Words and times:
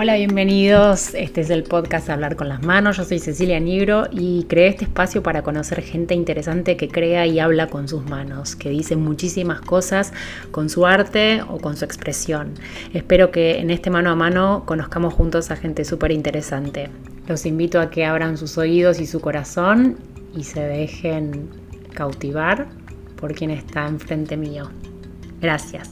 Hola, 0.00 0.14
bienvenidos. 0.14 1.12
Este 1.14 1.40
es 1.40 1.50
el 1.50 1.64
podcast 1.64 2.08
Hablar 2.08 2.36
con 2.36 2.48
las 2.48 2.62
Manos. 2.62 2.98
Yo 2.98 3.04
soy 3.04 3.18
Cecilia 3.18 3.58
Nigro 3.58 4.06
y 4.12 4.44
creé 4.44 4.68
este 4.68 4.84
espacio 4.84 5.24
para 5.24 5.42
conocer 5.42 5.82
gente 5.82 6.14
interesante 6.14 6.76
que 6.76 6.86
crea 6.86 7.26
y 7.26 7.40
habla 7.40 7.66
con 7.66 7.88
sus 7.88 8.04
manos, 8.08 8.54
que 8.54 8.68
dice 8.68 8.94
muchísimas 8.94 9.60
cosas 9.60 10.12
con 10.52 10.70
su 10.70 10.86
arte 10.86 11.42
o 11.42 11.58
con 11.58 11.76
su 11.76 11.84
expresión. 11.84 12.54
Espero 12.94 13.32
que 13.32 13.58
en 13.58 13.72
este 13.72 13.90
mano 13.90 14.10
a 14.10 14.14
mano 14.14 14.62
conozcamos 14.66 15.14
juntos 15.14 15.50
a 15.50 15.56
gente 15.56 15.84
súper 15.84 16.12
interesante. 16.12 16.90
Los 17.26 17.44
invito 17.44 17.80
a 17.80 17.90
que 17.90 18.04
abran 18.04 18.38
sus 18.38 18.56
oídos 18.56 19.00
y 19.00 19.06
su 19.08 19.20
corazón 19.20 19.98
y 20.32 20.44
se 20.44 20.60
dejen 20.60 21.50
cautivar 21.92 22.68
por 23.16 23.34
quien 23.34 23.50
está 23.50 23.88
enfrente 23.88 24.36
mío. 24.36 24.70
Gracias. 25.40 25.90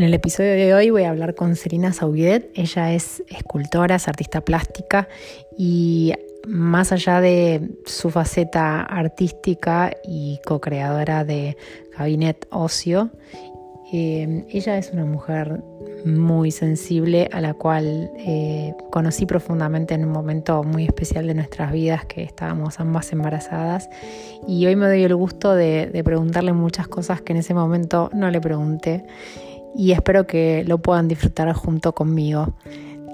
En 0.00 0.06
el 0.06 0.14
episodio 0.14 0.52
de 0.52 0.72
hoy 0.72 0.88
voy 0.88 1.02
a 1.02 1.10
hablar 1.10 1.34
con 1.34 1.56
Serena 1.56 1.92
Sauguet. 1.92 2.50
Ella 2.54 2.94
es 2.94 3.22
escultora, 3.28 3.96
es 3.96 4.08
artista 4.08 4.40
plástica 4.40 5.08
y 5.58 6.14
más 6.48 6.90
allá 6.90 7.20
de 7.20 7.68
su 7.84 8.08
faceta 8.08 8.80
artística 8.80 9.92
y 10.02 10.40
co-creadora 10.46 11.26
de 11.26 11.58
Gabinet 11.98 12.46
Ocio, 12.48 13.10
eh, 13.92 14.46
ella 14.48 14.78
es 14.78 14.90
una 14.92 15.04
mujer 15.04 15.62
muy 16.06 16.50
sensible 16.50 17.28
a 17.30 17.42
la 17.42 17.52
cual 17.52 18.10
eh, 18.16 18.72
conocí 18.90 19.26
profundamente 19.26 19.92
en 19.92 20.06
un 20.06 20.12
momento 20.12 20.62
muy 20.62 20.84
especial 20.86 21.26
de 21.26 21.34
nuestras 21.34 21.72
vidas 21.72 22.06
que 22.06 22.22
estábamos 22.22 22.80
ambas 22.80 23.12
embarazadas 23.12 23.90
y 24.48 24.64
hoy 24.64 24.76
me 24.76 24.86
doy 24.86 25.04
el 25.04 25.14
gusto 25.14 25.54
de 25.54 26.02
preguntarle 26.02 26.54
muchas 26.54 26.88
cosas 26.88 27.20
que 27.20 27.34
en 27.34 27.40
ese 27.40 27.52
momento 27.52 28.08
no 28.14 28.30
le 28.30 28.40
pregunté 28.40 29.04
y 29.74 29.92
espero 29.92 30.26
que 30.26 30.64
lo 30.66 30.78
puedan 30.78 31.08
disfrutar 31.08 31.52
junto 31.52 31.94
conmigo. 31.94 32.54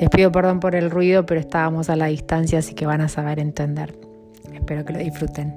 Les 0.01 0.11
pido 0.11 0.31
perdón 0.31 0.61
por 0.61 0.75
el 0.75 0.91
ruido, 0.91 1.25
pero 1.25 1.41
estábamos 1.41 1.89
a 1.89 1.97
la 1.97 2.07
distancia, 2.07 2.59
así 2.59 2.75
que 2.75 2.87
van 2.87 3.01
a 3.01 3.09
saber 3.09 3.39
entender. 3.39 3.99
Espero 4.53 4.85
que 4.85 4.93
lo 4.93 4.99
disfruten. 4.99 5.55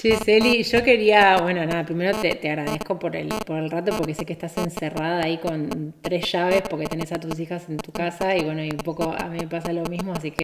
Sí, 0.00 0.12
Celi, 0.24 0.62
yo 0.62 0.82
quería, 0.82 1.36
bueno, 1.42 1.66
nada, 1.66 1.84
primero 1.84 2.16
te, 2.18 2.30
agradezco 2.48 2.98
por 2.98 3.16
el, 3.16 3.28
por 3.28 3.58
el 3.58 3.70
rato 3.70 3.92
porque 3.98 4.14
sé 4.14 4.24
que 4.24 4.32
estás 4.32 4.56
encerrada 4.56 5.22
ahí 5.24 5.36
con 5.36 5.94
tres 6.00 6.32
llaves 6.32 6.62
porque 6.70 6.86
tenés 6.86 7.12
a 7.12 7.16
tus 7.16 7.38
hijas 7.38 7.68
en 7.68 7.76
tu 7.76 7.92
casa 7.92 8.34
y 8.34 8.42
bueno, 8.42 8.64
y 8.64 8.70
un 8.70 8.78
poco 8.78 9.12
a 9.12 9.28
mí 9.28 9.40
me 9.40 9.46
pasa 9.46 9.74
lo 9.74 9.82
mismo, 9.84 10.12
así 10.12 10.30
que 10.30 10.42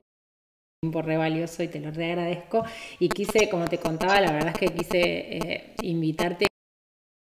tiempo 0.80 1.02
re 1.02 1.16
valioso 1.16 1.62
y 1.62 1.68
te 1.68 1.80
lo 1.80 1.90
re 1.90 2.12
agradezco. 2.12 2.64
Y 2.98 3.08
quise, 3.08 3.48
como 3.48 3.66
te 3.66 3.78
contaba, 3.78 4.20
la 4.20 4.32
verdad 4.32 4.52
es 4.54 4.58
que 4.58 4.74
quise 4.74 5.00
eh, 5.02 5.74
invitarte 5.82 6.46
a 6.46 6.48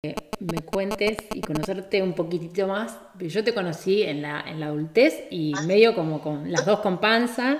que 0.02 0.14
me 0.40 0.60
cuentes 0.60 1.16
y 1.34 1.40
conocerte 1.40 2.02
un 2.02 2.12
poquitito 2.12 2.66
más. 2.66 2.98
Yo 3.18 3.42
te 3.42 3.54
conocí 3.54 4.02
en 4.02 4.22
la, 4.22 4.44
en 4.46 4.60
la 4.60 4.66
adultez 4.66 5.26
y 5.30 5.54
medio 5.66 5.94
como 5.94 6.20
con 6.20 6.50
las 6.52 6.64
dos 6.64 6.80
con 6.80 7.00
panza, 7.00 7.58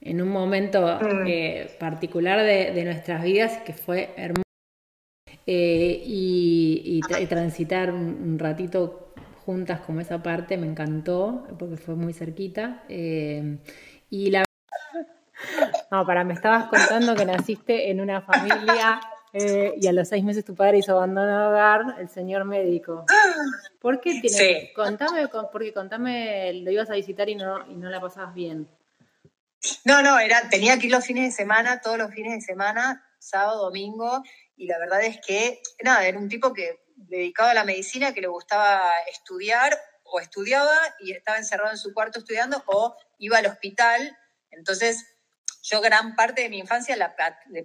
en 0.00 0.22
un 0.22 0.28
momento 0.28 0.80
mm. 0.80 1.26
eh, 1.26 1.76
particular 1.78 2.42
de, 2.42 2.84
nuestras 2.84 3.22
vidas 3.22 3.58
que 3.58 3.72
fue 3.72 4.10
hermoso. 4.16 4.42
Eh, 5.48 6.02
y, 6.04 7.00
transitar 7.28 7.92
un, 7.92 8.36
ratito 8.36 9.12
juntas 9.44 9.80
como 9.80 10.00
esa 10.00 10.20
parte 10.22 10.56
me 10.56 10.66
encantó 10.66 11.46
porque 11.58 11.76
fue 11.76 11.94
muy 11.94 12.12
cerquita. 12.12 12.84
y 12.88 14.30
la 14.30 14.46
no, 15.90 16.06
para, 16.06 16.24
me 16.24 16.34
estabas 16.34 16.66
contando 16.66 17.14
que 17.14 17.24
naciste 17.24 17.90
en 17.90 18.00
una 18.00 18.22
familia 18.22 19.00
eh, 19.32 19.74
y 19.80 19.86
a 19.86 19.92
los 19.92 20.08
seis 20.08 20.24
meses 20.24 20.44
tu 20.44 20.54
padre 20.54 20.78
hizo 20.78 20.92
abandono 20.92 21.26
de 21.26 21.46
hogar, 21.46 22.00
el 22.00 22.08
señor 22.08 22.44
médico. 22.44 23.04
¿Por 23.80 24.00
qué 24.00 24.20
tienes? 24.20 24.36
Sí. 24.36 24.70
Contame, 24.74 25.28
porque 25.28 25.72
contame, 25.72 26.52
lo 26.54 26.70
ibas 26.70 26.90
a 26.90 26.94
visitar 26.94 27.28
y 27.28 27.34
no, 27.34 27.70
y 27.70 27.74
no 27.74 27.90
la 27.90 28.00
pasabas 28.00 28.34
bien. 28.34 28.68
No, 29.84 30.02
no, 30.02 30.18
era, 30.18 30.48
tenía 30.48 30.78
que 30.78 30.86
ir 30.86 30.92
los 30.92 31.04
fines 31.04 31.24
de 31.24 31.36
semana, 31.36 31.80
todos 31.80 31.98
los 31.98 32.12
fines 32.12 32.32
de 32.32 32.40
semana, 32.40 33.04
sábado, 33.18 33.64
domingo, 33.64 34.22
y 34.56 34.66
la 34.66 34.78
verdad 34.78 35.02
es 35.02 35.18
que, 35.26 35.60
nada, 35.82 36.06
era 36.06 36.18
un 36.18 36.28
tipo 36.28 36.52
que 36.52 36.80
dedicado 36.94 37.50
a 37.50 37.54
la 37.54 37.64
medicina, 37.64 38.14
que 38.14 38.20
le 38.20 38.28
gustaba 38.28 38.80
estudiar, 39.10 39.76
o 40.04 40.20
estudiaba 40.20 40.76
y 41.00 41.12
estaba 41.12 41.36
encerrado 41.38 41.72
en 41.72 41.78
su 41.78 41.92
cuarto 41.92 42.20
estudiando, 42.20 42.62
o 42.66 42.96
iba 43.18 43.38
al 43.38 43.46
hospital. 43.46 44.16
Entonces, 44.50 45.04
yo 45.68 45.80
gran 45.80 46.14
parte 46.14 46.42
de 46.42 46.48
mi 46.48 46.58
infancia 46.58 46.96
la, 46.96 47.16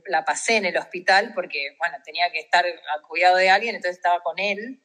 la, 0.08 0.26
pasé 0.26 0.58
en 0.58 0.66
el 0.66 0.78
hospital 0.78 1.34
porque, 1.36 1.76
bueno, 1.78 1.98
tenía 2.04 2.32
que 2.32 2.40
estar 2.40 2.66
al 2.66 3.02
cuidado 3.08 3.38
de 3.38 3.52
alguien, 3.52 3.76
entonces 3.76 3.98
estaba 3.98 4.24
con 4.24 4.40
él. 4.40 4.84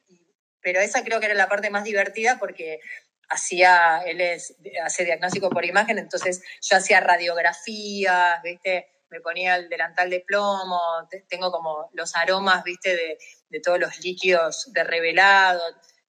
Pero 0.61 0.79
esa 0.81 1.03
creo 1.03 1.19
que 1.19 1.25
era 1.25 1.33
la 1.33 1.49
parte 1.49 1.71
más 1.71 1.83
divertida 1.83 2.37
porque 2.37 2.79
hacía, 3.27 4.03
él 4.05 4.21
es, 4.21 4.55
hace 4.83 5.03
diagnóstico 5.03 5.49
por 5.49 5.65
imagen, 5.65 5.97
entonces 5.97 6.43
yo 6.61 6.77
hacía 6.77 6.99
radiografías, 6.99 8.41
¿viste? 8.43 8.87
Me 9.09 9.19
ponía 9.19 9.55
el 9.55 9.67
delantal 9.67 10.11
de 10.11 10.19
plomo, 10.19 10.79
tengo 11.27 11.51
como 11.51 11.89
los 11.93 12.15
aromas, 12.15 12.63
¿viste? 12.63 12.95
De, 12.95 13.17
de 13.49 13.59
todos 13.61 13.79
los 13.79 13.99
líquidos 13.99 14.71
de 14.73 14.83
revelado, 14.83 15.63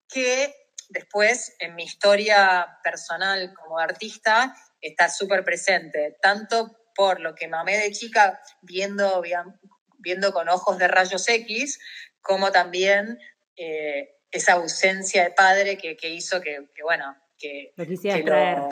que 0.09 0.55
después 0.91 1.57
en 1.59 1.75
mi 1.75 1.85
historia 1.85 2.79
personal 2.83 3.55
como 3.55 3.79
artista 3.79 4.55
está 4.81 5.09
súper 5.09 5.43
presente, 5.45 6.19
tanto 6.21 6.78
por 6.99 7.21
lo 7.21 7.37
que 7.37 7.47
mamé 7.47 7.79
de 7.79 7.93
chica 7.93 8.43
viendo, 8.61 9.23
viendo 9.99 10.33
con 10.33 10.49
ojos 10.49 10.79
de 10.79 10.89
rayos 10.89 11.29
X, 11.29 11.79
como 12.21 12.51
también 12.51 13.21
eh, 13.55 14.17
esa 14.33 14.55
ausencia 14.55 15.23
de 15.23 15.31
padre 15.31 15.79
que, 15.79 15.97
hizo 16.11 16.41
que, 16.41 16.67
bueno, 16.83 17.17
que, 17.39 17.73
lo 17.77 17.87
quisiera 17.87 18.69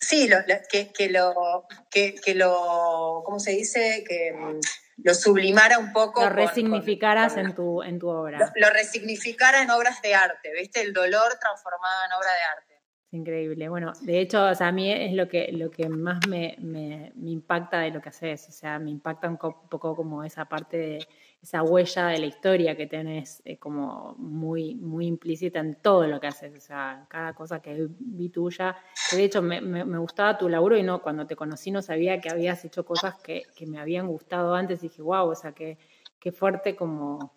Sí, 0.00 0.30
que, 0.70 0.92
que, 0.92 1.08
lo, 1.08 1.66
que, 1.90 2.34
lo, 2.36 3.22
¿cómo 3.26 3.40
se 3.40 3.50
dice? 3.50 4.04
Que 4.06 4.32
mm, 4.32 4.60
lo 4.98 5.12
sublimara 5.12 5.80
un 5.80 5.92
poco. 5.92 6.22
Lo 6.22 6.30
resignificaras 6.30 7.36
en, 7.38 7.56
tu, 7.56 7.82
en 7.82 7.98
tu 7.98 8.08
obra. 8.08 8.38
Lo, 8.38 8.68
lo, 8.68 8.70
resignificara 8.72 9.62
en 9.62 9.70
obras 9.70 10.00
de 10.00 10.14
arte, 10.14 10.52
¿viste? 10.52 10.80
El 10.80 10.92
dolor 10.92 11.36
transformado 11.40 12.04
en 12.04 12.12
obra 12.12 12.32
de 12.32 12.42
arte. 12.56 12.75
Increíble. 13.16 13.68
Bueno, 13.70 13.94
de 14.02 14.20
hecho, 14.20 14.44
o 14.44 14.54
sea, 14.54 14.68
a 14.68 14.72
mí 14.72 14.92
es 14.92 15.14
lo 15.14 15.26
que, 15.26 15.50
lo 15.50 15.70
que 15.70 15.88
más 15.88 16.26
me, 16.28 16.54
me, 16.58 17.12
impacta 17.24 17.80
de 17.80 17.90
lo 17.90 18.02
que 18.02 18.10
haces. 18.10 18.46
O 18.48 18.52
sea, 18.52 18.78
me 18.78 18.90
impacta 18.90 19.26
un, 19.28 19.38
poco 19.38 19.96
como 19.96 20.22
esa 20.22 20.44
parte 20.44 20.76
de 20.76 20.98
esa 21.40 21.62
huella 21.62 22.08
de 22.08 22.18
la 22.18 22.26
historia 22.26 22.76
que 22.76 22.86
tenés 22.86 23.40
eh, 23.46 23.56
como 23.56 24.14
muy, 24.18 24.74
muy 24.74 25.06
implícita 25.06 25.60
en 25.60 25.76
todo 25.76 26.06
lo 26.06 26.20
que 26.20 26.26
haces. 26.26 26.54
O 26.54 26.60
sea, 26.60 27.06
cada 27.08 27.32
cosa 27.32 27.60
que 27.60 27.88
vi 27.88 28.28
tuya. 28.28 28.76
de 29.10 29.24
hecho, 29.24 29.40
me, 29.40 29.62
me, 29.62 29.98
gustaba 29.98 30.36
tu 30.36 30.48
laburo 30.50 30.76
y 30.76 30.82
no, 30.82 31.00
cuando 31.00 31.26
te 31.26 31.36
conocí 31.36 31.70
no 31.70 31.80
sabía 31.80 32.20
que 32.20 32.28
habías 32.28 32.62
hecho 32.66 32.84
cosas 32.84 33.14
que, 33.22 33.44
que 33.56 33.66
me 33.66 33.78
habían 33.78 34.08
gustado 34.08 34.54
antes 34.54 34.80
y 34.80 34.88
dije, 34.88 35.00
wow, 35.00 35.30
o 35.30 35.34
sea, 35.34 35.52
qué, 35.52 35.78
qué 36.20 36.32
fuerte 36.32 36.76
como... 36.76 37.34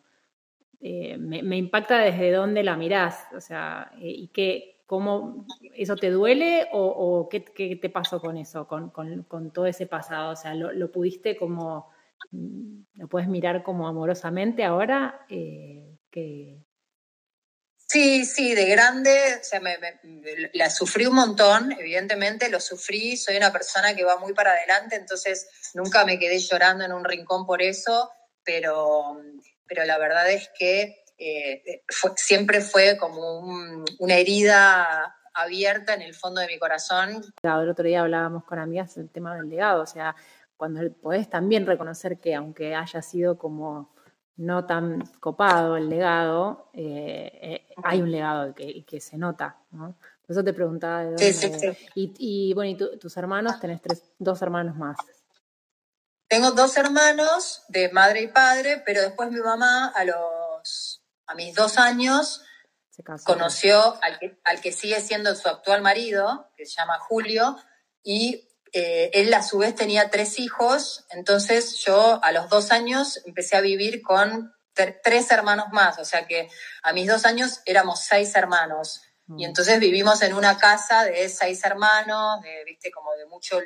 Eh, 0.82 1.18
me, 1.18 1.44
me, 1.44 1.58
impacta 1.58 2.00
desde 2.00 2.32
dónde 2.32 2.64
la 2.64 2.78
mirás, 2.78 3.28
o 3.36 3.42
sea, 3.42 3.92
eh, 4.00 4.08
y 4.08 4.30
qué, 4.30 4.79
¿Cómo 4.90 5.46
eso 5.76 5.96
te 5.96 6.10
duele 6.10 6.68
o, 6.72 7.30
qué, 7.30 7.42
te 7.80 7.90
pasó 7.92 8.20
con 8.20 8.38
eso, 8.38 8.68
con, 8.68 8.92
todo 9.54 9.68
ese 9.68 9.86
pasado? 9.86 10.32
O 10.32 10.36
sea, 10.36 10.56
¿lo, 10.56 10.92
pudiste 10.92 11.38
como, 11.38 11.92
lo 12.32 13.08
puedes 13.08 13.30
mirar 13.30 13.62
como 13.62 13.88
amorosamente 13.88 14.64
ahora? 14.64 15.28
Eh, 15.30 15.96
que... 16.10 16.66
Sí, 17.78 18.26
sí, 18.26 18.56
de 18.56 18.66
grande, 18.66 19.12
o 19.40 19.44
sea, 19.44 19.60
me, 19.60 19.78
la 20.54 20.72
sufrí 20.72 21.06
un 21.06 21.14
montón, 21.14 21.72
evidentemente, 21.74 22.50
lo 22.50 22.60
sufrí, 22.60 23.16
soy 23.16 23.38
una 23.38 23.52
persona 23.52 23.94
que 23.94 24.04
va 24.04 24.18
muy 24.18 24.34
para 24.34 24.54
adelante, 24.54 24.96
entonces 24.96 25.72
nunca 25.76 26.04
me 26.04 26.18
quedé 26.18 26.40
llorando 26.40 26.84
en 26.84 26.94
un 26.94 27.06
rincón 27.06 27.46
por 27.46 27.62
eso, 27.62 28.10
pero, 28.44 29.22
pero 29.68 29.86
la 29.86 30.00
verdad 30.00 30.32
es 30.32 30.50
que 30.58 31.04
eh, 31.20 31.84
siempre 32.16 32.62
fue 32.62 32.98
como 32.98 33.40
una 34.00 34.16
herida 34.16 35.16
abierta 35.34 35.94
en 35.94 36.02
el 36.02 36.14
fondo 36.14 36.42
de 36.42 36.48
mi 36.48 36.58
corazón. 36.58 37.22
El 37.44 37.70
otro 37.70 37.86
día 37.86 38.02
hablábamos 38.02 38.44
con 38.46 38.60
amigas 38.60 38.96
del 38.96 39.10
tema 39.10 39.36
del 39.36 39.50
legado, 39.50 39.84
o 39.84 39.86
sea, 39.86 40.16
cuando 40.58 40.82
podés 40.94 41.30
también 41.30 41.66
reconocer 41.66 42.18
que 42.18 42.36
aunque 42.36 42.76
haya 42.76 43.02
sido 43.02 43.38
como 43.38 43.94
no 44.36 44.66
tan 44.66 45.02
copado 45.20 45.76
el 45.76 45.90
legado, 45.90 46.70
eh, 46.74 47.40
eh, 47.42 47.68
hay 47.84 48.02
un 48.02 48.12
legado 48.12 48.54
que, 48.56 48.86
que 48.86 49.02
se 49.02 49.18
nota, 49.18 49.58
¿no? 49.72 49.96
Por 50.30 50.36
eso 50.36 50.44
te 50.44 50.54
preguntaba 50.54 51.06
de 51.06 51.34
dónde... 51.34 51.78
Y, 51.96 52.54
bueno, 52.54 52.70
¿y 52.70 53.00
tus 53.00 53.18
hermanos? 53.18 53.60
Tenés 53.60 53.82
tres, 53.82 54.04
dos 54.20 54.40
hermanos 54.44 54.76
más. 54.76 54.96
Tengo 56.28 56.52
dos 56.52 56.78
hermanos 56.78 57.64
de 57.68 57.90
madre 57.90 58.22
y 58.22 58.28
padre, 58.28 58.84
pero 58.86 59.02
después 59.02 59.32
mi 59.32 59.40
mamá 59.40 59.88
a 59.88 60.06
los 60.06 60.99
a 61.30 61.36
mis 61.36 61.54
dos 61.54 61.78
años, 61.78 62.42
conoció 63.24 63.98
al 64.02 64.18
que, 64.18 64.40
al 64.44 64.62
que 64.62 64.72
sigue 64.72 65.00
siendo 65.00 65.34
su 65.36 65.48
actual 65.48 65.82
marido, 65.82 66.52
que 66.58 66.66
se 66.66 66.74
llama 66.74 66.98
Julio, 67.00 67.56
y 68.04 68.50
eh, 68.74 69.12
él 69.14 69.32
a 69.36 69.44
su 69.44 69.60
vez 69.60 69.76
tenía 69.76 70.10
tres 70.10 70.40
hijos, 70.40 71.06
entonces 71.12 71.78
yo 71.86 72.20
a 72.24 72.32
los 72.32 72.50
dos 72.50 72.72
años 72.72 73.22
empecé 73.26 73.56
a 73.58 73.62
vivir 73.62 74.02
con 74.02 74.54
tres 75.04 75.30
hermanos 75.30 75.68
más, 75.72 76.00
o 76.00 76.06
sea 76.06 76.26
que 76.26 76.50
a 76.82 76.94
mis 76.94 77.08
dos 77.08 77.26
años 77.26 77.62
éramos 77.66 78.02
seis 78.02 78.36
hermanos. 78.36 79.02
Y 79.28 79.44
mm. 79.44 79.50
entonces 79.50 79.80
vivimos 79.80 80.24
en 80.24 80.34
una 80.34 80.58
casa 80.58 81.04
de 81.04 81.30
seis 81.30 81.64
hermanos, 81.64 82.42
de, 82.42 82.64
viste, 82.66 82.90
como 82.90 83.14
de 83.14 83.28
mucho 83.28 83.60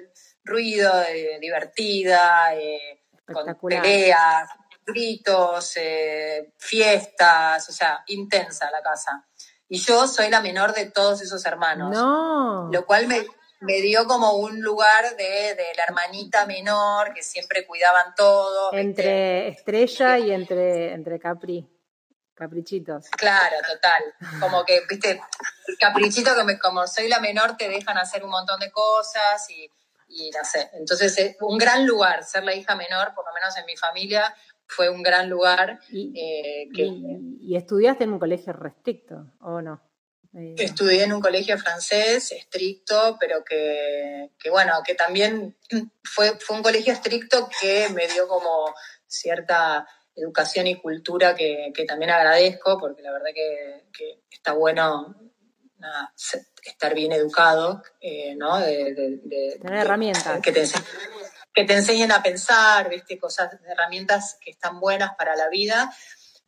ruido, 0.44 0.92
divertida, 1.39 2.54
eh, 2.56 3.04
con 3.31 3.56
peleas, 3.56 4.50
gritos, 4.85 5.74
eh, 5.77 6.53
fiestas, 6.57 7.69
o 7.69 7.71
sea, 7.71 8.03
intensa 8.07 8.69
la 8.71 8.81
casa. 8.81 9.25
Y 9.68 9.80
yo 9.80 10.07
soy 10.07 10.30
la 10.30 10.41
menor 10.41 10.74
de 10.74 10.91
todos 10.91 11.21
esos 11.21 11.45
hermanos. 11.45 11.91
No. 11.91 12.69
Lo 12.71 12.85
cual 12.85 13.07
me, 13.07 13.25
me 13.62 13.81
dio 13.81 14.06
como 14.06 14.33
un 14.33 14.62
lugar 14.62 15.15
de, 15.15 15.56
de, 15.56 15.65
la 15.75 15.83
hermanita 15.88 16.45
menor 16.45 17.13
que 17.13 17.24
siempre 17.24 17.65
cuidaban 17.65 18.13
todo. 18.15 18.74
Entre 18.74 19.47
Estrella 19.47 20.19
y 20.19 20.31
entre, 20.31 20.94
entre 20.94 21.19
Capri. 21.19 21.68
Caprichitos. 22.36 23.09
Claro, 23.12 23.56
total. 23.71 24.03
Como 24.39 24.65
que, 24.65 24.81
viste, 24.89 25.21
caprichito 25.79 26.36
que 26.36 26.44
me, 26.44 26.59
como 26.59 26.86
soy 26.88 27.07
la 27.07 27.19
menor 27.19 27.56
te 27.57 27.69
dejan 27.69 27.97
hacer 27.97 28.24
un 28.24 28.31
montón 28.31 28.59
de 28.59 28.71
cosas 28.71 29.47
y, 29.50 29.69
y 30.07 30.31
no 30.31 30.44
sé. 30.44 30.69
Entonces, 30.74 31.18
es 31.18 31.38
un 31.41 31.57
gran 31.57 31.86
lugar, 31.86 32.24
ser 32.24 32.44
la 32.44 32.53
hija 32.53 32.75
menor, 32.75 33.13
por 33.13 33.25
lo 33.25 33.33
menos 33.33 33.56
en 33.57 33.65
mi 33.65 33.77
familia, 33.77 34.33
fue 34.75 34.89
un 34.89 35.03
gran 35.03 35.29
lugar. 35.29 35.79
¿Y, 35.89 36.13
eh, 36.19 36.69
y 37.41 37.55
estudiaste 37.55 38.03
en 38.03 38.13
un 38.13 38.19
colegio 38.19 38.53
restricto 38.53 39.33
o 39.39 39.61
no? 39.61 39.81
Eh, 40.35 40.55
Estudié 40.57 41.03
en 41.03 41.13
un 41.13 41.21
colegio 41.21 41.57
francés 41.57 42.31
estricto, 42.31 43.17
pero 43.19 43.43
que, 43.43 44.29
bueno, 44.49 44.73
que 44.85 44.95
también 44.95 45.55
fue, 46.03 46.39
fue 46.39 46.57
un 46.57 46.63
colegio 46.63 46.91
estricto 46.91 47.47
que 47.61 47.87
me 47.93 48.07
dio 48.07 48.27
como 48.27 48.73
cierta 49.05 49.87
educación 50.15 50.67
y 50.67 50.81
cultura 50.81 51.35
que, 51.35 51.71
también 51.87 52.11
agradezco, 52.11 52.79
porque 52.79 53.01
la 53.01 53.11
verdad 53.11 53.29
que, 53.33 54.23
está 54.31 54.53
bueno 54.53 55.15
estar 56.65 56.95
bien 56.95 57.11
educado, 57.11 57.83
eh, 57.99 58.35
¿no? 58.35 58.57
De, 58.57 59.59
Tener 59.61 59.79
herramientas. 59.79 60.41
Que 60.41 60.51
te, 60.51 60.65
que 61.53 61.65
te 61.65 61.73
enseñen 61.73 62.11
a 62.11 62.23
pensar, 62.23 62.89
¿viste? 62.89 63.19
Cosas, 63.19 63.50
herramientas 63.67 64.38
que 64.44 64.51
están 64.51 64.79
buenas 64.79 65.15
para 65.15 65.35
la 65.35 65.50
vida 65.50 65.94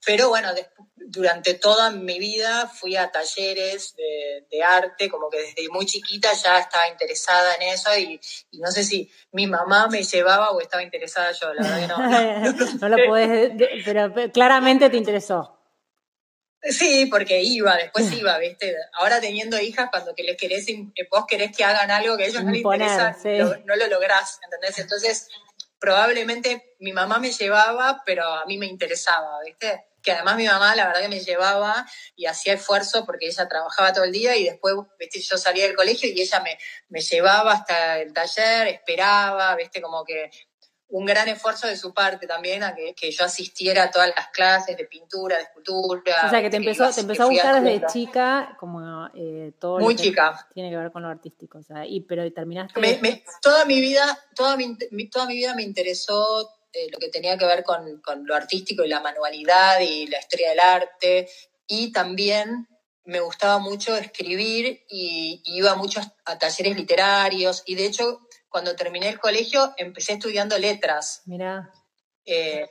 pero 0.06 0.30
bueno, 0.30 0.50
durante 0.96 1.56
toda 1.56 1.90
mi 1.90 2.20
vida 2.20 2.68
fui 2.68 2.96
a 2.96 3.12
talleres 3.12 3.96
de, 3.96 4.64
arte, 4.64 5.10
como 5.10 5.30
que 5.30 5.40
desde 5.40 5.68
muy 5.70 5.86
chiquita 5.86 6.30
ya 6.34 6.60
estaba 6.60 6.88
interesada 6.88 7.56
en 7.56 7.70
eso 7.70 7.90
y, 7.98 8.20
no 8.60 8.72
sé 8.72 8.84
si 8.84 9.12
mi 9.32 9.48
mamá 9.48 9.88
me 9.88 10.04
llevaba 10.04 10.52
o 10.52 10.62
estaba 10.62 10.84
interesada 10.84 11.32
yo, 11.32 11.54
la 11.54 11.78
verdad 11.78 11.98
no, 12.82 12.90
lo 12.90 12.98
puedes, 13.08 13.52
pero 13.84 14.14
claramente 14.32 14.90
te 14.90 14.98
interesó. 14.98 15.55
Sí, 16.70 17.06
porque 17.06 17.42
iba, 17.42 17.76
después 17.78 18.12
iba, 18.12 18.38
¿viste? 18.40 18.76
Ahora 18.94 19.22
teniendo 19.22 19.60
hijas, 19.60 19.90
cuando 19.92 20.16
que 20.16 20.24
les 20.24 20.38
querés, 20.38 20.66
vos 21.12 21.26
querés 21.28 21.56
que 21.56 21.64
hagan 21.64 21.92
algo 21.92 22.18
que 22.18 22.24
a 22.24 22.28
ellos 22.28 22.44
no 22.44 22.52
les 22.52 22.62
interesa, 22.62 23.16
no 23.66 23.76
lo 23.76 23.88
lográs, 23.88 24.40
¿entendés? 24.44 24.80
Entonces, 24.80 25.28
probablemente 25.80 26.76
mi 26.80 26.92
mamá 26.92 27.20
me 27.20 27.32
llevaba, 27.32 28.02
pero 28.06 28.24
a 28.26 28.46
mí 28.46 28.58
me 28.58 28.66
interesaba, 28.66 29.40
¿viste? 29.46 29.86
que 30.06 30.12
además 30.12 30.38
mi 30.38 30.46
mamá 30.46 30.76
la 30.76 30.86
verdad 30.86 31.02
que 31.02 31.10
me 31.10 31.20
llevaba 31.20 31.86
y 32.16 32.28
hacía 32.28 32.54
esfuerzo 32.54 33.06
porque 33.06 33.26
ella 33.26 33.50
trabajaba 33.50 33.92
todo 33.92 34.06
el 34.06 34.12
día 34.12 34.38
y 34.38 34.46
después, 34.46 34.76
viste, 35.00 35.20
yo 35.20 35.36
salía 35.36 35.66
del 35.66 35.76
colegio 35.76 36.08
y 36.08 36.22
ella 36.22 36.40
me, 36.42 36.58
me 36.90 37.02
llevaba 37.02 37.54
hasta 37.54 38.00
el 38.00 38.14
taller, 38.14 38.68
esperaba, 38.68 39.56
viste, 39.56 39.82
como 39.82 40.06
que 40.06 40.30
un 40.90 41.06
gran 41.06 41.28
esfuerzo 41.28 41.68
de 41.68 41.76
su 41.76 41.94
parte 41.94 42.28
también 42.28 42.64
a 42.64 42.76
que, 42.76 43.12
yo 43.12 43.26
asistiera 43.26 43.84
a 43.84 43.92
todas 43.92 44.12
las 44.16 44.28
clases 44.30 44.78
de 44.78 44.86
pintura, 44.86 45.38
de 45.38 45.44
escultura. 45.44 46.24
O 46.26 46.30
sea, 46.30 46.42
que 46.42 46.50
te 46.50 46.58
empezó, 46.58 46.90
te 46.92 47.02
empezó 47.02 47.24
a 47.24 47.26
gustar 47.26 47.64
desde 47.64 47.88
chica, 47.88 48.56
como 48.60 49.08
eh, 49.16 49.54
todo 49.60 49.80
Muy 49.80 49.96
chica. 49.96 50.48
tiene 50.54 50.70
que 50.70 50.78
ver 50.78 50.92
con 50.92 51.02
lo 51.02 51.10
artístico, 51.10 51.58
o 51.58 51.64
sea, 51.64 51.86
y, 51.86 52.02
pero 52.02 52.32
terminaste... 52.32 52.80
toda 53.42 53.66
mi 53.66 53.82
vida, 53.82 54.18
toda 54.36 54.56
mi, 54.58 54.78
toda 55.10 55.26
mi 55.26 55.36
vida 55.36 55.56
me 55.56 55.64
interesó 55.64 56.56
eh, 56.76 56.90
lo 56.92 57.00
que 57.00 57.08
tenía 57.08 57.38
que 57.38 57.46
ver 57.46 57.64
con, 57.64 58.02
lo 58.26 58.36
artístico 58.36 58.84
y 58.84 58.90
la 58.90 59.00
manualidad 59.00 59.80
y 59.80 60.08
la 60.08 60.20
historia 60.20 60.50
del 60.50 60.60
arte. 60.60 61.30
Y 61.68 61.94
también 61.94 62.68
me 63.06 63.22
gustaba 63.22 63.60
mucho 63.60 63.96
escribir 63.96 64.84
y, 64.90 65.42
iba 65.46 65.76
mucho 65.76 66.02
a 66.26 66.38
talleres 66.38 66.76
literarios. 66.76 67.64
Y 67.66 67.76
de 67.76 67.86
hecho, 67.86 68.28
cuando 68.56 68.74
terminé 68.74 69.10
el 69.10 69.20
colegio, 69.20 69.74
empecé 69.76 70.14
estudiando 70.14 70.58
letras. 70.58 71.24
Mira. 71.26 71.74
Eh, 72.26 72.66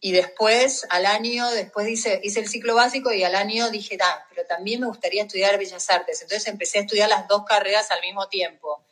y 0.00 0.10
después, 0.10 0.84
al 0.90 1.06
año, 1.06 1.48
después 1.50 1.86
hice, 1.86 2.20
hice 2.24 2.40
el 2.40 2.48
ciclo 2.48 2.74
básico 2.74 3.12
y 3.12 3.22
al 3.22 3.36
año 3.36 3.70
dije, 3.70 3.96
ah, 4.02 4.26
pero 4.30 4.48
también 4.48 4.80
me 4.80 4.88
gustaría 4.88 5.22
estudiar 5.22 5.56
Bellas 5.56 5.88
Artes. 5.90 6.22
Entonces 6.22 6.48
empecé 6.48 6.78
a 6.78 6.80
estudiar 6.80 7.08
las 7.08 7.28
dos 7.28 7.44
carreras 7.44 7.88
al 7.92 8.00
mismo 8.00 8.26
tiempo. 8.26 8.84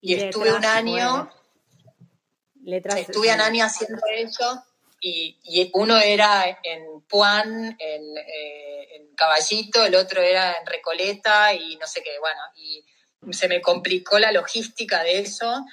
Y, 0.00 0.14
estuve 0.14 0.54
un 0.54 0.64
año. 0.64 1.30
Estuve 2.64 3.34
un 3.34 3.42
año 3.42 3.66
haciendo 3.66 4.00
eso 4.16 4.64
y, 4.98 5.70
uno 5.74 5.98
era 5.98 6.58
en 6.62 7.02
Puan, 7.02 7.76
eh, 7.78 8.96
en, 8.96 9.14
Caballito, 9.14 9.84
el 9.84 9.94
otro 9.94 10.22
era 10.22 10.52
en 10.52 10.64
Recoleta 10.64 11.52
y 11.52 11.76
no 11.76 11.86
sé 11.86 12.02
qué, 12.02 12.18
bueno, 12.18 12.40
y 12.56 12.82
se 13.30 13.48
me 13.48 13.60
complicó 13.60 14.18
la 14.18 14.32
logística 14.32 15.02
de 15.02 15.20
eso 15.20 15.64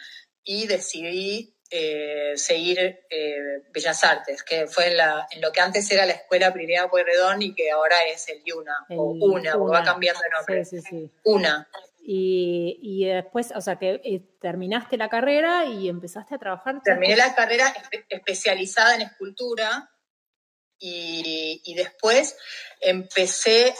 y 0.44 0.68
decidí 0.68 1.56
eh, 1.72 2.34
seguir 2.36 2.80
eh, 3.10 3.63
Bellas 3.72 4.04
Artes, 4.04 4.44
que 4.44 4.68
fue 4.68 4.88
en, 4.88 4.98
la, 4.98 5.28
en, 5.30 5.42
lo 5.42 5.51
que 5.51 5.62
antes 5.62 5.90
era 5.92 6.06
la 6.06 6.13
Escuela 6.13 6.51
Primera 6.51 6.90
Pueyrredón 6.90 7.42
y 7.42 7.54
que 7.54 7.69
ahora 7.69 7.96
es 8.12 8.28
el 8.30 8.44
Yuna, 8.44 8.88
o 8.90 9.12
Una, 9.12 9.56
va 9.56 9.84
cambiando 9.84 10.19
de 10.22 10.30
nombre. 10.30 10.66
Sí, 10.66 10.81
sí, 10.81 10.88
sí. 10.90 11.12
Una. 11.25 11.68
Y, 12.01 13.06
después, 13.06 13.54
o 13.56 13.62
sea, 13.62 13.78
que 13.78 14.02
eh, 14.04 14.22
terminaste 14.42 14.98
la 14.98 15.10
carrera 15.10 15.66
y 15.66 15.88
empezaste 15.90 16.34
a 16.34 16.40
trabajar. 16.40 16.81
Terminé 16.81 17.16
la 17.16 17.36
carrera 17.36 17.72
especializada 18.10 18.95
en 18.95 19.02
escultura 19.02 19.92
y, 20.80 21.74
después 21.76 22.36
empecé 22.80 23.76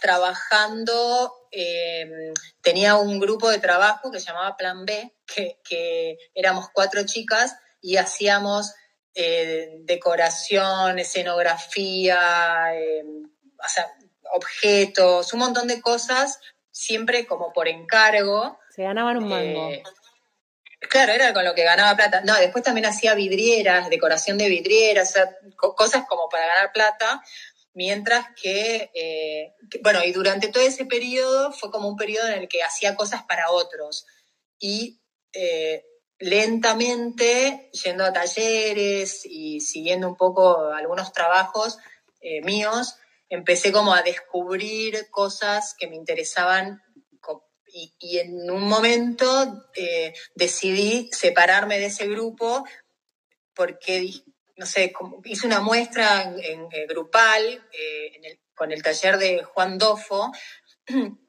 trabajando, 0.00 1.48
em, 1.50 2.32
tenía 2.60 2.96
un 2.96 3.18
grupo 3.18 3.50
de 3.50 3.58
trabajo 3.58 4.10
que 4.10 4.20
se 4.20 4.26
llamaba 4.26 4.56
Plan 4.56 4.84
B, 4.84 5.14
que, 5.26 6.18
éramos 6.34 6.68
cuatro 6.72 7.04
chicas 7.04 7.56
y 7.80 7.96
hacíamos 7.96 8.72
eh, 9.16 9.78
decoración, 9.82 10.98
escenografía, 10.98 12.74
em, 12.74 13.24
o 13.24 13.68
sea, 13.68 13.86
objetos, 14.32 15.32
un 15.32 15.38
montón 15.40 15.68
de 15.68 15.80
cosas 15.80 16.40
siempre 16.74 17.26
como 17.26 17.52
por 17.52 17.68
encargo. 17.68 18.58
Se 18.70 18.82
ganaban 18.82 19.18
un 19.18 19.28
mango. 19.28 19.70
Eh, 19.70 19.82
claro, 20.88 21.12
era 21.12 21.32
con 21.32 21.44
lo 21.44 21.54
que 21.54 21.64
ganaba 21.64 21.96
plata. 21.96 22.20
No, 22.22 22.34
después 22.36 22.64
también 22.64 22.86
hacía 22.86 23.14
vidrieras, 23.14 23.90
decoración 23.90 24.38
de 24.38 24.48
vidrieras, 24.48 25.14
cosas 25.56 26.04
como 26.08 26.28
para 26.28 26.46
ganar 26.46 26.72
plata. 26.72 27.22
Mientras 27.74 28.26
eh, 28.44 29.52
que, 29.70 29.78
bueno, 29.82 30.04
y 30.04 30.12
durante 30.12 30.48
todo 30.48 30.62
ese 30.62 30.86
periodo 30.86 31.52
fue 31.52 31.70
como 31.70 31.88
un 31.88 31.96
periodo 31.96 32.28
en 32.28 32.42
el 32.42 32.48
que 32.48 32.62
hacía 32.62 32.94
cosas 32.94 33.24
para 33.24 33.50
otros. 33.50 34.06
Y 34.58 35.00
eh, 35.32 35.84
lentamente, 36.18 37.70
yendo 37.72 38.04
a 38.04 38.12
talleres 38.12 39.22
y 39.24 39.60
siguiendo 39.60 40.08
un 40.08 40.16
poco 40.16 40.68
algunos 40.68 41.12
trabajos 41.12 41.78
míos, 42.42 42.96
empecé 43.28 43.72
como 43.72 43.92
a 43.92 44.02
descubrir 44.02 45.10
cosas 45.10 45.74
que 45.78 45.88
me 45.88 45.96
interesaban 45.96 46.83
y, 47.74 48.18
en 48.18 48.50
un 48.50 48.62
momento 48.62 49.68
eh, 49.74 50.14
decidí 50.34 51.10
separarme 51.12 51.78
de 51.78 51.86
ese 51.86 52.06
grupo 52.06 52.64
porque, 53.52 54.10
no 54.56 54.66
sé, 54.66 54.92
hice 55.24 55.46
una 55.46 55.60
muestra 55.60 56.22
en, 56.22 56.68
eh, 56.70 56.86
grupal 56.88 57.68
eh, 57.72 58.38
con 58.54 58.70
el 58.70 58.82
taller 58.82 59.18
de 59.18 59.42
Juan 59.42 59.78
Dofo 59.78 60.30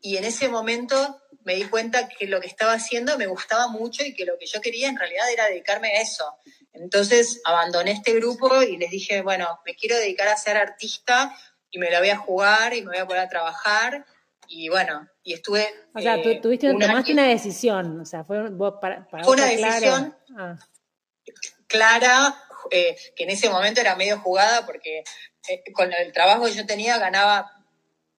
y 0.01 0.17
en 0.17 0.25
ese 0.25 0.47
momento 0.49 1.21
me 1.43 1.55
di 1.55 1.65
cuenta 1.65 2.07
que 2.07 2.27
lo 2.27 2.39
que 2.39 2.47
estaba 2.47 2.73
haciendo 2.73 3.17
me 3.17 3.27
gustaba 3.27 3.67
mucho 3.67 4.03
y 4.03 4.13
que 4.13 4.25
lo 4.25 4.37
que 4.37 4.45
yo 4.45 4.61
quería 4.61 4.89
en 4.89 4.97
realidad 4.97 5.31
era 5.31 5.45
dedicarme 5.45 5.89
a 5.89 6.01
eso. 6.01 6.25
Entonces 6.73 7.41
abandoné 7.45 7.91
este 7.91 8.13
grupo 8.13 8.61
y 8.61 8.77
les 8.77 8.91
dije, 8.91 9.21
bueno, 9.21 9.59
me 9.65 9.75
quiero 9.75 9.95
dedicar 9.97 10.27
a 10.27 10.37
ser 10.37 10.57
artista 10.57 11.35
y 11.71 11.79
me 11.79 11.89
la 11.89 11.99
voy 11.99 12.09
a 12.09 12.17
jugar 12.17 12.73
y 12.73 12.81
me 12.81 12.89
voy 12.89 12.97
a 12.97 13.05
poder 13.05 13.21
a 13.21 13.29
trabajar. 13.29 14.05
Y 14.47 14.69
bueno, 14.69 15.07
y 15.23 15.33
estuve. 15.33 15.67
O 15.93 15.99
sea, 15.99 16.15
eh, 16.15 16.39
tuviste, 16.41 16.71
tomaste 16.71 17.13
una 17.13 17.27
decisión, 17.27 17.99
o 17.99 18.05
sea, 18.05 18.23
fue 18.23 18.37
para, 18.81 19.07
una 19.27 19.45
decisión 19.45 20.15
ah. 20.37 20.57
clara, 21.67 22.35
eh, 22.71 22.95
que 23.15 23.23
en 23.23 23.31
ese 23.31 23.49
momento 23.49 23.81
era 23.81 23.95
medio 23.95 24.19
jugada 24.19 24.65
porque 24.65 25.03
eh, 25.49 25.63
con 25.73 25.91
el 25.93 26.11
trabajo 26.11 26.45
que 26.45 26.53
yo 26.53 26.65
tenía 26.65 26.97
ganaba 26.97 27.51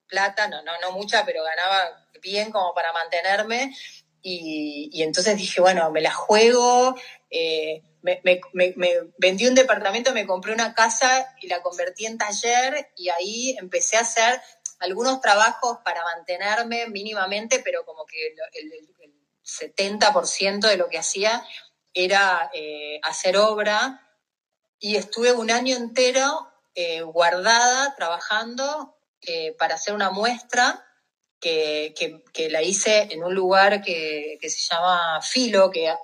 plata, 0.06 0.48
no, 0.48 0.62
no, 0.62 0.72
no 0.80 0.92
mucha, 0.92 1.24
pero 1.24 1.42
ganaba 1.44 2.06
bien 2.22 2.50
como 2.50 2.74
para 2.74 2.92
mantenerme. 2.92 3.74
y, 4.22 5.02
entonces 5.02 5.36
dije, 5.36 5.60
bueno, 5.60 5.90
me 5.90 6.00
la 6.00 6.12
juego, 6.12 6.94
eh, 7.30 7.82
me, 8.02 8.40
vendí 9.18 9.46
un 9.46 9.54
departamento, 9.54 10.12
me 10.12 10.26
compré 10.26 10.52
una 10.52 10.74
casa 10.74 11.34
y 11.40 11.48
la 11.48 11.62
convertí 11.62 12.06
en 12.06 12.18
taller 12.18 12.90
y 12.96 13.08
ahí 13.08 13.56
empecé 13.58 13.96
a 13.96 14.00
hacer 14.00 14.40
algunos 14.80 15.20
trabajos 15.20 15.78
para 15.84 16.02
mantenerme 16.04 16.86
mínimamente, 16.86 17.60
pero 17.64 17.84
como 17.84 18.06
que 18.06 18.34
el, 18.52 18.88
70% 19.44 20.68
de 20.68 20.76
lo 20.76 20.90
que 20.90 20.98
hacía 20.98 21.42
era 21.94 22.50
eh, 22.52 23.00
hacer 23.02 23.38
obra. 23.38 24.04
Y 24.78 24.96
estuve 24.96 25.32
un 25.32 25.50
año 25.50 25.74
entero 25.76 26.48
eh, 26.74 27.00
guardada 27.00 27.94
trabajando 27.96 28.96
eh, 29.22 29.54
para 29.58 29.76
hacer 29.76 29.94
una 29.94 30.10
muestra 30.10 30.84
que, 31.40 31.94
la 32.50 32.62
hice 32.62 33.08
en 33.10 33.24
un 33.24 33.34
lugar 33.34 33.80
que, 33.82 34.38
se 34.42 34.74
llama 34.74 35.20
Filo, 35.22 35.70
que, 35.70 35.96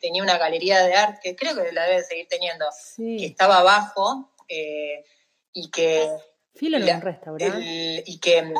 tenía 0.00 0.22
una 0.22 0.36
galería 0.36 0.84
de 0.84 0.94
arte, 0.94 1.20
que 1.22 1.36
creo 1.36 1.56
que 1.56 1.72
la 1.72 1.86
debe 1.86 2.04
seguir 2.04 2.28
teniendo, 2.28 2.66
que 2.96 3.24
estaba 3.24 3.58
abajo 3.58 4.34
y 5.52 5.70
que 5.70 6.08
Filo 6.54 6.78
era 6.78 6.96
un 6.96 7.02
restaurante. 7.02 8.02
y 8.06 8.18
que 8.18 8.42
mm, 8.42 8.54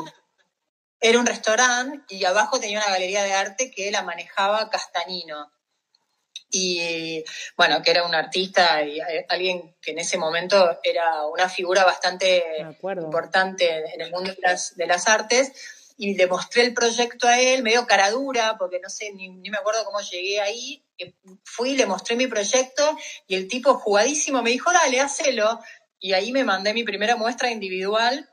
era 1.01 1.19
un 1.19 1.27
restaurante 1.27 2.15
y 2.15 2.25
abajo 2.25 2.61
tenía 2.61 2.79
una 2.79 2.91
galería 2.91 3.23
de 3.23 3.33
arte 3.33 3.71
que 3.71 3.91
la 3.91 4.03
manejaba 4.03 4.69
Castanino. 4.71 5.51
Y 6.53 7.25
bueno, 7.57 7.81
que 7.81 7.93
era 7.93 8.05
un 8.05 8.15
artista 8.15 8.83
y 8.83 8.99
alguien 9.29 9.77
que 9.81 9.93
en 9.93 10.01
ese 10.01 10.19
momento 10.19 10.81
era 10.83 11.25
una 11.27 11.49
figura 11.49 11.85
bastante 11.85 12.43
importante 13.01 13.95
en 13.95 14.01
el 14.01 14.11
mundo 14.11 14.33
de 14.33 14.39
las, 14.43 14.77
de 14.77 14.87
las 14.87 15.07
artes 15.07 15.53
y 15.97 16.15
le 16.15 16.27
mostré 16.27 16.63
el 16.63 16.73
proyecto 16.75 17.29
a 17.29 17.39
él, 17.39 17.63
medio 17.63 17.87
cara 17.87 18.11
dura, 18.11 18.57
porque 18.59 18.81
no 18.81 18.89
sé, 18.89 19.13
ni, 19.13 19.29
ni, 19.29 19.51
me 19.51 19.59
acuerdo 19.59 19.85
cómo 19.85 20.01
llegué 20.01 20.41
ahí. 20.41 20.83
Fui, 21.45 21.77
le 21.77 21.85
mostré 21.85 22.17
mi 22.17 22.27
proyecto 22.27 22.97
y 23.29 23.37
el 23.37 23.47
tipo 23.49 23.75
jugadísimo 23.75 24.43
me 24.43 24.49
dijo, 24.49 24.73
dale, 24.73 24.99
hacelo. 24.99 25.61
Y 26.01 26.15
ahí 26.15 26.33
me 26.33 26.45
mandé 26.45 26.73
mi 26.73 26.83
primera 26.83 27.17
muestra 27.17 27.51
individual, 27.51 28.29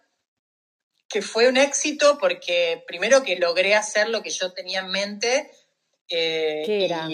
que 1.10 1.22
fue 1.22 1.48
un 1.48 1.58
éxito 1.58 2.18
porque 2.18 2.84
primero 2.88 3.24
que 3.24 3.36
logré 3.36 3.76
hacer 3.76 4.10
lo 4.10 4.24
que 4.24 4.30
yo 4.30 4.54
tenía 4.54 4.80
en 4.80 4.92
mente. 4.92 5.52
Eh, 6.10 6.64
¿Qué 6.66 6.86
era? 6.86 7.08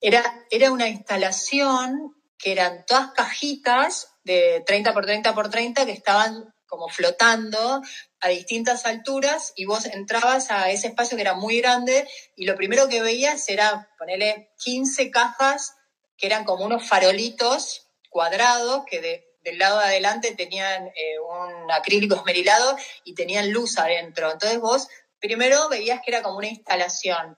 era? 0.00 0.46
Era 0.50 0.70
una 0.70 0.88
instalación 0.88 2.14
que 2.38 2.52
eran 2.52 2.84
todas 2.86 3.10
cajitas 3.12 4.14
de 4.22 4.62
30 4.66 4.92
por 4.94 5.04
30 5.04 5.34
por 5.34 5.50
30 5.50 5.86
que 5.86 5.92
estaban 5.92 6.54
como 6.66 6.88
flotando 6.88 7.82
a 8.20 8.28
distintas 8.28 8.86
alturas 8.86 9.52
y 9.54 9.64
vos 9.64 9.86
entrabas 9.86 10.50
a 10.50 10.70
ese 10.70 10.88
espacio 10.88 11.16
que 11.16 11.22
era 11.22 11.34
muy 11.34 11.60
grande 11.60 12.08
y 12.34 12.46
lo 12.46 12.56
primero 12.56 12.88
que 12.88 13.02
veías 13.02 13.48
era 13.48 13.88
ponerle 13.98 14.50
15 14.58 15.10
cajas 15.10 15.76
que 16.16 16.26
eran 16.26 16.44
como 16.44 16.64
unos 16.64 16.86
farolitos 16.86 17.88
cuadrados 18.10 18.84
que 18.86 19.00
del 19.44 19.58
lado 19.58 19.78
de 19.78 19.84
adelante 19.84 20.34
tenían 20.34 20.86
eh, 20.88 21.18
un 21.20 21.70
acrílico 21.70 22.16
esmerilado 22.16 22.76
y 23.04 23.14
tenían 23.14 23.52
luz 23.52 23.78
adentro. 23.78 24.32
Entonces 24.32 24.58
vos 24.58 24.88
primero 25.20 25.68
veías 25.68 26.00
que 26.00 26.10
era 26.10 26.22
como 26.22 26.38
una 26.38 26.48
instalación 26.48 27.36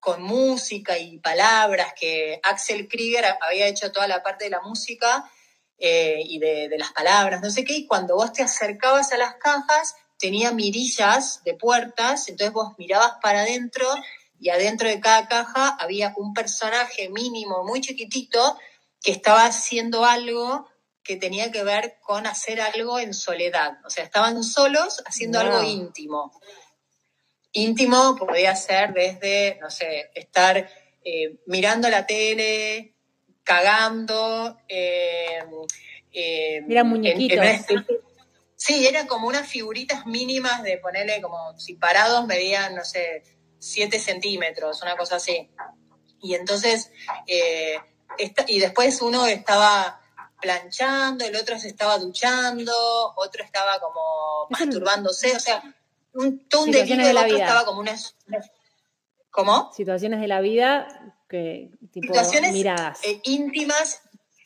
con 0.00 0.22
música 0.22 0.98
y 0.98 1.18
palabras, 1.18 1.92
que 1.98 2.40
Axel 2.42 2.88
Krieger 2.88 3.24
había 3.40 3.68
hecho 3.68 3.92
toda 3.92 4.08
la 4.08 4.22
parte 4.22 4.44
de 4.44 4.50
la 4.50 4.60
música 4.60 5.30
eh, 5.78 6.20
y 6.24 6.40
de, 6.40 6.68
de, 6.68 6.78
las 6.78 6.92
palabras, 6.92 7.40
no 7.40 7.50
sé 7.50 7.64
qué, 7.64 7.74
y 7.74 7.86
cuando 7.86 8.16
vos 8.16 8.32
te 8.32 8.42
acercabas 8.42 9.12
a 9.12 9.16
las 9.16 9.34
cajas, 9.36 9.94
tenía 10.18 10.50
mirillas 10.50 11.44
de 11.44 11.54
puertas, 11.54 12.28
entonces 12.28 12.52
vos 12.52 12.72
mirabas 12.78 13.12
para 13.22 13.42
adentro 13.42 13.86
y 14.40 14.48
adentro 14.48 14.88
de 14.88 14.98
cada 14.98 15.28
caja 15.28 15.76
había 15.78 16.12
un 16.16 16.34
personaje 16.34 17.08
mínimo, 17.08 17.62
muy 17.62 17.80
chiquitito, 17.80 18.58
que 19.00 19.12
estaba 19.12 19.44
haciendo 19.44 20.04
algo 20.04 20.68
que 21.02 21.16
tenía 21.16 21.50
que 21.50 21.64
ver 21.64 21.98
con 22.00 22.26
hacer 22.26 22.60
algo 22.60 22.98
en 22.98 23.14
soledad. 23.14 23.78
O 23.84 23.90
sea, 23.90 24.04
estaban 24.04 24.42
solos 24.44 25.02
haciendo 25.06 25.40
algo 25.40 25.62
íntimo. 25.62 26.32
Íntimo 27.52 28.16
podía 28.16 28.54
ser 28.56 28.92
desde, 28.92 29.58
no 29.60 29.70
sé, 29.70 30.10
estar 30.14 30.68
eh, 31.04 31.40
mirando 31.46 31.88
la 31.88 32.06
tele, 32.06 32.94
cagando. 33.42 34.58
Eh, 34.68 35.42
eh 36.12 36.64
eran 36.68 36.88
muñequitos. 36.88 37.44
sí, 38.54 38.86
eran 38.86 39.06
como 39.06 39.26
unas 39.26 39.48
figuritas 39.48 40.06
mínimas 40.06 40.62
de 40.62 40.78
ponerle 40.78 41.20
como 41.20 41.58
si 41.58 41.74
parados 41.74 42.26
medían, 42.26 42.74
no 42.74 42.84
sé, 42.84 43.22
7 43.58 43.98
centímetros, 43.98 44.82
una 44.82 44.96
cosa 44.96 45.16
así. 45.16 45.50
Y 46.20 46.34
entonces 46.34 46.90
eh, 47.26 47.76
y 48.46 48.60
después 48.60 49.00
uno 49.02 49.26
estaba 49.26 50.01
planchando, 50.42 51.24
el 51.24 51.36
otro 51.36 51.58
se 51.58 51.68
estaba 51.68 51.96
duchando, 51.98 52.72
otro 53.16 53.42
estaba 53.44 53.80
como 53.80 54.48
masturbándose, 54.50 55.34
o 55.36 55.40
sea, 55.40 55.62
un, 56.12 56.46
todo 56.48 56.64
un 56.64 56.72
delirio, 56.72 57.06
de 57.06 57.14
la 57.14 57.24
vida. 57.24 57.44
estaba 57.44 57.64
como 57.64 57.80
una... 57.80 57.96
¿Cómo? 59.30 59.72
Situaciones 59.74 60.20
de 60.20 60.28
la 60.28 60.40
vida 60.42 61.16
que 61.26 61.70
tipo 61.90 62.08
Situaciones 62.08 62.52
miradas. 62.52 63.00
Eh, 63.04 63.20
íntimas, 63.24 64.02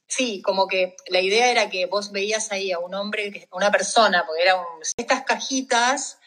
sí, 0.06 0.40
como 0.42 0.68
que 0.68 0.94
la 1.08 1.20
idea 1.20 1.50
era 1.50 1.68
que 1.68 1.86
vos 1.86 2.12
veías 2.12 2.52
ahí 2.52 2.70
a 2.70 2.78
un 2.78 2.94
hombre, 2.94 3.48
a 3.50 3.56
una 3.56 3.72
persona, 3.72 4.24
porque 4.24 4.42
eran 4.42 4.58
estas 4.96 5.24
cajitas 5.24 6.18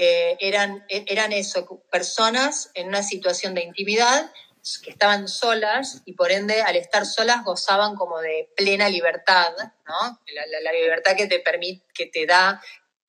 eh, 0.00 0.36
eran, 0.38 0.84
eran 0.88 1.32
eso, 1.32 1.82
personas 1.90 2.70
en 2.74 2.86
una 2.86 3.02
situación 3.02 3.52
de 3.54 3.64
intimidad 3.64 4.30
que 4.76 4.90
estaban 4.90 5.28
solas 5.28 6.02
y 6.04 6.12
por 6.12 6.30
ende 6.30 6.60
al 6.60 6.76
estar 6.76 7.06
solas 7.06 7.42
gozaban 7.44 7.94
como 7.94 8.20
de 8.20 8.52
plena 8.56 8.88
libertad, 8.88 9.52
¿no? 9.86 10.20
La, 10.62 10.72
libertad 10.72 11.16
que 11.16 11.26
te 11.26 11.38
permite, 11.38 11.86
que 11.94 12.06
te 12.06 12.26
da 12.26 12.60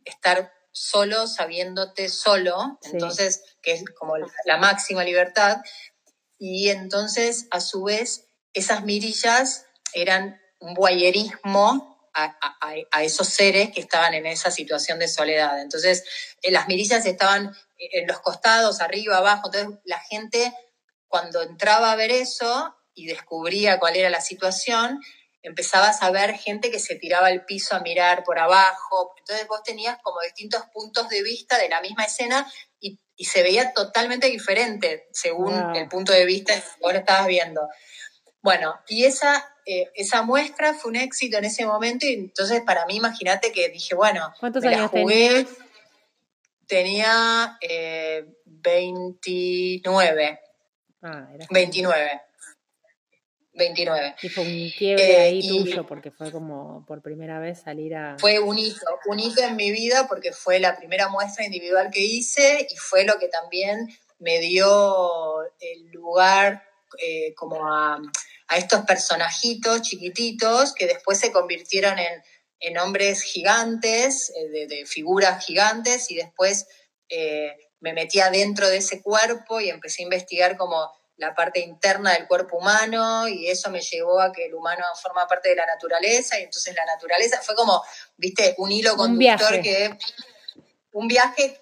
estar 0.06 0.54
solo 0.72 1.28
sabiéndote 1.28 2.08
solo, 2.08 2.80
entonces, 2.84 3.44
que 3.62 3.74
es 3.74 3.84
como 3.98 4.16
la 4.46 4.58
máxima 4.58 5.04
libertad. 5.04 5.58
Y 6.38 6.70
entonces, 6.70 7.48
a 7.52 7.60
su 7.60 7.84
vez, 7.84 8.28
esas 8.54 8.86
mirillas 8.86 9.66
eran 9.94 10.40
un 10.60 10.74
guayerismo 10.74 11.90
a, 12.14 12.38
a, 12.92 13.04
esos 13.04 13.28
seres 13.28 13.72
que 13.72 13.82
estaban 13.82 14.14
en 14.14 14.26
esa 14.26 14.52
situación 14.52 15.00
de 15.00 15.08
soledad. 15.08 15.62
Entonces, 15.62 16.04
eh, 16.42 16.52
las 16.52 16.68
mirillas 16.68 17.06
estaban 17.06 17.56
en 17.78 18.08
los 18.08 18.20
costados, 18.20 18.82
arriba, 18.82 19.18
abajo, 19.18 19.48
entonces 19.48 19.80
la 19.86 20.00
gente 20.00 20.54
cuando 21.10 21.42
entraba 21.42 21.92
a 21.92 21.96
ver 21.96 22.12
eso 22.12 22.76
y 22.94 23.08
descubría 23.08 23.80
cuál 23.80 23.98
era 23.98 24.10
la 24.10 24.22
situación, 24.22 25.02
empezabas 25.42 26.02
a 26.02 26.12
ver 26.12 26.36
gente 26.36 26.70
que 26.72 26.80
se 26.80 26.96
tiraba 26.96 27.28
al 27.28 27.46
piso 27.46 27.76
a 27.76 27.80
mirar 27.80 28.24
por 28.24 28.40
abajo. 28.40 29.14
Entonces 29.18 29.48
vos 29.48 29.64
tenías 29.64 29.98
como 30.02 30.22
distintos 30.22 30.64
puntos 30.74 31.10
de 31.10 31.24
vista 31.24 31.58
de 31.58 31.70
la 31.70 31.82
misma 31.82 32.06
escena 32.06 32.50
y, 32.80 32.98
se 33.22 33.44
veía 33.44 33.74
totalmente 33.74 34.28
diferente 34.28 35.10
según 35.12 35.76
el 35.76 35.90
punto 35.90 36.14
de 36.14 36.24
vista 36.24 36.56
que 36.56 36.64
vos 36.80 36.94
estabas 36.94 37.28
viendo. 37.28 37.68
Bueno, 38.42 38.80
y 38.88 39.04
esa, 39.04 39.46
eh, 39.66 39.92
esa 39.94 40.22
muestra 40.22 40.74
fue 40.74 40.92
un 40.92 40.96
éxito 40.96 41.38
en 41.38 41.44
ese 41.44 41.66
momento 41.66 42.06
y 42.06 42.14
entonces 42.14 42.62
para 42.62 42.86
mí 42.86 42.96
imagínate 42.96 43.52
que 43.52 43.68
dije, 43.68 43.94
bueno, 43.94 44.34
¿Cuántos 44.40 44.64
me 44.64 44.70
años 44.70 44.94
la 44.94 45.02
jugué, 45.02 45.46
tenía 46.66 47.58
eh, 47.60 48.26
29. 48.46 50.40
Ah, 51.02 51.28
29. 51.50 52.22
29. 53.54 54.16
Y 54.22 54.30
fue 54.30 54.44
un 54.44 54.70
quiebre 54.78 55.12
eh, 55.12 55.22
ahí 55.22 55.48
tuyo 55.48 55.86
porque 55.86 56.12
fue 56.12 56.32
como 56.32 56.86
por 56.86 57.02
primera 57.02 57.40
vez 57.40 57.62
salir 57.62 57.96
a... 57.96 58.18
Fue 58.18 58.40
un 58.40 58.58
hito, 58.58 58.86
un 59.06 59.20
hito 59.20 59.42
en 59.44 59.56
mi 59.56 59.72
vida 59.72 60.08
porque 60.08 60.32
fue 60.32 60.60
la 60.60 60.78
primera 60.78 61.10
muestra 61.10 61.46
individual 61.46 61.90
que 61.92 62.02
hice 62.02 62.68
y 62.70 62.76
fue 62.78 63.06
lo 63.06 63.18
que 63.20 63.28
también 63.28 63.90
me 64.20 64.40
dio 64.40 65.44
el 65.60 65.92
lugar 65.92 66.64
eh, 67.02 67.34
como 67.36 67.68
a, 67.68 68.00
estos 68.56 68.82
personajitos 68.82 69.84
chiquititos 69.84 70.74
que 70.74 70.88
después 70.88 71.20
se 71.20 71.32
convirtieron 71.32 71.98
en, 72.00 72.78
hombres 72.80 73.22
gigantes, 73.22 74.34
eh, 74.36 74.68
de, 74.68 74.86
figuras 74.86 75.46
gigantes 75.46 76.10
y 76.10 76.16
después 76.16 76.68
me 77.82 77.94
metí 77.94 78.20
adentro 78.20 78.68
de 78.68 78.78
ese 78.78 79.02
cuerpo 79.02 79.60
y 79.62 79.70
empecé 79.70 80.02
a 80.02 80.06
investigar 80.06 80.58
como 80.58 80.92
la 81.18 81.36
parte 81.36 81.60
interna 81.60 82.14
del 82.14 82.28
cuerpo 82.28 82.58
humano 82.58 83.28
y 83.28 83.48
eso 83.48 83.70
me 83.70 83.82
llevó 83.82 84.22
a 84.22 84.32
que 84.32 84.46
el 84.46 84.56
humano 84.56 84.84
forma 85.02 85.28
parte 85.28 85.50
de 85.50 85.56
la 85.56 85.66
naturaleza 85.66 86.40
y 86.40 86.44
entonces 86.44 86.74
la 86.74 86.86
naturaleza 86.86 87.42
fue 87.42 87.56
como, 87.56 87.84
viste, 88.16 88.56
un 88.58 88.72
hilo 88.72 88.96
conductor 88.96 89.62
que 89.62 89.98
un 90.94 91.08
viaje 91.08 91.60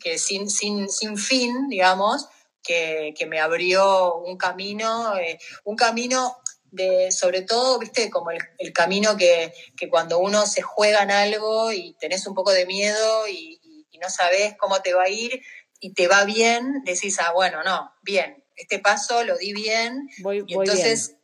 que 0.00 0.18
sin, 0.18 0.48
sin, 0.48 0.88
sin 0.88 1.18
fin, 1.18 1.68
digamos, 1.68 2.28
que, 2.62 3.14
me 3.28 3.40
abrió 3.40 4.16
un 4.16 4.36
camino, 4.36 5.16
eh, 5.18 5.38
un 5.64 5.76
camino 5.76 6.36
de, 6.70 7.12
sobre 7.12 7.42
todo, 7.42 7.78
viste, 7.78 8.10
como 8.10 8.30
el, 8.30 8.72
camino 8.72 9.16
que, 9.16 9.52
que, 9.76 9.88
cuando 9.88 10.18
uno 10.18 10.46
se 10.46 10.62
juega 10.62 11.02
en 11.02 11.10
algo 11.10 11.72
y 11.72 11.94
tenés 11.94 12.26
un 12.26 12.34
poco 12.34 12.52
de 12.52 12.66
miedo 12.66 13.28
y, 13.28 13.60
y 13.94 13.98
no 13.98 14.10
sabes 14.10 14.56
cómo 14.58 14.82
te 14.82 14.92
va 14.92 15.04
a 15.04 15.08
ir 15.08 15.40
y 15.78 15.92
te 15.92 16.08
va 16.08 16.24
bien, 16.24 16.82
decís, 16.84 17.18
ah, 17.20 17.32
bueno, 17.32 17.62
no, 17.62 17.92
bien, 18.02 18.44
este 18.56 18.80
paso 18.80 19.22
lo 19.22 19.38
di 19.38 19.52
bien. 19.52 20.08
Voy, 20.18 20.44
y 20.46 20.54
entonces 20.54 21.16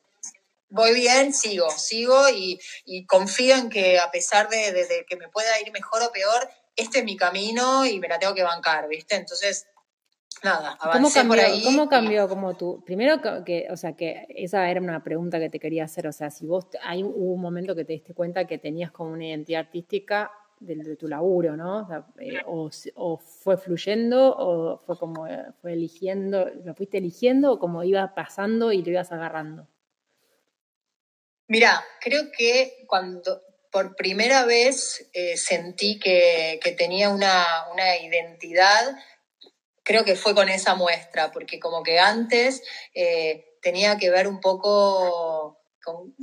voy 0.68 0.94
bien, 0.94 1.34
sigo, 1.34 1.68
sigo 1.70 2.28
y, 2.28 2.60
confío 3.06 3.56
en 3.56 3.68
que 3.70 3.98
a 3.98 4.10
pesar 4.10 4.48
de, 4.48 5.04
que 5.08 5.16
me 5.16 5.28
pueda 5.28 5.60
ir 5.60 5.72
mejor 5.72 6.02
o 6.02 6.12
peor, 6.12 6.48
este 6.76 7.00
es 7.00 7.04
mi 7.04 7.16
camino 7.16 7.84
y 7.84 7.98
me 7.98 8.08
la 8.08 8.18
tengo 8.18 8.34
que 8.34 8.44
bancar, 8.44 8.86
¿viste? 8.88 9.16
Entonces, 9.16 9.66
nada, 10.44 10.76
avancé 10.78 10.98
¿Cómo 10.98 11.12
cambió, 11.12 11.36
por 11.36 11.44
ahí. 11.44 11.64
¿Cómo 11.64 11.88
cambió 11.88 12.28
como 12.28 12.56
tú? 12.56 12.84
Primero 12.86 13.20
que, 13.44 13.66
o 13.70 13.76
sea, 13.76 13.94
que 13.96 14.26
esa 14.28 14.70
era 14.70 14.80
una 14.80 15.02
pregunta 15.02 15.40
que 15.40 15.50
te 15.50 15.58
quería 15.58 15.84
hacer, 15.84 16.06
o 16.06 16.12
sea, 16.12 16.30
si 16.30 16.46
vos, 16.46 16.66
hay 16.82 17.02
hubo 17.02 17.32
un 17.32 17.40
momento 17.40 17.74
que 17.74 17.84
te 17.84 17.94
diste 17.94 18.14
cuenta 18.14 18.46
que 18.46 18.58
tenías 18.58 18.92
como 18.92 19.10
una 19.10 19.26
identidad 19.26 19.60
artística 19.60 20.30
de, 20.60 20.96
tu 20.96 21.08
laburo, 21.08 21.56
¿no? 21.56 21.88
Eh, 22.18 22.42
o, 22.46 23.18
fue 23.18 23.56
fluyendo 23.56 24.36
o 24.36 24.78
fue 24.78 24.98
como, 24.98 25.26
eh, 25.26 25.46
fue 25.60 25.72
eligiendo, 25.72 26.46
lo 26.64 26.74
fuiste 26.74 26.98
eligiendo 26.98 27.52
o 27.52 27.58
como 27.58 27.82
iba 27.82 28.14
pasando 28.14 28.70
y 28.70 28.82
lo 28.82 28.90
ibas 28.90 29.10
agarrando. 29.10 29.66
Mira, 31.48 31.82
creo 32.00 32.30
que 32.36 32.84
cuando 32.86 33.42
por 33.72 33.96
primera 33.96 34.44
vez 34.44 35.08
eh, 35.12 35.36
sentí 35.36 35.98
que, 35.98 36.60
tenía 36.76 37.08
una, 37.08 37.42
identidad, 38.02 38.96
creo 39.82 40.04
que 40.04 40.14
fue 40.14 40.34
con 40.34 40.48
esa 40.48 40.74
muestra, 40.74 41.32
porque 41.32 41.58
como 41.58 41.82
que 41.82 41.98
antes 41.98 42.62
tenía 43.62 43.96
que 43.96 44.10
ver 44.10 44.28
un 44.28 44.40
poco 44.40 45.60
con, 45.82 46.14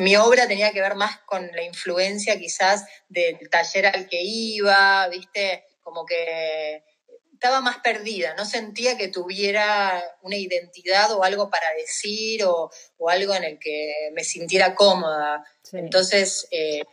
mi, 0.00 0.16
obra 0.16 0.46
tenía 0.46 0.72
que 0.72 0.80
ver 0.80 0.94
más 0.94 1.18
con 1.20 1.50
la 1.52 1.62
influencia 1.62 2.38
quizás 2.38 2.84
del 3.08 3.38
taller 3.50 3.86
al 3.86 4.08
que 4.08 4.20
iba, 4.22 5.08
viste, 5.08 5.64
como 5.82 6.04
que 6.06 6.84
estaba 7.32 7.60
más 7.60 7.78
perdida, 7.78 8.34
no 8.36 8.44
sentía 8.44 8.96
que 8.96 9.08
tuviera 9.08 10.00
una 10.22 10.36
identidad 10.36 11.10
o 11.12 11.24
algo 11.24 11.50
para 11.50 11.72
decir 11.74 12.44
o, 12.44 12.70
algo 13.08 13.34
en 13.34 13.42
el 13.42 13.58
que 13.58 14.10
me 14.12 14.22
sintiera 14.22 14.76
cómoda. 14.76 15.44
Entonces, 15.72 16.46
eh, 16.52 16.84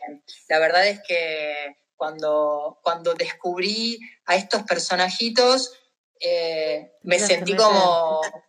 la 0.47 0.57
verdad 0.57 0.87
es 0.87 1.01
que 1.07 1.77
cuando, 1.95 2.79
cuando 2.81 3.13
descubrí 3.13 3.99
a 4.25 4.35
estos 4.37 4.63
personajitos, 4.63 5.71
eh, 6.19 6.93
me 7.03 7.19
sentí 7.19 7.55
como 7.55 8.21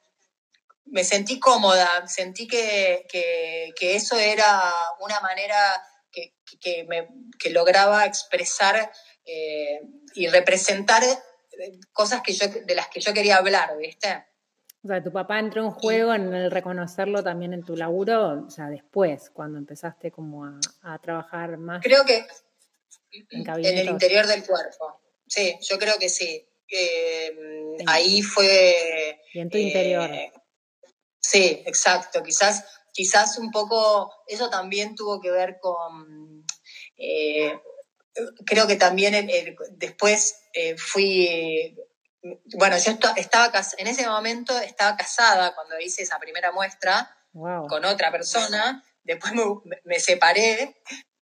me 0.91 1.05
sentí 1.05 1.39
cómoda, 1.39 2.07
sentí 2.07 2.47
que, 2.47 3.07
eso 3.81 4.17
era 4.19 4.73
una 5.01 5.21
manera 5.21 5.57
que, 6.11 6.85
me, 6.89 7.09
lograba 7.51 8.05
expresar 8.05 8.91
eh, 9.25 9.81
y 10.15 10.27
representar 10.29 11.03
eh, 11.05 11.79
cosas 11.93 12.21
que 12.23 12.33
yo, 12.33 12.47
de 12.49 12.75
las 12.75 12.89
que 12.89 13.01
yo 13.01 13.13
quería 13.15 13.37
hablar, 13.37 13.77
¿viste? 13.79 14.27
O 14.83 14.89
sea, 14.89 15.03
tu 15.03 15.13
papá 15.13 15.39
entró 15.39 15.63
en 15.65 15.71
juego 15.71 16.15
en 16.15 16.35
el 16.35 16.51
reconocerlo 16.51 17.23
también 17.23 17.53
en 17.53 17.63
tu 17.63 17.77
laburo, 17.77 18.45
o 18.47 18.51
sea, 18.51 18.69
después, 18.69 19.31
cuando 19.31 19.59
empezaste 19.59 20.11
como 20.11 20.47
a, 20.83 20.99
trabajar 20.99 21.59
más. 21.59 21.83
Creo 21.83 22.05
que 22.05 22.27
en, 23.31 23.49
el 23.79 23.89
interior 23.89 24.27
del 24.27 24.45
cuerpo. 24.45 25.01
Sí, 25.27 25.57
yo 25.61 25.79
creo 25.79 25.97
que 25.99 26.09
sí. 26.09 26.49
ahí 27.87 28.23
fue. 28.23 29.21
Y 29.35 29.41
en 29.41 29.51
tu 29.51 29.59
interior. 29.59 30.11
Sí, 31.31 31.63
exacto. 31.65 32.25
Quizás, 32.25 32.65
quizás 32.93 33.39
un 33.39 33.53
poco 33.53 34.13
eso 34.27 34.51
también 34.51 34.97
tuvo 34.97 35.21
que 35.21 35.31
ver 35.31 35.59
con. 35.61 36.45
Eh, 36.97 37.57
creo 38.45 38.67
que 38.67 38.75
también 38.75 39.31
después 39.77 40.41
eh, 40.53 40.77
fui. 40.77 41.77
Bueno, 42.59 42.77
yo 42.79 42.99
estaba 43.17 43.53
en 43.79 43.87
ese 43.87 44.07
momento 44.09 44.59
estaba 44.59 44.97
casada 44.97 45.55
cuando 45.55 45.79
hice 45.79 46.03
esa 46.03 46.19
primera 46.19 46.51
muestra 46.51 47.17
con 47.69 47.85
otra 47.85 48.11
persona. 48.11 48.85
Después 49.05 49.33
me, 49.85 50.01
separé 50.01 50.83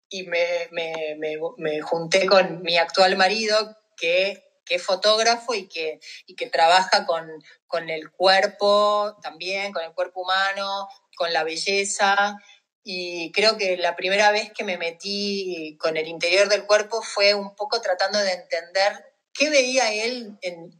y 0.08 0.22
me, 0.22 0.68
me, 0.70 1.80
junté 1.80 2.26
con 2.26 2.62
mi 2.62 2.78
actual 2.78 3.16
marido 3.16 3.76
que 3.96 4.45
que 4.66 4.74
es 4.74 4.82
fotógrafo 4.82 5.54
y 5.54 5.68
que, 5.68 6.00
y 6.26 6.34
que 6.34 6.50
trabaja 6.50 7.06
con, 7.06 7.30
con 7.66 7.88
el 7.88 8.10
cuerpo 8.10 9.16
también, 9.22 9.72
con 9.72 9.84
el 9.84 9.94
cuerpo 9.94 10.22
humano, 10.22 10.88
con 11.16 11.32
la 11.32 11.44
belleza. 11.44 12.36
Y 12.82 13.32
creo 13.32 13.56
que 13.56 13.76
la 13.78 13.96
primera 13.96 14.30
vez 14.30 14.52
que 14.52 14.64
me 14.64 14.76
metí 14.76 15.76
con 15.80 15.96
el 15.96 16.06
interior 16.06 16.48
del 16.48 16.66
cuerpo 16.66 17.00
fue 17.00 17.34
un 17.34 17.54
poco 17.54 17.80
tratando 17.80 18.18
de 18.18 18.32
entender 18.32 19.16
qué 19.32 19.50
veía 19.50 19.92
él 19.92 20.36
en, 20.42 20.70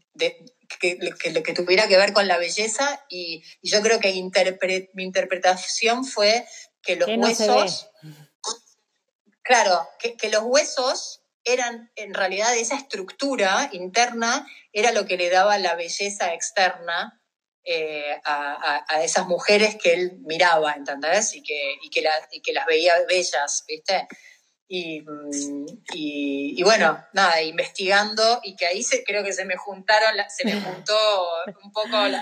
que, 0.81 0.99
que, 0.99 1.53
tuviera 1.55 1.89
que 1.89 1.97
ver 1.97 2.13
con 2.13 2.27
la 2.27 2.39
belleza 2.39 3.05
y, 3.09 3.43
yo 3.63 3.83
creo 3.83 4.01
que 4.01 4.13
mi 4.13 5.05
interpretación 5.05 6.05
fue 6.05 6.47
que 6.83 6.97
los 6.97 7.09
huesos, 7.09 7.91
claro, 9.43 9.89
que, 9.99 10.17
que, 10.17 10.31
los 10.31 10.43
huesos 10.45 11.23
eran 11.47 11.91
en 11.95 12.13
realidad 12.13 12.55
esa 12.57 12.77
estructura 12.77 13.71
interna 13.73 14.47
era 14.73 14.93
lo 14.93 15.07
que 15.07 15.17
le 15.17 15.31
daba 15.31 15.59
la 15.59 15.77
belleza 15.77 16.35
externa 16.35 17.23
eh, 17.65 18.21
a, 18.25 18.85
esas 19.03 19.27
mujeres 19.27 19.77
que 19.77 19.95
él 19.95 20.19
miraba, 20.25 20.73
¿entendés? 20.73 21.35
Y 21.35 21.43
que, 21.43 21.77
y 21.83 21.91
que, 21.91 22.05
que 22.43 22.53
las 22.53 22.67
veía 22.67 22.93
bellas, 23.09 23.65
¿viste? 23.67 24.07
Y, 24.69 25.05
y, 25.93 26.63
bueno, 26.65 27.05
nada, 27.13 27.41
investigando 27.43 28.41
y 28.43 28.57
que 28.57 28.67
ahí 28.67 28.83
se, 28.83 29.05
creo 29.05 29.23
que 29.23 29.33
se 29.33 29.45
me 29.45 29.57
juntaron, 29.57 30.15
se 30.29 30.45
me 30.45 30.61
juntó 30.61 30.97
un 31.63 31.73
poco 31.73 32.07
el 32.07 32.15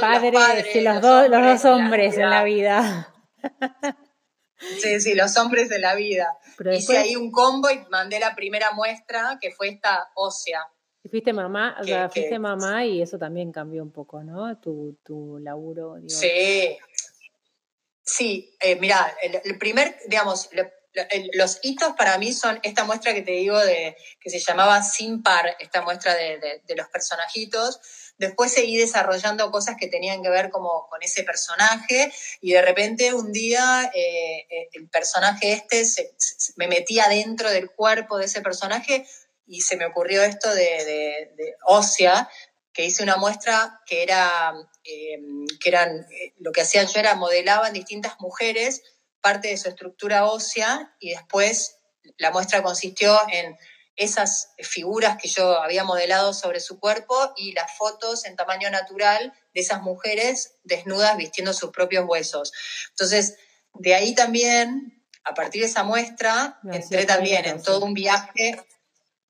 padre, 0.00 0.30
los, 0.30 0.42
padres, 0.42 0.82
los, 0.82 1.00
dos, 1.00 1.28
los 1.28 1.44
dos 1.44 1.64
hombres 1.64 2.16
en 2.16 2.30
la 2.30 2.44
vida. 2.44 3.12
Sí, 4.58 5.00
sí, 5.00 5.14
los 5.14 5.36
hombres 5.36 5.68
de 5.68 5.78
la 5.78 5.94
vida. 5.94 6.36
Hice 6.72 6.98
ahí 6.98 7.16
un 7.16 7.30
combo 7.30 7.70
y 7.70 7.78
mandé 7.90 8.18
la 8.18 8.34
primera 8.34 8.72
muestra, 8.72 9.38
que 9.40 9.52
fue 9.52 9.68
esta 9.68 10.10
ósea. 10.14 10.66
Y 11.02 11.08
fuiste 11.08 11.32
mamá, 11.32 11.76
o 11.80 11.84
sea, 11.84 12.08
fuiste 12.08 12.38
mamá 12.38 12.84
y 12.84 13.00
eso 13.02 13.18
también 13.18 13.52
cambió 13.52 13.82
un 13.82 13.92
poco, 13.92 14.22
¿no? 14.22 14.58
Tu, 14.58 14.98
tu 15.04 15.38
laburo. 15.38 15.96
Sí. 16.08 16.76
Sí, 18.02 18.56
eh, 18.60 18.76
mira, 18.76 19.14
el, 19.22 19.58
primer, 19.58 19.96
digamos, 20.06 20.48
los 21.34 21.58
hitos 21.62 21.92
para 21.92 22.16
mí 22.16 22.32
son 22.32 22.58
esta 22.62 22.84
muestra 22.84 23.12
que 23.12 23.20
te 23.22 23.32
digo 23.32 23.58
de 23.58 23.96
que 24.18 24.30
se 24.30 24.38
llamaba 24.38 24.82
Sin 24.82 25.22
Par, 25.22 25.56
esta 25.60 25.82
muestra 25.82 26.14
de, 26.14 26.62
de 26.66 26.74
los 26.74 26.88
personajitos 26.88 27.80
Después 28.18 28.52
seguí 28.52 28.76
desarrollando 28.76 29.50
cosas 29.50 29.76
que 29.78 29.86
tenían 29.86 30.22
que 30.22 30.28
ver 30.28 30.50
como 30.50 30.88
con 30.88 31.02
ese 31.02 31.22
personaje 31.22 32.12
y 32.40 32.52
de 32.52 32.62
repente 32.62 33.14
un 33.14 33.32
día 33.32 33.90
eh, 33.94 34.46
eh, 34.50 34.68
el 34.72 34.88
personaje 34.88 35.52
este 35.52 35.84
me 36.56 36.66
metía 36.66 37.08
dentro 37.08 37.50
del 37.50 37.70
cuerpo 37.70 38.18
de 38.18 38.26
ese 38.26 38.40
personaje 38.40 39.06
y 39.46 39.62
se 39.62 39.76
me 39.76 39.86
ocurrió 39.86 40.22
esto 40.22 40.52
de, 40.54 41.34
de, 41.36 41.56
que 42.78 42.84
hice 42.84 43.02
una 43.02 43.16
muestra 43.16 43.80
que 43.86 44.04
era, 44.04 44.54
em, 44.84 45.46
que 45.60 45.68
eran, 45.68 46.06
eh, 46.12 46.34
lo 46.38 46.52
que 46.52 46.60
hacía 46.60 46.84
yo 46.84 47.00
era 47.00 47.16
modelaban 47.16 47.72
distintas 47.72 48.20
mujeres, 48.20 48.82
parte 49.20 49.48
de 49.48 49.56
su 49.56 49.68
estructura 49.68 50.26
ósea, 50.26 50.94
y 51.00 51.10
después 51.10 51.78
la 52.18 52.30
muestra 52.30 52.62
consistió 52.62 53.18
en 53.32 53.58
esas 53.98 54.52
figuras 54.58 55.18
que 55.20 55.28
yo 55.28 55.60
había 55.60 55.82
modelado 55.82 56.32
sobre 56.32 56.60
su 56.60 56.78
cuerpo 56.78 57.32
y 57.36 57.52
las 57.52 57.76
fotos 57.76 58.24
en 58.24 58.36
tamaño 58.36 58.70
natural 58.70 59.34
de 59.52 59.60
esas 59.60 59.82
mujeres 59.82 60.54
desnudas 60.62 61.16
vistiendo 61.16 61.52
sus 61.52 61.70
propios 61.70 62.06
huesos. 62.08 62.52
Entonces, 62.90 63.36
de 63.74 63.94
ahí 63.94 64.14
también, 64.14 65.04
a 65.24 65.34
partir 65.34 65.62
de 65.62 65.66
esa 65.66 65.82
muestra, 65.82 66.60
entré 66.72 67.06
también 67.06 67.44
en 67.44 67.60
todo 67.60 67.84
un 67.84 67.92
viaje. 67.92 68.64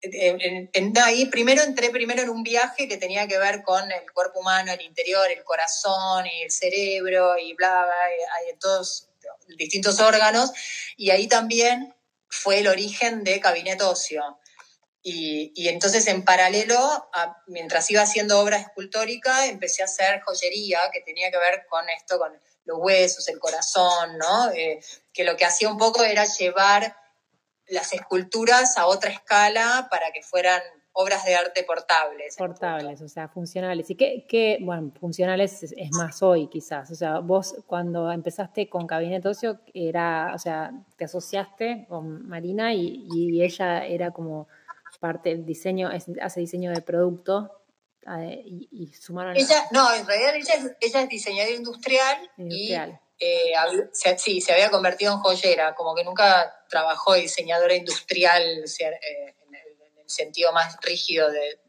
En, 0.02 0.92
ahí 0.98 1.26
primero 1.26 1.62
entré 1.62 1.88
primero 1.90 2.22
en 2.22 2.28
un 2.28 2.42
viaje 2.42 2.86
que 2.86 2.98
tenía 2.98 3.26
que 3.26 3.38
ver 3.38 3.62
con 3.62 3.90
el 3.90 4.12
cuerpo 4.12 4.40
humano, 4.40 4.70
el 4.70 4.82
interior, 4.82 5.30
el 5.30 5.42
corazón 5.44 6.26
y 6.26 6.42
el 6.42 6.50
cerebro 6.50 7.38
y 7.38 7.54
bla, 7.54 7.84
bla, 7.84 8.52
y, 8.52 8.58
todos 8.58 9.08
distintos 9.56 9.98
órganos. 9.98 10.52
Y 10.96 11.08
ahí 11.10 11.26
también 11.26 11.94
fue 12.28 12.58
el 12.58 12.68
origen 12.68 13.24
de 13.24 13.40
Cabinet 13.40 13.80
Ocio. 13.80 14.37
Y, 15.10 15.68
entonces 15.68 16.06
en 16.06 16.22
paralelo, 16.22 16.78
mientras 17.46 17.90
iba 17.90 18.02
haciendo 18.02 18.40
obra 18.40 18.58
escultórica, 18.58 19.46
empecé 19.46 19.80
a 19.80 19.86
hacer 19.86 20.20
joyería 20.20 20.80
que 20.92 21.00
tenía 21.00 21.30
que 21.30 21.38
ver 21.38 21.64
con 21.68 21.88
esto, 21.88 22.18
con 22.18 22.32
los 22.66 22.78
huesos, 22.78 23.26
el 23.28 23.38
corazón, 23.38 24.18
¿no? 24.18 24.50
Eh, 24.50 24.80
que 25.12 25.24
lo 25.24 25.36
que 25.36 25.46
hacía 25.46 25.70
un 25.70 25.78
poco 25.78 26.04
era 26.04 26.26
llevar 26.26 26.94
las 27.68 27.94
esculturas 27.94 28.76
a 28.76 28.86
otra 28.86 29.10
escala 29.10 29.88
para 29.90 30.12
que 30.12 30.22
fueran 30.22 30.60
obras 30.92 31.24
de 31.24 31.36
arte 31.36 31.64
portables. 31.64 32.36
Portables, 32.36 33.00
o 33.00 33.08
sea, 33.08 33.28
funcionales. 33.28 33.88
¿Y 33.88 33.94
qué, 33.94 34.58
bueno, 34.60 34.92
funcionales 35.00 35.62
es, 35.62 35.90
más 35.92 36.22
hoy 36.22 36.48
quizás? 36.48 36.90
O 36.90 36.94
sea, 36.94 37.20
vos 37.20 37.56
cuando 37.66 38.12
empezaste 38.12 38.68
con 38.68 38.86
Gabinete 38.86 39.28
Ocio, 39.28 39.60
era, 39.72 40.32
o 40.34 40.38
sea, 40.38 40.70
te 40.98 41.06
asociaste 41.06 41.86
con 41.88 42.28
Marina 42.28 42.74
y 42.74 43.42
ella 43.42 43.86
era 43.86 44.10
como 44.10 44.48
parte 44.98 45.30
del 45.30 45.44
diseño, 45.44 45.90
hace 46.20 46.40
diseño 46.40 46.72
de 46.72 46.82
producto 46.82 47.58
y, 48.70 48.92
sumaron... 48.94 49.36
Ella, 49.36 49.66
no, 49.70 49.92
en 49.94 50.06
realidad 50.06 50.34
ella 50.36 50.54
es, 50.54 50.76
ella 50.80 51.02
es 51.02 51.08
diseñadora 51.08 51.54
industrial, 51.54 52.30
y 52.38 52.72
eh, 53.18 53.52
sí, 54.16 54.40
se 54.40 54.52
había 54.52 54.70
convertido 54.70 55.12
en 55.12 55.18
joyera, 55.18 55.74
como 55.74 55.94
que 55.94 56.04
nunca 56.04 56.64
trabajó 56.68 57.14
diseñadora 57.14 57.74
industrial 57.74 58.42
eh, 58.42 59.34
en, 59.46 59.54
el, 59.54 60.08
sentido 60.08 60.52
más 60.52 60.76
rígido 60.80 61.30
de, 61.30 61.60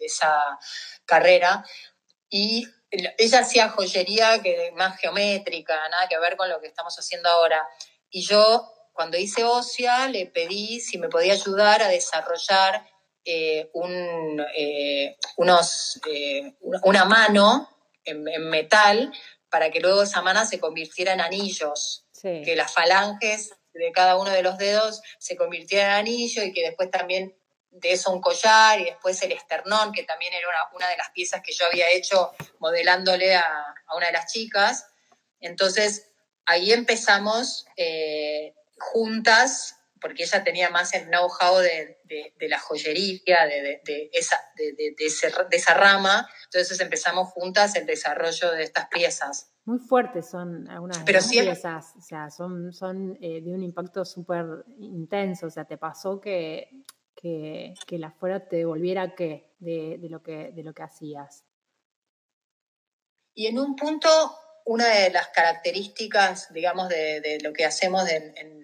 esa 0.00 0.58
carrera. 1.04 1.64
Y 2.28 2.66
ella 2.90 3.40
hacía 3.40 3.68
joyería 3.68 4.42
que 4.42 4.72
más 4.74 4.98
geométrica, 4.98 5.88
nada 5.88 6.08
que 6.08 6.18
ver 6.18 6.36
con 6.36 6.48
lo 6.48 6.60
que 6.60 6.66
estamos 6.66 6.98
haciendo 6.98 7.28
ahora. 7.28 7.68
Y 8.10 8.22
yo, 8.22 8.72
cuando 8.98 9.16
hice 9.16 9.44
OSIA, 9.44 10.08
le 10.08 10.26
pedí 10.26 10.80
si 10.80 10.98
me 10.98 11.08
podía 11.08 11.34
ayudar 11.34 11.82
a 11.82 11.88
desarrollar 11.88 12.84
eh, 13.24 13.70
un, 13.72 14.44
eh, 14.56 15.16
unos, 15.36 16.00
eh, 16.10 16.56
una 16.82 17.04
mano 17.04 17.70
en, 18.04 18.24
metal 18.50 19.12
para 19.48 19.70
que 19.70 19.78
luego 19.78 20.02
esa 20.02 20.20
mano 20.20 20.44
se 20.44 20.58
convirtiera 20.58 21.12
en 21.12 21.20
anillos, 21.20 22.06
que 22.20 22.56
las 22.56 22.72
falanges 22.72 23.54
de 23.72 23.92
cada 23.92 24.16
uno 24.16 24.32
de 24.32 24.42
los 24.42 24.58
dedos 24.58 25.00
se 25.20 25.36
convirtieran 25.36 25.90
en 25.92 25.96
anillo 25.98 26.42
y 26.42 26.52
que 26.52 26.62
después 26.62 26.90
también 26.90 27.38
de 27.70 27.92
eso 27.92 28.10
un 28.10 28.20
collar 28.20 28.80
y 28.80 28.86
después 28.86 29.22
el 29.22 29.30
esternón, 29.30 29.92
que 29.92 30.02
también 30.02 30.32
era 30.32 30.48
una, 30.74 30.88
de 30.88 30.96
las 30.96 31.10
piezas 31.10 31.40
que 31.40 31.52
yo 31.52 31.66
había 31.66 31.88
hecho 31.90 32.32
modelándole 32.58 33.36
a, 33.36 33.44
a 33.86 33.96
una 33.96 34.06
de 34.06 34.12
las 34.14 34.32
chicas. 34.32 34.88
Entonces, 35.38 36.10
ahí 36.46 36.72
empezamos 36.72 37.64
juntas 38.80 39.78
porque 40.00 40.24
ella 40.24 40.44
tenía 40.44 40.70
más 40.70 40.94
el 40.94 41.06
know-how 41.08 41.58
de, 41.58 41.98
la 42.48 42.58
joyería, 42.58 43.46
de, 43.46 44.10
esa, 44.12 44.40
de, 44.56 44.94
esa 45.50 45.74
rama, 45.74 46.28
entonces 46.44 46.80
empezamos 46.80 47.28
juntas 47.30 47.74
el 47.76 47.86
desarrollo 47.86 48.52
de 48.52 48.62
estas 48.62 48.88
piezas. 48.88 49.52
Muy 49.64 49.78
fuertes 49.78 50.30
son 50.30 50.68
algunas 50.68 51.04
de 51.04 51.12
las 51.12 51.28
piezas, 51.28 51.94
o 51.96 52.00
sea, 52.00 52.30
son, 52.30 52.72
son 52.72 53.18
eh, 53.20 53.42
de 53.42 53.52
un 53.52 53.62
impacto 53.62 54.04
súper 54.04 54.46
intenso, 54.78 55.46
o 55.46 55.50
sea, 55.50 55.64
te 55.64 55.76
pasó 55.76 56.20
que, 56.20 56.84
que, 57.14 57.74
que 57.86 57.98
la 57.98 58.10
fuera 58.10 58.48
te 58.48 58.56
devolviera 58.56 59.14
qué 59.14 59.54
de, 59.58 59.98
lo 60.08 60.22
que, 60.22 60.52
de 60.52 60.62
lo 60.62 60.72
que 60.72 60.82
hacías. 60.82 61.44
Y 63.34 63.46
en 63.46 63.58
un 63.58 63.76
punto 63.76 64.08
una 64.68 64.86
de 64.86 65.08
las 65.10 65.28
características, 65.28 66.52
digamos, 66.52 66.90
de, 66.90 67.38
lo 67.42 67.54
que 67.54 67.64
hacemos 67.64 68.06
en, 68.10 68.62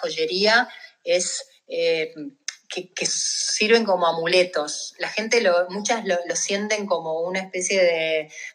joyería 0.00 0.68
es 1.02 1.44
eh, 1.66 2.14
que, 2.68 3.04
sirven 3.04 3.84
como 3.84 4.06
amuletos. 4.06 4.94
La 4.98 5.08
gente, 5.08 5.40
lo, 5.40 5.68
muchas 5.68 6.04
lo, 6.04 6.36
sienten 6.36 6.86
como 6.86 7.22
una 7.22 7.40
especie 7.40 7.82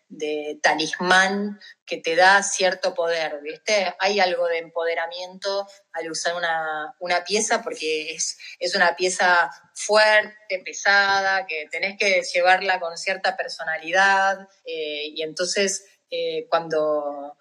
de, 0.08 0.58
talismán 0.62 1.60
que 1.86 1.98
te 1.98 2.16
da 2.16 2.42
cierto 2.42 2.94
poder, 2.94 3.42
¿viste? 3.44 3.94
Hay 4.00 4.22
algo 4.22 4.48
de 4.48 4.60
empoderamiento 4.60 5.68
al 5.92 6.10
usar 6.10 6.36
una, 6.36 7.24
pieza 7.28 7.62
porque 7.62 8.14
es, 8.14 8.38
es 8.60 8.74
una 8.74 8.96
pieza 8.96 9.52
fuerte, 9.74 10.62
pesada, 10.64 11.46
que 11.46 11.68
tenés 11.70 11.98
que 12.00 12.22
llevarla 12.34 12.80
con 12.80 12.98
cierta 12.98 13.36
personalidad 13.36 14.48
eh, 14.64 15.10
y 15.14 15.22
entonces 15.24 15.84
eh, 16.10 16.48
cuando 16.50 17.38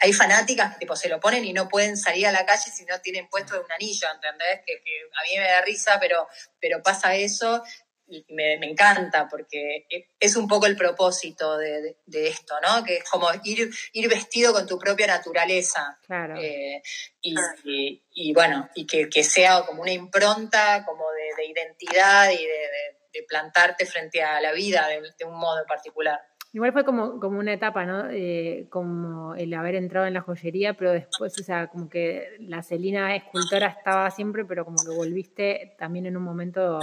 hay, 0.00 0.12
fanáticas 0.12 0.74
que 0.74 0.80
tipo, 0.80 0.94
se 0.96 1.08
lo 1.08 1.18
ponen 1.18 1.44
y 1.44 1.52
no 1.52 1.68
pueden 1.68 1.96
salir 1.96 2.26
a 2.26 2.32
la 2.32 2.44
calle 2.44 2.70
si 2.70 2.84
no 2.84 3.00
tienen 3.00 3.28
puesto 3.28 3.58
un 3.58 3.72
anillo, 3.72 4.06
¿entendés? 4.14 4.60
Que, 4.66 4.74
a 4.74 5.22
mí 5.24 5.38
me 5.38 5.48
da 5.48 5.62
risa, 5.62 5.98
pero, 5.98 6.28
pero 6.60 6.82
pasa 6.82 7.14
eso 7.14 7.62
y 8.10 8.24
me, 8.30 8.54
encanta 8.54 9.28
porque 9.28 9.86
es 10.18 10.36
un 10.36 10.48
poco 10.48 10.66
el 10.66 10.76
propósito 10.76 11.56
de, 11.56 11.96
esto, 12.12 12.54
¿no? 12.60 12.84
Que 12.84 12.96
es 12.96 13.04
como 13.04 13.28
ir, 13.44 13.70
ir 13.92 14.08
vestido 14.08 14.52
con 14.52 14.66
tu 14.66 14.78
propia 14.78 15.06
naturaleza. 15.06 15.98
Claro. 16.06 16.34
Eh, 16.36 16.82
y, 17.22 18.32
bueno, 18.34 18.68
y 18.74 18.86
que, 18.86 19.22
sea 19.22 19.62
como 19.62 19.82
una 19.82 19.92
impronta 19.92 20.84
como 20.84 21.04
de, 21.12 21.46
identidad 21.46 22.30
y 22.30 22.44
de, 22.44 22.96
plantarte 23.28 23.86
frente 23.86 24.22
a 24.22 24.40
la 24.40 24.52
vida 24.52 24.88
de 24.88 25.24
un 25.24 25.38
modo 25.38 25.60
en 25.60 25.66
particular. 25.66 26.18
Igual 26.52 26.72
fue 26.72 26.84
como, 26.84 27.20
como 27.20 27.38
una 27.38 27.52
etapa, 27.52 27.86
¿no? 27.86 28.10
Eh, 28.10 28.66
como 28.70 29.36
el 29.36 29.54
haber 29.54 29.76
entrado 29.76 30.06
en 30.06 30.14
la 30.14 30.20
joyería, 30.20 30.74
pero 30.74 30.90
después, 30.90 31.38
o 31.38 31.44
sea, 31.44 31.68
como 31.68 31.88
que 31.88 32.36
la 32.40 32.62
Celina 32.62 33.14
escultora 33.14 33.68
estaba 33.68 34.10
siempre, 34.10 34.44
pero 34.44 34.64
como 34.64 34.78
que 34.78 34.90
volviste 34.90 35.76
también 35.78 36.06
en 36.06 36.16
un 36.16 36.24
momento, 36.24 36.80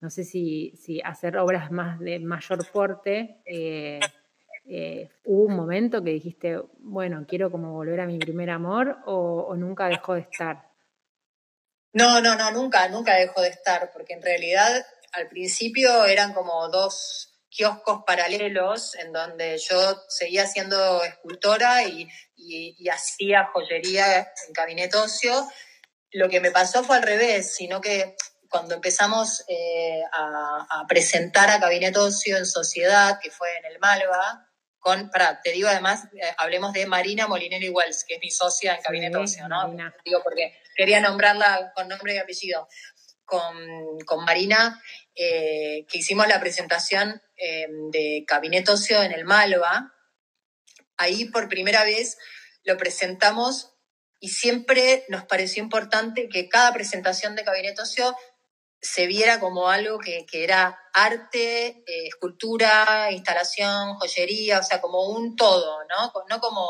no 0.00 0.08
sé 0.08 0.24
si, 0.24 0.72
si 0.76 1.02
hacer 1.02 1.36
obras 1.36 1.70
más 1.70 1.98
de 2.00 2.18
mayor 2.20 2.66
porte. 2.72 3.42
Eh, 3.44 4.00
eh, 4.64 5.10
¿Hubo 5.24 5.44
un 5.44 5.56
momento 5.56 6.02
que 6.02 6.10
dijiste, 6.10 6.58
bueno, 6.78 7.26
quiero 7.28 7.50
como 7.50 7.74
volver 7.74 8.00
a 8.00 8.06
mi 8.06 8.18
primer 8.18 8.48
amor 8.48 8.96
o, 9.04 9.46
o 9.46 9.56
nunca 9.56 9.88
dejó 9.88 10.14
de 10.14 10.20
estar? 10.20 10.70
No, 11.92 12.22
no, 12.22 12.34
no, 12.34 12.50
nunca, 12.50 12.88
nunca 12.88 13.14
dejó 13.16 13.42
de 13.42 13.48
estar, 13.48 13.90
porque 13.92 14.14
en 14.14 14.22
realidad 14.22 14.86
al 15.12 15.28
principio 15.28 16.06
eran 16.06 16.32
como 16.32 16.68
dos 16.68 17.35
kioscos 17.56 18.02
paralelos 18.06 18.94
en 18.96 19.12
donde 19.12 19.58
yo 19.58 20.02
seguía 20.08 20.46
siendo 20.46 21.02
escultora 21.02 21.82
y, 21.84 22.08
hacía 22.92 23.48
joyería 23.52 24.18
en 24.18 24.52
Gabinete 24.52 24.96
Ocio. 24.98 25.48
Lo 26.12 26.28
que 26.28 26.40
me 26.40 26.50
pasó 26.50 26.84
fue 26.84 26.96
al 26.96 27.02
revés, 27.02 27.54
sino 27.54 27.80
que 27.80 28.14
cuando 28.48 28.74
empezamos 28.74 29.42
eh, 29.48 30.02
a, 30.12 30.84
presentar 30.86 31.50
a 31.50 31.58
Gabinete 31.58 31.98
Ocio 31.98 32.36
en 32.36 32.46
sociedad, 32.46 33.18
que 33.20 33.30
fue 33.30 33.48
en 33.58 33.72
el 33.72 33.78
Malva, 33.78 34.46
con, 34.78 35.10
para, 35.10 35.40
te 35.40 35.50
digo 35.50 35.68
además, 35.68 36.04
eh, 36.12 36.34
hablemos 36.36 36.72
de 36.72 36.86
Marina 36.86 37.26
Molinelli 37.26 37.70
Wells, 37.70 38.04
que 38.06 38.14
es 38.14 38.20
mi 38.20 38.30
socia 38.30 38.74
en 38.74 38.82
Gabinete 38.82 39.16
Ocio, 39.16 39.48
¿no? 39.48 39.74
Digo 40.04 40.20
porque 40.22 40.60
quería 40.76 41.00
nombrarla 41.00 41.72
con 41.74 41.88
nombre 41.88 42.14
y 42.14 42.18
apellido. 42.18 42.68
Con, 43.24 43.98
con 44.06 44.24
Marina 44.24 44.80
eh, 45.16 45.84
que 45.90 45.98
hicimos 45.98 46.28
la 46.28 46.38
presentación 46.38 47.20
eh, 47.36 47.66
de 47.90 48.24
Cabinet 48.26 48.68
Ocio 48.68 49.02
en 49.02 49.12
el 49.12 49.24
Malva. 49.24 49.94
Ahí 50.96 51.26
por 51.26 51.48
primera 51.48 51.84
vez 51.84 52.18
lo 52.64 52.76
presentamos 52.76 53.74
y 54.20 54.28
siempre 54.28 55.04
nos 55.08 55.24
pareció 55.24 55.62
importante 55.62 56.28
que 56.28 56.48
cada 56.48 56.72
presentación 56.72 57.36
de 57.36 57.44
Cabinet 57.44 57.78
Ocio 57.78 58.16
se 58.80 59.06
viera 59.06 59.40
como 59.40 59.68
algo 59.68 59.98
que, 59.98 60.26
era 60.32 60.78
arte, 60.92 61.82
eh, 61.86 62.06
escultura, 62.06 63.10
instalación, 63.10 63.94
joyería, 63.94 64.60
o 64.60 64.62
sea, 64.62 64.80
como 64.80 65.08
un 65.08 65.34
todo, 65.36 65.78
¿no? 65.88 66.12
No 66.28 66.40
como 66.40 66.68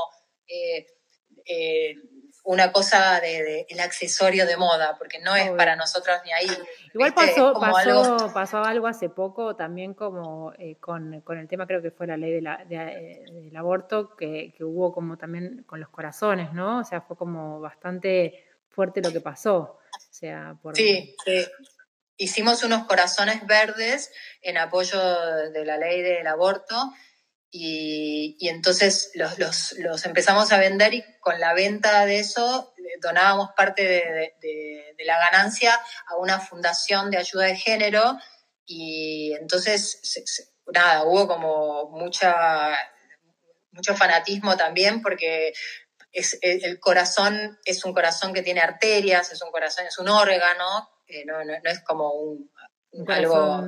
una 2.47 2.71
cosa 2.71 3.21
de, 3.21 3.67
el 3.69 3.81
accesorio 3.81 4.47
de 4.47 4.57
moda, 4.57 4.97
porque 4.99 5.19
no 5.19 5.35
es 5.35 5.51
para 5.51 5.75
nosotros 5.75 6.17
ni 6.25 6.33
ahí. 6.33 6.49
Igual 6.95 7.13
pasó, 7.13 7.53
pasó, 7.61 8.31
pasó 8.33 8.59
algo 8.59 8.87
hace 8.87 9.09
poco 9.09 9.57
también 9.57 9.95
como 9.95 10.53
eh, 10.57 10.77
con, 10.77 11.13
el 11.13 11.49
tema, 11.49 11.67
creo 11.67 11.83
que 11.83 11.91
fue 11.91 12.07
la 12.07 12.17
ley 12.17 12.33
de 12.33 12.43
la, 12.43 12.65
eh, 12.71 13.25
del 13.33 13.57
aborto, 13.57 14.15
que, 14.17 14.55
hubo 14.61 14.95
como 14.95 15.19
también 15.19 15.65
con 15.67 15.81
los 15.81 15.89
corazones, 15.89 16.53
¿no? 16.53 16.79
O 16.79 16.85
sea, 16.85 17.01
fue 17.01 17.17
como 17.17 17.61
bastante 17.61 18.45
fuerte 18.69 19.03
lo 19.03 19.13
que 19.13 19.21
pasó. 19.21 19.81
O 19.93 20.13
sea, 20.13 20.57
por... 20.63 20.77
Sí, 20.77 21.17
sí. 21.25 21.45
Hicimos 22.17 22.63
unos 22.63 22.87
corazones 22.87 23.45
verdes 23.45 24.13
en 24.41 24.57
apoyo 24.57 24.99
de 25.51 25.65
la 25.65 25.79
ley 25.79 26.01
del 26.01 26.27
aborto 26.29 26.77
y, 27.51 28.49
entonces 28.49 29.11
los, 29.15 29.73
los, 29.79 30.05
empezamos 30.05 30.53
a 30.53 30.59
vender 30.59 30.95
y 30.95 31.05
con 31.21 31.41
la 31.41 31.55
venta 31.55 32.05
de 32.05 32.19
eso 32.19 32.75
donábamos 33.01 33.51
parte 33.57 33.83
de, 33.83 34.95
la 35.05 35.19
ganancia 35.19 35.79
a 36.09 36.17
una 36.17 36.41
fundación 36.41 37.11
de 37.11 37.19
ayuda 37.19 37.45
de 37.45 37.57
género. 37.57 38.19
Y 38.65 39.33
entonces, 39.39 40.01
nada, 40.67 41.05
hubo 41.05 41.29
como 41.29 41.91
mucha, 41.91 42.77
mucho 43.71 43.95
fanatismo 43.95 44.57
también 44.57 45.03
porque 45.03 45.53
es, 46.11 46.39
el 46.43 46.81
corazón 46.81 47.59
es 47.65 47.85
un 47.85 47.93
corazón 47.93 48.33
que 48.35 48.43
tiene 48.43 48.61
arterias, 48.61 49.31
es 49.31 49.43
un 49.43 49.53
corazón, 49.53 49.87
es 49.87 49.97
un 49.99 50.09
órgano, 50.09 50.89
eh, 51.07 51.25
no, 51.25 51.45
no, 51.45 51.55
es 51.63 51.81
como 51.85 52.11
un, 52.15 52.51
algo 53.09 53.65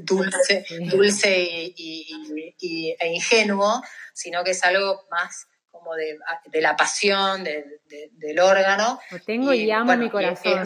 dulce, 0.00 0.64
dulce 0.90 1.72
y, 1.76 2.96
e 2.98 3.08
ingenuo, 3.12 3.82
sino 4.12 4.42
que 4.44 4.52
es 4.52 4.64
algo 4.64 5.06
más 5.10 5.46
como 5.70 5.94
de, 5.94 6.60
la 6.60 6.76
pasión, 6.76 7.44
del 7.44 8.40
órgano. 8.40 8.98
Lo 9.10 9.18
tengo 9.20 9.52
y, 9.52 9.70
amo 9.70 9.96
mi 9.96 10.08
corazón. 10.08 10.62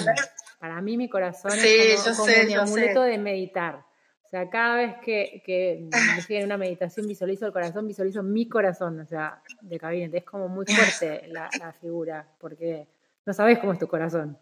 Para 0.60 0.80
mí 0.80 0.96
mi 0.96 1.08
corazón 1.08 1.52
es 1.54 2.02
como, 2.02 2.26
mi 2.26 2.54
amuleto 2.54 3.02
de 3.02 3.18
meditar. 3.18 3.84
O 4.28 4.30
sea, 4.30 4.50
cada 4.50 4.76
vez 4.76 4.96
que, 5.02 5.42
que 5.42 5.88
me 5.90 6.18
estoy 6.18 6.36
en 6.36 6.44
una 6.44 6.58
meditación 6.58 7.08
visualizo 7.08 7.46
el 7.46 7.52
corazón, 7.52 7.88
visualizo 7.88 8.22
mi 8.22 8.46
corazón, 8.46 9.00
o 9.00 9.06
sea, 9.06 9.40
de 9.62 9.78
gabinete. 9.78 10.18
Es 10.18 10.24
como 10.24 10.48
muy 10.48 10.66
fuerte 10.66 11.28
la, 11.28 11.72
figura, 11.80 12.28
porque 12.38 12.86
no 13.24 13.32
sabes 13.32 13.58
cómo 13.58 13.72
es 13.72 13.78
tu 13.78 13.88
corazón, 13.88 14.38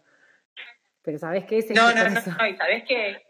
pero 1.03 1.17
sabes 1.17 1.45
que 1.45 1.59
ese 1.59 1.73
no, 1.73 1.93
no, 1.93 2.03
No, 2.03 2.09
no, 2.09 2.47
y 2.47 2.57
sabes 2.57 2.83
que 2.85 3.26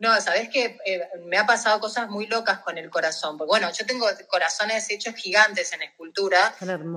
No, 0.00 0.18
sabes 0.22 0.48
que 0.48 0.78
eh, 0.86 1.08
me 1.26 1.36
ha 1.36 1.44
pasado 1.44 1.78
cosas 1.78 2.08
muy 2.08 2.26
locas 2.26 2.60
con 2.60 2.78
el 2.78 2.88
corazón. 2.88 3.36
Porque 3.36 3.50
bueno, 3.50 3.70
yo 3.70 3.84
tengo 3.84 4.06
corazones 4.28 4.90
hechos 4.90 5.14
gigantes 5.14 5.74
en 5.74 5.82
escultura. 5.82 6.54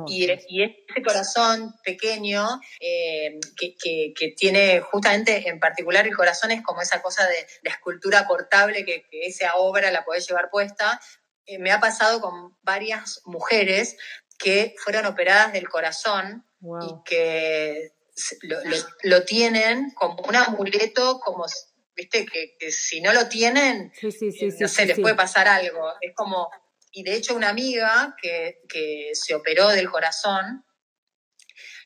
Y, 0.08 0.32
y, 0.48 0.64
ese 0.64 1.04
corazón 1.06 1.76
pequeño 1.84 2.62
eh, 2.80 3.42
que, 3.58 3.76
que, 4.16 4.34
tiene 4.38 4.80
justamente 4.80 5.50
en 5.50 5.60
particular 5.60 6.08
el 6.08 6.16
corazón 6.16 6.52
es 6.52 6.64
como 6.64 6.82
esa 6.82 7.02
cosa 7.02 7.28
de 7.28 7.46
la 7.64 7.72
escultura 7.72 8.26
portable 8.26 8.86
que, 8.86 9.06
esa 9.12 9.56
obra 9.56 9.92
la 9.92 10.06
podés 10.06 10.26
llevar 10.26 10.50
puesta. 10.50 11.02
Eh, 11.46 11.60
me 11.60 11.74
ha 11.74 11.82
pasado 11.82 12.22
con 12.22 12.58
varias 12.62 13.20
mujeres 13.26 13.98
que 14.40 14.76
fueron 14.82 15.08
operadas 15.08 15.52
del 15.52 15.68
corazón 15.68 16.46
y 16.62 17.04
que 17.04 17.92
lo, 18.44 18.58
lo, 19.04 19.24
tienen 19.26 19.92
como 19.92 20.22
un 20.24 20.38
amuleto, 20.38 21.20
como 21.20 21.46
viste, 21.96 22.26
que, 22.26 22.72
si 22.72 23.02
no 23.02 23.14
lo 23.14 23.28
tienen, 23.28 23.92
eh, 24.02 24.56
no 24.60 24.68
sé, 24.68 24.86
les 24.86 25.00
puede 25.00 25.16
pasar 25.16 25.48
algo. 25.48 25.94
Es 26.02 26.14
como, 26.16 26.50
y 26.92 27.04
de 27.04 27.16
hecho 27.16 27.36
una 27.36 27.50
amiga 27.50 28.16
que, 28.22 28.60
se 29.14 29.36
operó 29.36 29.70
del 29.70 29.90
corazón, 29.90 30.66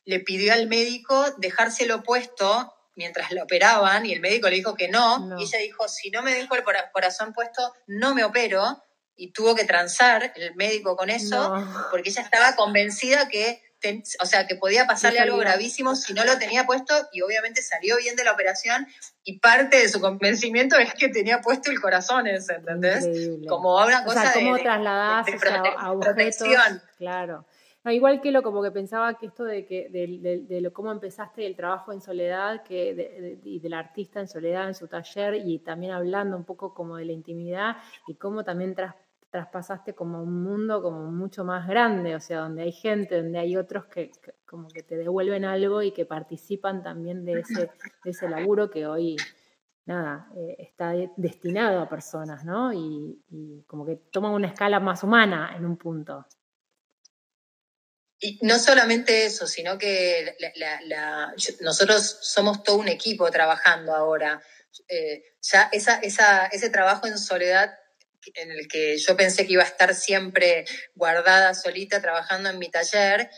le 0.06 0.20
pidió 0.22 0.54
al 0.54 0.68
médico 0.68 1.32
dejárselo 1.38 2.02
puesto 2.04 2.74
mientras 2.96 3.32
lo 3.32 3.44
operaban 3.44 4.06
y 4.06 4.14
el 4.14 4.22
médico 4.22 4.50
le 4.50 4.56
dijo 4.56 4.76
que 4.76 4.88
no, 4.88 5.38
y 5.40 5.44
ella 5.44 5.60
dijo, 5.60 5.88
si 5.88 6.10
no 6.10 6.24
me 6.24 6.34
dejo 6.34 6.56
el 6.56 6.64
corazón 6.92 7.32
puesto, 7.32 7.74
no 7.86 8.16
me 8.16 8.24
opero, 8.24 8.82
y 9.18 9.32
tuvo 9.32 9.56
que 9.56 9.66
transar 9.66 10.32
el 10.36 10.56
médico 10.56 10.96
con 10.96 11.10
eso, 11.10 11.54
porque 11.92 12.10
ella 12.10 12.22
estaba 12.22 12.56
convencida 12.56 13.28
que 13.28 13.62
o 14.22 14.26
sea, 14.26 14.48
que 14.48 14.56
podía 14.56 14.86
pasarle 14.86 15.20
algo 15.20 15.38
gravísimo 15.38 15.96
si 15.96 16.14
no 16.14 16.26
lo 16.26 16.38
tenía 16.38 16.66
puesto 16.66 16.94
y 17.12 17.22
obviamente 17.22 17.62
salió 17.62 17.98
bien 17.98 18.16
de 18.16 18.24
la 18.24 18.32
operación 18.34 18.88
y 19.24 19.40
parte 19.40 19.78
de 19.78 19.90
su 19.90 20.02
convencimiento 20.02 20.78
es 20.78 20.94
que 20.94 21.10
tenía 21.10 21.42
puesto 21.42 21.70
el 21.72 21.80
corazón, 21.80 22.28
¿entendés? 22.28 23.08
Como 23.48 23.76
una 23.76 24.04
cosa 24.04 24.22
o 24.22 24.24
sea, 24.24 24.34
¿cómo 24.34 24.58
trasladás 24.58 25.28
a 25.78 26.00
protección. 26.00 26.82
Claro. 26.98 27.46
igual 27.86 28.20
que 28.22 28.32
lo 28.32 28.42
como 28.42 28.64
que 28.64 28.72
pensaba 28.72 29.18
que 29.18 29.28
esto 29.28 29.44
de 29.44 29.66
que 29.66 29.90
de, 29.90 30.62
lo 30.62 30.74
cómo 30.74 30.92
empezaste 30.92 31.46
el 31.46 31.56
trabajo 31.56 31.94
en 31.94 32.02
soledad 32.02 32.64
que 32.64 33.40
y 33.44 33.60
del 33.60 33.74
artista 33.74 34.20
en 34.20 34.28
soledad 34.28 34.68
en 34.68 34.76
su 34.76 34.88
taller 34.88 35.36
y 35.36 35.60
también 35.60 35.92
hablando 35.92 36.36
un 36.36 36.46
poco 36.46 36.74
como 36.74 36.98
de 36.98 37.06
la 37.06 37.14
intimidad 37.14 37.78
y 38.08 38.16
cómo 38.16 38.44
también 38.44 38.76
tras 38.76 38.96
traspasaste 39.38 39.94
como 39.94 40.24
un 40.24 40.42
mundo 40.42 40.82
como 40.82 41.12
mucho 41.12 41.44
más 41.44 41.68
grande, 41.68 42.16
o 42.16 42.20
sea, 42.20 42.40
donde 42.40 42.64
hay 42.64 42.72
gente, 42.72 43.18
donde 43.18 43.38
hay 43.38 43.56
otros 43.56 43.86
que, 43.86 44.12
como 44.48 44.68
que 44.68 44.82
te 44.82 44.98
devuelven 44.98 45.46
algo 45.46 45.84
y 45.84 45.92
que 45.92 46.06
participan 46.08 46.82
también 46.82 47.24
de 47.24 47.42
ese, 47.42 47.70
ese 48.04 48.28
laburo 48.28 48.72
que 48.72 48.88
hoy, 48.88 49.16
nada, 49.86 50.28
eh, 50.36 50.56
está 50.58 50.94
destinado 51.18 51.82
a 51.82 51.88
personas, 51.88 52.46
¿no? 52.46 52.74
Y, 52.74 53.64
como 53.68 53.86
que 53.86 53.98
toman 54.12 54.32
una 54.32 54.48
escala 54.48 54.80
más 54.80 55.04
humana 55.04 55.54
en 55.56 55.66
un 55.66 55.78
punto. 55.78 56.26
Y 58.20 58.40
no 58.42 58.58
solamente 58.58 59.24
eso, 59.28 59.46
sino 59.46 59.78
que 59.78 60.36
nosotros 61.62 62.18
somos 62.22 62.64
todo 62.64 62.78
un 62.78 62.88
equipo 62.88 63.30
trabajando 63.30 63.94
ahora. 63.94 64.42
Eh, 64.90 65.24
ya 65.42 65.70
esa, 65.72 66.00
esa, 66.00 66.48
ese 66.48 66.72
trabajo 66.72 67.06
en 67.06 67.20
soledad 67.20 67.78
en 68.36 68.52
el 68.52 68.68
que 68.68 68.98
yo 68.98 69.16
pensé 69.16 69.46
que 69.46 69.54
iba 69.54 69.64
a 69.64 69.68
estar 69.68 69.94
siempre 69.96 70.66
guardada 70.96 71.54
solita 71.54 72.02
trabajando 72.02 72.50
en 72.50 72.60
mi 72.60 72.70
taller, 72.70 73.30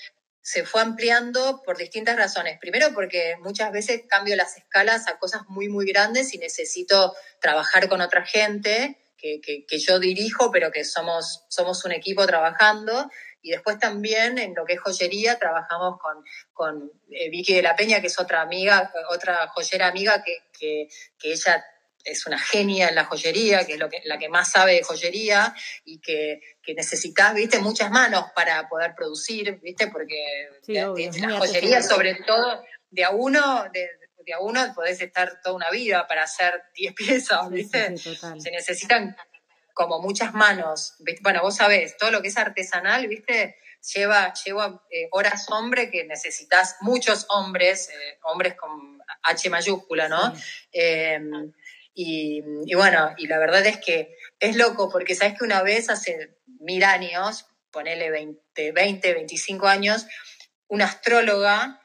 se 0.41 0.65
fue 0.65 0.81
ampliando 0.81 1.61
por 1.63 1.77
distintas 1.77 2.17
razones. 2.17 2.57
Primero 2.59 2.87
porque 2.93 3.35
muchas 3.41 3.71
veces 3.71 4.03
cambio 4.07 4.35
las 4.35 4.57
escalas 4.57 5.07
a 5.07 5.19
cosas 5.19 5.43
muy, 5.47 5.69
muy 5.69 5.85
grandes 5.85 6.33
y 6.33 6.37
necesito 6.37 7.13
trabajar 7.39 7.87
con 7.87 8.01
otra 8.01 8.25
gente 8.25 8.97
que, 9.19 9.65
yo 9.77 9.99
dirijo, 9.99 10.49
pero 10.51 10.71
que 10.71 10.85
somos, 10.85 11.45
somos 11.49 11.83
un 11.85 11.91
equipo 11.91 12.25
trabajando. 12.25 13.09
Y 13.41 13.51
después 13.51 13.79
también 13.79 14.37
en 14.37 14.53
lo 14.55 14.65
que 14.65 14.73
es 14.73 14.79
joyería 14.79 15.37
trabajamos 15.37 15.99
con, 15.99 16.23
con 16.51 16.91
eh, 17.11 17.29
Vicky 17.29 17.53
de 17.53 17.61
la 17.61 17.75
Peña, 17.75 18.01
que 18.01 18.07
es 18.07 18.19
otra 18.19 18.41
amiga, 18.41 18.91
otra 19.11 19.47
joyera 19.49 19.87
amiga 19.87 20.23
que, 20.23 20.37
que, 20.57 20.87
que 21.17 21.33
ella 21.33 21.63
es 22.11 22.25
una 22.25 22.39
genia 22.39 22.89
en 22.89 22.95
la 22.95 23.05
joyería, 23.05 23.65
que 23.65 23.73
es 23.73 23.79
lo 23.79 23.89
que, 23.89 24.01
la 24.05 24.17
que 24.17 24.29
más 24.29 24.51
sabe 24.51 24.73
de 24.75 24.83
joyería 24.83 25.53
y 25.85 25.99
que, 25.99 26.41
que 26.61 26.73
necesitas, 26.73 27.33
viste, 27.33 27.59
muchas 27.59 27.91
manos 27.91 28.25
para 28.35 28.67
poder 28.67 28.93
producir, 28.95 29.59
viste, 29.61 29.87
porque 29.87 30.49
la 30.67 31.37
joyería 31.37 31.81
sobre 31.81 32.15
todo 32.15 32.63
de 32.89 33.03
a 33.03 33.11
uno, 33.11 33.65
de, 33.71 33.89
a 34.33 34.39
uno 34.39 34.73
podés 34.75 35.01
estar 35.01 35.41
toda 35.41 35.55
una 35.55 35.71
vida 35.71 36.07
para 36.07 36.23
hacer 36.23 36.63
10 36.75 36.93
piezas, 36.95 37.49
viste. 37.49 37.97
Se 37.97 38.51
necesitan 38.51 39.15
como 39.73 40.01
muchas 40.01 40.33
manos. 40.33 40.95
Bueno, 41.21 41.41
vos 41.41 41.55
sabés, 41.55 41.97
todo 41.97 42.11
lo 42.11 42.21
que 42.21 42.27
es 42.27 42.37
artesanal, 42.37 43.07
viste, 43.07 43.55
lleva, 43.93 44.33
lleva 44.33 44.83
eh, 44.89 45.07
horas 45.11 45.45
hombre 45.49 45.89
que 45.89 46.03
necesitas 46.03 46.77
muchos 46.81 47.25
hombres, 47.29 47.89
eh, 47.89 48.19
hombres 48.23 48.55
con 48.55 48.99
H 49.23 49.49
mayúscula, 49.49 50.09
¿no? 50.09 50.33
Em, 50.71 51.53
y, 51.93 52.41
bueno, 52.75 53.13
y 53.17 53.27
la 53.27 53.37
verdad 53.39 53.65
es 53.65 53.77
que 53.77 54.15
es 54.39 54.55
loco 54.55 54.89
porque 54.89 55.15
sabes 55.15 55.37
que 55.37 55.43
una 55.43 55.61
vez 55.63 55.89
hace 55.89 56.37
mil 56.59 56.83
años, 56.83 57.45
ponele 57.71 58.09
20, 58.09 58.71
20 58.71 59.13
25 59.13 59.67
años, 59.67 60.05
una 60.67 60.85
astróloga, 60.85 61.81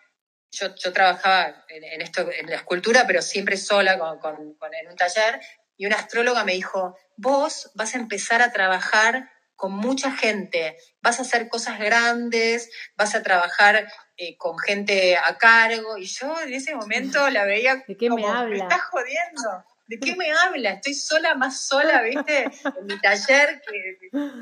yo, 0.51 0.75
yo 0.77 0.93
trabajaba 0.93 1.65
en, 1.69 2.01
esto, 2.01 2.31
en 2.31 2.49
la 2.49 2.57
escultura, 2.57 3.05
pero 3.07 3.23
siempre 3.23 3.57
sola 3.57 3.99
con, 3.99 4.19
con, 4.55 4.75
en 4.75 4.89
un 4.89 4.97
taller, 4.97 5.41
y 5.77 5.87
una 5.87 5.97
astróloga 5.97 6.45
me 6.45 6.53
dijo, 6.53 6.97
vos 7.17 7.73
vas 7.75 7.95
a 7.95 7.99
empezar 7.99 8.41
a 8.41 8.53
trabajar 8.53 9.31
con 9.57 9.73
mucha 9.73 10.13
gente, 10.13 10.77
vas 11.01 11.19
a 11.19 11.23
hacer 11.23 11.49
cosas 11.49 11.79
grandes, 11.79 12.71
vas 12.97 13.15
a 13.15 13.23
trabajar 13.23 13.89
eh, 14.17 14.37
con 14.37 14.59
gente 14.59 15.17
a 15.17 15.39
cargo, 15.39 15.97
y 15.99 16.07
yo 16.07 16.41
en 16.41 16.53
ese 16.53 16.75
momento 16.75 17.29
la 17.31 17.45
veía 17.45 17.83
¿De 17.87 17.97
qué 17.97 18.09
como, 18.09 18.27
me 18.27 18.33
habla? 18.33 18.51
Me 18.51 18.59
estás 18.59 18.83
jodiendo. 18.83 19.65
¿De 19.87 19.99
qué 19.99 20.17
me 20.17 20.31
habla? 20.33 20.71
Estoy 20.71 20.95
sola, 20.95 21.35
más 21.35 21.67
sola, 21.67 22.03
¿viste? 22.03 22.45
En 22.45 22.87
mi 22.87 22.99
taller, 23.01 23.63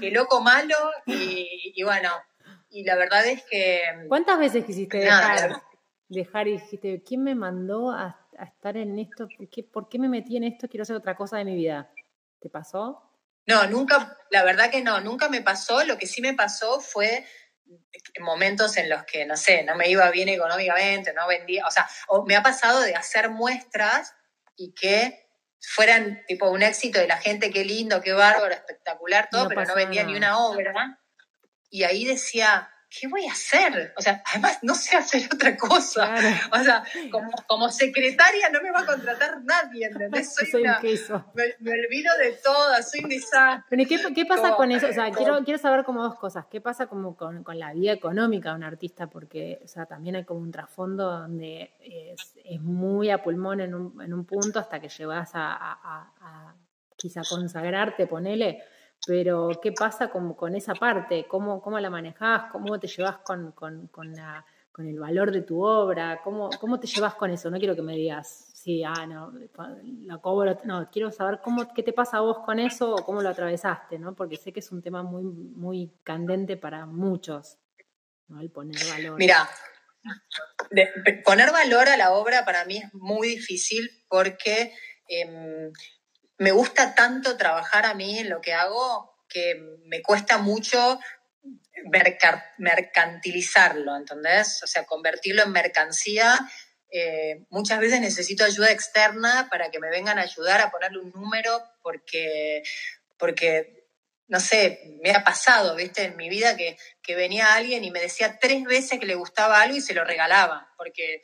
que, 0.01 0.11
loco 0.11 0.41
malo. 0.41 0.77
Y, 1.07 1.83
bueno, 1.83 2.11
y 2.71 2.85
la 2.85 2.97
verdad 2.97 3.27
es 3.27 3.43
que. 3.45 3.83
¿Cuántas 4.09 4.39
veces 4.39 4.65
quisiste 4.65 4.99
dejar, 4.99 5.63
dejar 6.09 6.49
y 6.49 6.53
dijiste, 6.53 7.03
¿quién 7.03 7.25
me 7.25 7.35
mandó 7.35 7.91
a, 7.91 8.19
estar 8.41 8.77
en 8.77 8.99
esto? 8.99 9.29
¿Por 9.37 9.49
qué, 9.49 9.63
¿Por 9.65 9.89
qué 9.89 9.99
me 9.99 10.09
metí 10.09 10.37
en 10.37 10.45
esto? 10.45 10.69
Quiero 10.69 10.83
hacer 10.83 10.97
otra 10.97 11.17
cosa 11.17 11.39
de 11.39 11.45
mi 11.45 11.57
vida. 11.57 11.91
¿Te 12.41 12.49
pasó? 12.49 13.09
No, 13.47 13.67
nunca, 13.67 14.17
la 14.31 14.45
verdad 14.45 14.71
que 14.71 14.83
no, 14.83 15.01
nunca 15.01 15.29
me 15.29 15.43
pasó. 15.43 15.83
Lo 15.85 15.99
que 15.99 16.07
sí 16.07 16.23
me 16.23 16.35
pasó 16.35 16.81
fue 16.81 17.25
momentos 18.21 18.77
en 18.77 18.89
los 18.89 19.05
que, 19.05 19.25
no 19.25 19.37
sé, 19.37 19.63
no 19.65 19.75
me 19.75 19.89
iba 19.89 20.11
bien 20.11 20.29
económicamente, 20.29 21.13
no 21.13 21.27
vendía, 21.27 21.67
o 21.67 21.71
sea, 21.71 21.89
me 22.27 22.37
ha 22.37 22.43
pasado 22.43 22.81
de 22.81 22.95
hacer 22.95 23.31
muestras 23.31 24.15
y 24.57 24.73
que 24.73 25.23
fueran 25.63 26.23
tipo 26.27 26.51
un 26.51 26.63
éxito 26.63 26.99
de 26.99 27.07
la 27.07 27.19
gente, 27.19 27.51
qué 27.51 27.65
lindo, 27.65 28.01
qué 28.01 28.13
bárbaro, 28.13 28.53
espectacular, 28.53 29.29
todo, 29.31 29.49
pero 29.49 29.65
no 29.65 29.75
vendía 29.75 30.05
ni 30.05 30.17
una 30.17 30.39
obra. 30.39 30.99
Y 31.71 31.85
ahí 31.85 32.05
decía, 32.05 32.72
¿qué 32.99 33.09
voy 33.09 33.27
a 33.27 33.33
hacer? 33.33 33.93
O 33.97 34.03
sea, 34.03 34.23
además 34.27 34.59
no 34.63 34.75
sé 34.75 34.97
hacer 34.97 35.29
otra 35.33 35.57
cosa. 35.57 36.15
O 36.53 36.59
sea, 36.63 36.85
como, 37.49 37.69
secretaria 37.71 38.49
no 38.51 38.61
me 38.61 38.71
va 38.71 38.81
a 38.81 38.87
contratar 38.87 39.43
nadie, 39.43 39.87
¿entendés? 39.87 40.35
Soy, 40.51 40.63
una, 40.63 40.81
me, 40.81 41.71
olvido 41.71 42.17
de 42.19 42.33
todo, 42.43 42.83
soy 42.83 43.05
un 43.05 43.11
desastre. 43.11 43.87
¿qué, 43.87 44.27
pasa 44.27 44.55
con 44.57 44.71
eso? 44.71 44.89
O 44.89 44.93
sea, 44.93 45.11
quiero, 45.11 45.43
quiero 45.45 45.59
saber 45.59 45.85
como 45.85 46.03
dos 46.03 46.17
cosas. 46.17 46.47
¿Qué 46.51 46.61
pasa 46.61 46.87
como 46.87 47.17
con, 47.17 47.45
la 47.55 47.73
vida 47.73 47.93
económica 47.93 48.51
de 48.51 48.57
un 48.57 48.65
artista? 48.65 49.09
Porque, 49.09 49.61
o 49.65 49.69
sea, 49.69 49.87
también 49.87 50.17
hay 50.17 50.25
como 50.25 50.41
un 50.41 50.51
trasfondo 50.51 51.11
donde 51.11 51.73
es, 51.81 52.35
muy 52.61 53.11
a 53.11 53.23
pulmón 53.23 53.61
en 53.61 53.75
un, 53.75 54.03
en 54.03 54.13
un, 54.13 54.25
punto 54.25 54.59
hasta 54.59 54.81
que 54.81 54.89
llegas 54.89 55.31
a, 55.35 55.53
a, 55.53 56.13
a 56.21 56.55
quizá 56.97 57.23
consagrarte, 57.29 58.07
ponele 58.07 58.63
pero, 59.07 59.51
¿qué 59.61 59.73
pasa 59.73 60.09
con, 60.09 60.35
con 60.35 60.55
esa 60.55 60.75
parte? 60.75 61.27
¿Cómo, 61.27 61.61
¿Cómo, 61.61 61.81
la 61.81 61.91
manejás? 61.91 62.51
¿Cómo 62.53 62.79
te 62.79 62.87
llevas 62.87 63.19
con, 63.19 63.53
con, 63.53 63.89
con, 63.89 64.13
la, 64.13 64.45
con, 64.71 64.87
el 64.87 65.01
valor 65.01 65.33
de 65.33 65.43
tu 65.43 65.63
obra? 65.63 66.21
¿Cómo, 66.23 66.51
¿Cómo 66.61 66.79
te 66.79 66.87
llevas 66.87 67.15
con 67.15 67.31
eso? 67.31 67.51
No 67.51 67.59
quiero 67.59 67.75
que 67.75 67.83
me 67.83 67.97
digas, 67.97 68.53
sí, 68.55 68.85
ah, 68.85 69.07
no, 69.07 69.33
la 70.05 70.19
cobro. 70.19 70.57
No, 70.65 70.89
quiero 70.91 71.11
saber 71.11 71.41
cómo, 71.43 71.75
qué 71.75 71.83
te 71.83 71.93
pasa 71.93 72.19
a 72.19 72.21
vos 72.21 72.39
con 72.45 72.61
eso 72.61 72.95
o 72.95 73.05
cómo 73.05 73.23
lo 73.23 73.29
atravesaste, 73.29 73.99
¿no? 73.99 74.15
Porque 74.15 74.37
sé 74.37 74.53
que 74.53 74.61
es 74.61 74.71
un 74.71 74.83
tema 74.83 75.03
muy, 75.03 75.25
muy 75.25 75.93
candente 76.05 76.57
para 76.57 76.87
muchos, 76.87 77.59
¿no? 78.29 78.41
El 78.41 78.51
poner 78.51 78.81
valor. 78.89 79.19
Mira, 79.19 79.49
poner 81.25 81.51
valor 81.51 81.89
a 81.89 81.97
la 81.97 82.13
obra 82.13 82.45
para 82.45 82.65
mí 82.65 82.79
es 82.79 82.95
muy 82.95 83.29
difícil 83.29 83.91
porque 84.09 84.73
em, 85.09 85.73
me 86.39 86.51
gusta 86.51 86.95
tanto 86.95 87.37
trabajar 87.37 87.87
a 87.87 87.95
mí 87.95 88.19
en 88.19 88.31
lo 88.31 88.41
que 88.41 88.55
hago 88.55 89.13
que 89.29 89.55
me 89.87 90.03
cuesta 90.03 90.39
mucho 90.39 90.99
mercantilizarlo, 92.59 93.97
¿entendés? 93.97 94.63
O 94.63 94.67
sea, 94.67 94.85
convertirlo 94.85 95.43
en 95.43 95.53
mercancía 95.53 96.39
eh, 96.95 97.47
muchas 97.49 97.81
veces 97.81 98.03
necesito 98.03 98.45
ayuda 98.45 98.71
externa 98.71 99.49
para 99.51 99.71
que 99.71 99.81
me 99.81 99.89
vengan 99.89 100.19
a 100.19 100.23
ayudar 100.23 100.61
a 100.61 100.71
ponerle 100.71 100.99
un 100.99 101.11
número 101.13 101.63
porque, 101.83 102.63
porque 103.19 103.82
no 104.33 104.41
sé, 104.41 104.97
me 105.03 105.11
ha 105.11 105.23
pasado, 105.23 105.77
viste, 105.77 106.05
en 106.05 106.17
mi 106.17 106.31
vida 106.31 106.57
que, 106.57 106.79
que, 107.03 107.15
venía 107.15 107.53
alguien 107.53 107.85
y 107.85 107.91
me 107.91 108.01
decía 108.01 108.39
tres 108.41 108.65
veces 108.65 108.99
que 108.99 109.05
le 109.05 109.15
gustaba 109.15 109.61
algo 109.61 109.77
y 109.77 109.83
se 109.83 109.93
lo 109.93 110.05
regalaba, 110.05 110.73
porque, 110.79 111.21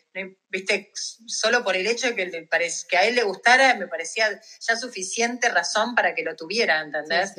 viste, 0.51 0.93
solo 1.27 1.65
por 1.65 1.75
el 1.75 1.87
hecho 1.87 2.09
de 2.09 2.15
que, 2.15 2.49
que 2.87 2.97
a 2.99 3.05
él 3.05 3.15
le 3.15 3.23
gustara 3.23 3.75
me 3.77 3.89
parecía 3.89 4.39
ya 4.61 4.77
suficiente 4.77 5.49
razón 5.49 5.95
para 5.95 6.15
que 6.15 6.23
lo 6.23 6.37
tuviera, 6.37 6.83
¿entendés? 6.83 7.33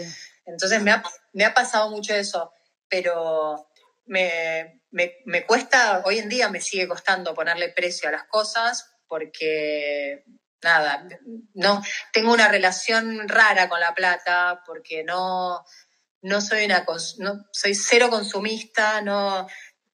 Entonces 0.43 0.81
me 0.81 0.89
ha, 0.89 1.03
me 1.33 1.45
ha 1.45 1.53
pasado 1.53 1.91
mucho 1.91 2.15
eso, 2.15 2.51
pero 2.87 3.69
me, 4.07 4.81
me, 4.89 5.17
me 5.25 5.45
cuesta, 5.45 6.01
hoy 6.03 6.17
en 6.17 6.29
día 6.29 6.49
me 6.49 6.61
sigue 6.61 6.87
costando 6.87 7.35
ponerle 7.35 7.69
precio 7.69 8.09
a 8.09 8.13
las 8.13 8.23
cosas 8.23 8.89
porque 9.07 10.23
nada, 10.63 11.07
no, 11.53 11.81
tengo 12.13 12.33
una 12.33 12.47
relación 12.47 13.27
rara 13.27 13.69
con 13.69 13.79
la 13.79 13.93
plata 13.93 14.61
porque 14.65 15.03
no, 15.03 15.63
no 16.21 16.41
soy 16.41 16.65
una, 16.65 16.85
no, 17.19 17.45
soy 17.51 17.75
cero 17.75 18.09
consumista, 18.09 19.01
no, 19.01 19.47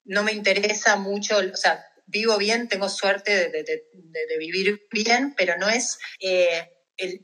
no 0.06 0.24
me 0.24 0.32
interesa 0.32 0.96
mucho, 0.96 1.38
o 1.38 1.58
sea, 1.58 1.86
vivo 2.06 2.38
bien, 2.38 2.68
tengo 2.68 2.90
suerte 2.90 3.50
de, 3.50 4.38
vivir 4.38 4.88
bien, 4.92 5.34
pero 5.36 5.58
no 5.58 5.70
es 5.70 5.98
eh, 6.20 6.72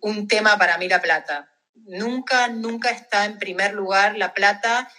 un 0.01 0.27
tema 0.27 0.57
para 0.57 0.77
mí 0.77 0.87
la 0.87 1.01
plata. 1.01 1.49
Nunca, 1.73 2.47
nunca 2.47 2.89
está 2.89 3.25
en 3.25 3.37
primer 3.37 3.73
lugar 3.73 4.17
la 4.17 4.33
plata 4.33 4.89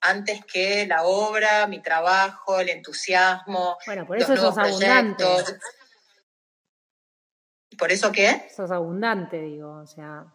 antes 0.00 0.44
que 0.44 0.86
la 0.86 1.04
obra, 1.04 1.66
mi 1.66 1.80
trabajo, 1.80 2.60
el 2.60 2.68
entusiasmo. 2.68 3.78
Bueno, 3.86 4.06
por 4.06 4.18
eso 4.18 4.36
sos 4.36 4.58
abundante. 4.58 5.24
¿Por 7.82 7.90
eso 7.90 8.12
qué? 8.12 8.48
Sos 8.54 8.70
abundante, 8.70 9.40
digo, 9.40 9.80
o 9.80 9.86
sea, 9.88 10.32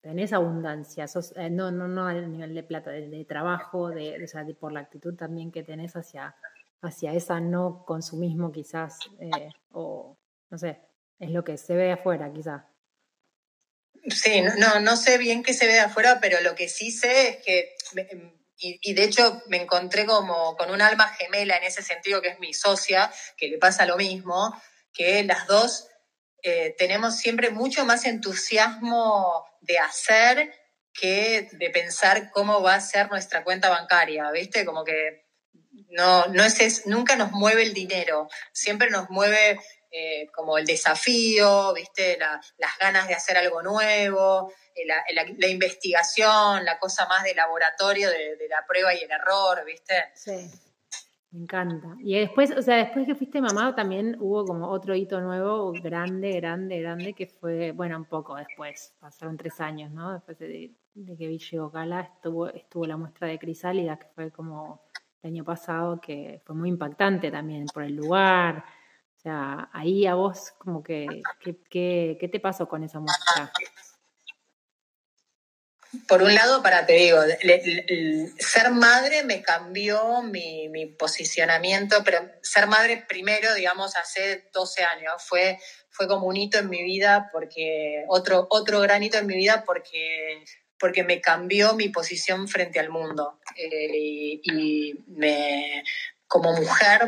tenés 0.00 0.32
abundancia, 0.32 1.06
sos, 1.06 1.34
eh, 1.36 1.50
no, 1.50 1.70
no, 1.70 1.86
no 1.86 2.06
a 2.06 2.14
nivel 2.14 2.54
de 2.54 2.62
plata, 2.62 2.90
de, 2.90 3.24
trabajo, 3.26 3.90
de, 3.90 4.24
o 4.24 4.26
sea, 4.26 4.46
por 4.58 4.72
la 4.72 4.80
actitud 4.80 5.14
también 5.14 5.52
que 5.52 5.62
tenés 5.62 5.94
hacia, 5.94 6.34
hacia 6.80 7.12
esa 7.12 7.38
no 7.38 7.84
consumismo 7.84 8.50
quizás, 8.50 8.98
eh, 9.20 9.50
o 9.72 10.16
no 10.48 10.56
sé, 10.56 10.80
es 11.18 11.30
lo 11.32 11.44
que 11.44 11.58
se 11.58 11.76
ve 11.76 11.92
afuera 11.92 12.32
quizás. 12.32 12.62
Sí, 14.08 14.40
no, 14.40 14.80
no 14.80 14.96
sé 14.96 15.18
bien 15.18 15.42
qué 15.42 15.52
se 15.52 15.66
ve 15.66 15.74
de 15.74 15.80
afuera, 15.80 16.16
pero 16.18 16.40
lo 16.40 16.54
que 16.54 16.66
sí 16.66 16.90
sé 16.90 17.28
es 17.28 17.36
que 17.44 17.74
y, 18.56 18.94
de 18.94 19.04
hecho 19.04 19.42
me 19.48 19.60
encontré 19.60 20.06
como 20.06 20.56
con 20.56 20.70
un 20.70 20.80
alma 20.80 21.08
gemela 21.08 21.58
en 21.58 21.64
ese 21.64 21.82
sentido, 21.82 22.22
que 22.22 22.28
es 22.28 22.38
mi 22.40 22.54
socia, 22.54 23.12
que 23.36 23.48
le 23.48 23.58
pasa 23.58 23.84
lo 23.84 23.98
mismo, 23.98 24.58
que 24.94 25.22
las 25.24 25.46
dos 25.46 25.90
eh, 26.48 26.76
tenemos 26.78 27.16
siempre 27.16 27.50
mucho 27.50 27.84
más 27.84 28.04
entusiasmo 28.04 29.44
de 29.62 29.80
hacer 29.80 30.54
que 30.92 31.48
de 31.50 31.70
pensar 31.70 32.30
cómo 32.30 32.62
va 32.62 32.76
a 32.76 32.80
ser 32.80 33.10
nuestra 33.10 33.42
cuenta 33.42 33.68
bancaria, 33.68 34.30
¿viste? 34.30 34.64
Como 34.64 34.84
que 34.84 35.26
no, 35.88 36.26
no 36.26 36.44
es, 36.44 36.86
nunca 36.86 37.16
nos 37.16 37.32
mueve 37.32 37.64
el 37.64 37.74
dinero, 37.74 38.28
siempre 38.52 38.90
nos 38.90 39.10
mueve 39.10 39.58
eh, 39.90 40.28
como 40.32 40.56
el 40.56 40.66
desafío, 40.66 41.74
¿viste? 41.74 42.16
las 42.16 42.78
ganas 42.78 43.08
de 43.08 43.14
hacer 43.14 43.36
algo 43.36 43.60
nuevo, 43.62 44.52
la, 44.84 45.48
investigación, 45.48 46.64
la 46.64 46.78
cosa 46.78 47.06
más 47.06 47.24
de 47.24 47.34
laboratorio, 47.34 48.08
de, 48.08 48.46
la 48.48 48.64
prueba 48.68 48.94
y 48.94 49.02
el 49.02 49.10
error, 49.10 49.64
¿viste? 49.64 50.12
Sí. 50.14 50.48
Me 51.32 51.40
encanta. 51.40 51.96
Y 51.98 52.14
después, 52.14 52.50
o 52.56 52.62
sea, 52.62 52.76
después 52.76 53.06
que 53.06 53.14
fuiste 53.14 53.40
mamá, 53.40 53.74
también 53.74 54.16
hubo 54.20 54.44
como 54.44 54.68
otro 54.68 54.94
hito 54.94 55.20
nuevo, 55.20 55.72
grande, 55.72 56.32
grande, 56.32 56.80
grande, 56.80 57.14
que 57.14 57.26
fue, 57.26 57.72
bueno, 57.72 57.96
un 57.96 58.04
poco 58.04 58.36
después, 58.36 58.94
pasaron 59.00 59.36
tres 59.36 59.60
años, 59.60 59.90
¿no? 59.90 60.12
Después 60.12 60.38
de, 60.38 60.72
que 60.94 61.26
vi 61.26 61.38
llegó 61.38 61.70
Gala, 61.70 62.00
estuvo, 62.00 62.48
estuvo 62.48 62.86
la 62.86 62.96
muestra 62.96 63.28
de 63.28 63.38
Crisálida, 63.38 63.98
que 63.98 64.06
fue 64.14 64.30
como 64.30 64.82
el 65.22 65.32
año 65.32 65.44
pasado, 65.44 66.00
que 66.00 66.40
fue 66.44 66.54
muy 66.54 66.68
impactante 66.68 67.30
también 67.30 67.66
por 67.66 67.82
el 67.82 67.96
lugar. 67.96 68.64
O 69.16 69.18
sea, 69.18 69.68
ahí 69.72 70.06
a 70.06 70.14
vos, 70.14 70.52
como 70.58 70.82
que, 70.82 71.22
¿qué, 71.40 72.16
qué 72.20 72.28
te 72.28 72.38
pasó 72.38 72.68
con 72.68 72.84
esa 72.84 73.00
muestra? 73.00 73.52
Por 76.08 76.22
un 76.22 76.34
lado, 76.34 76.62
para 76.62 76.86
te 76.86 76.94
digo, 76.94 77.18
ser 78.38 78.70
madre 78.70 79.24
me 79.24 79.42
cambió 79.42 80.22
mi, 80.22 80.86
posicionamiento, 80.98 82.02
pero 82.04 82.30
ser 82.42 82.66
madre 82.66 83.04
primero, 83.08 83.54
digamos, 83.54 83.96
hace 83.96 84.48
12 84.52 84.84
años, 84.84 85.14
fue, 85.24 85.58
fue 85.90 86.08
como 86.08 86.26
un 86.26 86.36
hito 86.36 86.58
en 86.58 86.68
mi 86.68 86.82
vida, 86.82 87.28
porque 87.32 88.04
otro, 88.08 88.46
otro 88.50 88.80
gran 88.80 89.02
hito 89.02 89.18
en 89.18 89.26
mi 89.26 89.36
vida, 89.36 89.64
porque, 89.66 90.44
porque 90.78 91.04
me 91.04 91.20
cambió 91.20 91.74
mi 91.74 91.88
posición 91.88 92.48
frente 92.48 92.80
al 92.80 92.90
mundo. 92.90 93.40
Eh, 93.56 94.40
y, 94.42 95.04
me, 95.08 95.82
como 96.26 96.52
mujer 96.52 97.02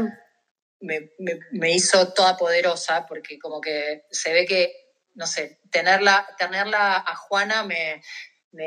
me, 0.80 1.10
me, 1.50 1.72
hizo 1.72 2.12
toda 2.12 2.36
poderosa, 2.36 3.06
porque 3.06 3.38
como 3.38 3.60
que 3.60 4.04
se 4.10 4.32
ve 4.32 4.46
que, 4.46 4.72
no 5.14 5.26
sé, 5.26 5.60
tenerla, 5.70 6.26
tenerla 6.38 6.96
a 6.96 7.16
Juana 7.16 7.64
me 7.64 8.02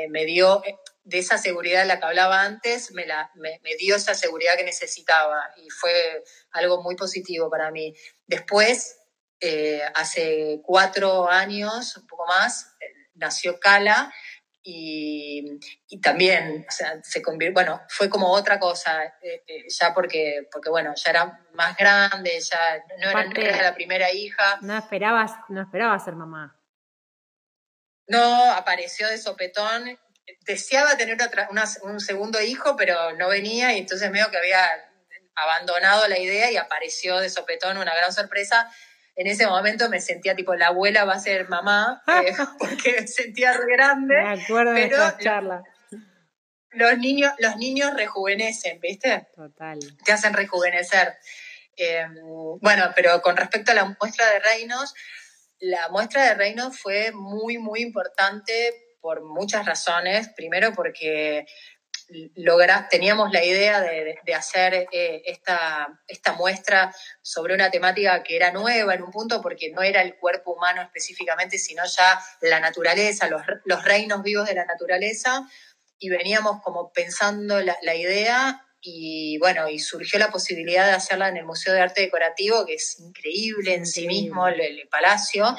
me, 0.08 0.24
dio 0.24 0.64
eh, 0.64 0.76
de 1.04 1.18
esa 1.18 1.38
seguridad 1.38 1.80
de 1.80 1.86
la 1.86 1.98
que 1.98 2.06
hablaba 2.06 2.42
antes, 2.42 2.92
me, 2.92 3.06
la, 3.06 3.30
me, 3.34 3.58
dio 3.78 3.96
esa 3.96 4.14
seguridad 4.14 4.56
que 4.56 4.64
necesitaba 4.64 5.50
y 5.56 5.68
fue 5.70 6.24
algo 6.52 6.82
muy 6.82 6.96
positivo 6.96 7.50
para 7.50 7.70
mí. 7.70 7.94
Después, 8.26 8.98
eh, 9.40 9.82
hace 9.94 10.60
cuatro 10.64 11.28
años, 11.28 11.96
un 11.96 12.06
poco 12.06 12.26
más, 12.26 12.74
nació 13.14 13.58
Cala 13.58 14.12
y, 14.64 15.58
también, 16.00 16.64
o 16.68 16.70
sea, 16.70 17.02
se 17.02 17.20
convirtió, 17.20 17.54
bueno, 17.54 17.80
fue 17.88 18.08
como 18.08 18.30
otra 18.30 18.58
cosa, 18.60 19.02
eh, 19.20 19.42
ya 19.68 19.92
porque, 19.92 20.48
porque, 20.52 20.70
bueno, 20.70 20.92
ya 20.94 21.10
era 21.10 21.40
más 21.54 21.76
grande, 21.76 22.38
ya 22.40 22.78
no 23.00 23.10
era, 23.10 23.24
no 23.24 23.40
era, 23.40 23.62
la 23.62 23.74
primera 23.74 24.12
hija. 24.12 24.58
No 24.62 24.78
esperabas, 24.78 25.32
no 25.48 25.62
esperabas 25.62 26.04
ser 26.04 26.14
mamá. 26.14 26.61
No, 28.06 28.52
apareció 28.52 29.08
de 29.08 29.18
sopetón. 29.18 29.98
Deseaba 30.46 30.96
tener 30.96 31.20
otra, 31.22 31.48
un 31.82 32.00
segundo 32.00 32.40
hijo, 32.40 32.76
pero 32.76 33.12
no 33.16 33.28
venía 33.28 33.74
y 33.74 33.78
entonces 33.78 34.10
medio 34.10 34.30
que 34.30 34.38
había 34.38 34.68
abandonado 35.34 36.08
la 36.08 36.18
idea 36.18 36.50
y 36.50 36.56
apareció 36.56 37.18
de 37.18 37.30
sopetón 37.30 37.78
una 37.78 37.94
gran 37.94 38.12
sorpresa. 38.12 38.70
En 39.14 39.26
ese 39.26 39.46
momento 39.46 39.88
me 39.90 40.00
sentía 40.00 40.34
tipo, 40.34 40.54
la 40.54 40.68
abuela 40.68 41.04
va 41.04 41.14
a 41.14 41.18
ser 41.18 41.48
mamá, 41.48 42.02
eh, 42.06 42.32
porque 42.58 43.00
me 43.00 43.06
sentía 43.06 43.52
re 43.52 43.72
grande. 43.72 44.14
Me 44.14 44.42
acuerdo 44.42 44.72
de 44.72 44.84
esa 44.84 45.18
charla. 45.18 45.62
Los 46.70 46.96
niños, 46.98 47.32
los 47.38 47.56
niños 47.56 47.92
rejuvenecen, 47.94 48.80
¿viste? 48.80 49.28
Total. 49.34 49.78
Te 50.04 50.12
hacen 50.12 50.32
rejuvenecer. 50.32 51.18
Eh, 51.76 52.06
bueno, 52.60 52.92
pero 52.94 53.20
con 53.20 53.36
respecto 53.36 53.72
a 53.72 53.74
la 53.74 53.96
muestra 54.00 54.30
de 54.30 54.40
reinos, 54.40 54.94
la 55.62 55.88
muestra 55.90 56.24
de 56.24 56.34
reino 56.34 56.72
fue 56.72 57.12
muy, 57.12 57.56
muy 57.56 57.82
importante 57.82 58.96
por 59.00 59.22
muchas 59.22 59.64
razones. 59.64 60.28
Primero 60.30 60.72
porque 60.72 61.46
teníamos 62.90 63.30
la 63.30 63.44
idea 63.44 63.80
de, 63.80 64.34
hacer 64.34 64.88
eh, 64.90 65.22
esta, 65.24 66.00
esta 66.08 66.32
muestra 66.32 66.92
sobre 67.22 67.54
una 67.54 67.70
temática 67.70 68.24
que 68.24 68.34
era 68.34 68.50
nueva 68.50 68.94
en 68.94 69.04
un 69.04 69.12
punto 69.12 69.40
porque 69.40 69.70
no 69.70 69.82
era 69.82 70.02
el 70.02 70.16
cuerpo 70.16 70.52
humano 70.54 70.82
específicamente, 70.82 71.58
sino 71.58 71.84
ya 71.84 72.20
la 72.40 72.58
naturaleza, 72.58 73.28
los, 73.28 73.84
reinos 73.84 74.22
vivos 74.24 74.48
de 74.48 74.56
la 74.56 74.64
naturaleza. 74.64 75.48
Y 75.96 76.08
veníamos 76.08 76.60
como 76.62 76.92
pensando 76.92 77.60
la 77.60 77.94
idea 77.94 78.66
y 78.84 79.38
bueno, 79.38 79.68
y 79.68 79.78
surgió 79.78 80.18
la 80.18 80.32
posibilidad 80.32 80.86
de 80.86 80.92
hacerla 80.92 81.28
en 81.28 81.36
el 81.36 81.44
Museo 81.44 81.72
de 81.72 81.80
Arte 81.80 82.00
Decorativo, 82.00 82.66
que 82.66 82.74
es 82.74 82.98
increíble 82.98 83.74
en 83.74 83.86
sí 83.86 84.08
mismo, 84.08 84.48
el, 84.48 84.88
palacio. 84.90 85.56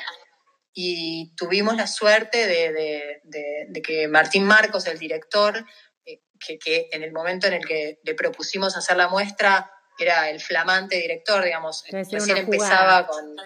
Y 0.73 1.33
tuvimos 1.35 1.77
la 1.77 1.87
suerte 1.87 2.47
de, 2.47 3.81
que 3.81 4.09
Martín 4.09 4.43
Marcos, 4.43 4.87
el 4.87 4.99
director, 4.99 5.65
eh, 6.05 6.19
que, 6.39 6.89
en 6.91 7.03
el 7.03 7.13
momento 7.13 7.47
en 7.47 7.53
el 7.53 7.65
que 7.65 8.01
le 8.03 8.13
propusimos 8.13 8.75
hacer 8.75 8.97
la 8.97 9.07
muestra, 9.07 9.71
era 9.97 10.29
el 10.29 10.41
flamante 10.41 10.97
director, 10.97 11.45
digamos, 11.45 11.85
recién 11.89 12.37
empezaba 12.37 13.07
con 13.07 13.37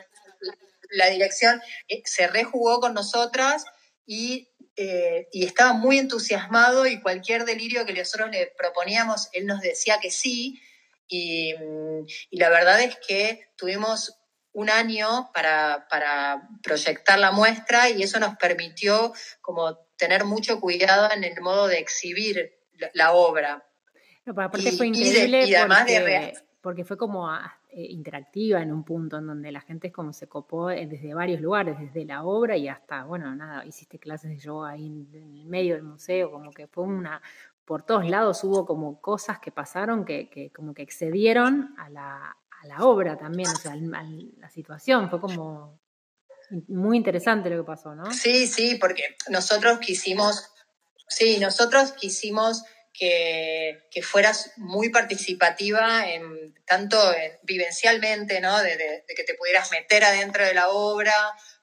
la 0.90 1.08
dirección, 1.10 1.62
eh, 1.88 2.02
se 2.06 2.28
rejugó 2.28 2.80
con 2.80 2.96
nosotras 2.96 3.66
y 4.08 4.50
eh, 4.80 5.28
y 5.32 5.44
estaba 5.44 5.74
muy 5.74 5.98
entusiasmado 5.98 6.86
y 6.86 7.02
cualquier 7.02 7.46
delirio 7.46 7.84
que 7.84 7.94
nosotros 7.94 8.30
le 8.30 8.54
proponíamos, 8.56 9.28
él 9.34 9.48
nos 9.48 9.60
decía 9.60 9.98
que 10.00 10.12
sí. 10.12 10.62
Y, 11.08 11.56
la 12.32 12.50
verdad 12.50 12.82
es 12.82 12.96
que 13.08 13.50
tuvimos 13.56 14.16
un 14.54 14.70
año 14.70 15.32
para, 15.34 15.88
proyectar 16.62 17.18
la 17.18 17.32
muestra 17.32 17.90
y 17.90 18.04
eso 18.04 18.20
nos 18.20 18.38
permitió 18.38 19.14
como 19.42 19.78
tener 19.98 20.26
mucho 20.26 20.60
cuidado 20.60 21.12
en 21.12 21.24
el 21.24 21.42
modo 21.42 21.68
de 21.68 21.80
exhibir 21.80 22.60
la, 22.94 23.14
obra. 23.14 23.68
No, 24.26 24.40
aparte 24.40 24.72
fue 24.74 24.88
increíble 24.88 25.48
porque, 25.68 26.34
porque, 26.62 26.86
fue 26.86 26.98
como 26.98 27.28
interactiva 27.82 28.62
en 28.62 28.72
un 28.72 28.84
punto 28.84 29.18
en 29.18 29.28
donde 29.28 29.52
la 29.52 29.62
gente 29.62 29.88
es 29.88 29.94
como 29.94 30.14
se 30.14 30.28
copó 30.28 30.70
eh, 30.70 30.88
desde 30.88 31.14
varios 31.14 31.42
lugares, 31.42 31.80
desde 31.80 32.06
la 32.06 32.24
obra 32.24 32.58
y 32.58 32.68
hasta, 32.68 33.04
bueno, 33.04 33.34
nada, 33.36 33.66
hiciste 33.66 34.00
clases 34.00 34.32
de 34.32 34.38
yoga 34.38 34.72
ahí 34.72 34.88
en, 34.88 35.08
el 35.14 35.46
medio 35.46 35.76
del 35.76 35.84
museo, 35.84 36.32
como 36.32 36.52
que 36.52 36.68
fue 36.68 36.84
una, 36.86 37.22
por 37.66 37.84
todos 37.84 38.10
lados 38.10 38.44
hubo 38.44 38.66
como 38.66 39.00
cosas 39.02 39.40
que 39.40 39.52
pasaron 39.52 40.06
que, 40.06 40.30
que 40.30 40.52
como 40.52 40.74
que 40.74 40.82
excedieron 40.82 41.76
a 41.78 41.90
la, 41.90 42.38
a 42.62 42.68
la 42.68 42.86
obra 42.86 43.18
también, 43.18 43.50
o 43.50 43.56
sea, 43.56 43.74
a 43.74 43.76
la 43.76 44.50
situación, 44.50 45.10
fue 45.10 45.20
como 45.20 45.80
muy 46.68 46.98
interesante 46.98 47.50
lo 47.50 47.58
que 47.58 47.68
pasó, 47.68 47.94
¿no? 47.96 48.12
Sí, 48.12 48.48
sí, 48.48 48.76
porque 48.80 49.04
nosotros 49.30 49.80
quisimos, 49.80 50.50
sí, 51.08 51.38
nosotros 51.40 51.92
quisimos 51.94 52.64
que, 52.98 54.02
fueras 54.02 54.52
muy 54.58 54.90
participativa, 54.90 56.10
en, 56.10 56.54
tanto 56.66 56.98
vivencialmente, 57.44 58.42
¿no? 58.42 58.62
De, 58.62 59.04
que 59.16 59.24
te 59.24 59.36
pudieras 59.36 59.72
meter 59.72 60.04
adentro 60.04 60.46
de 60.46 60.54
la 60.54 60.70
obra, 60.70 61.14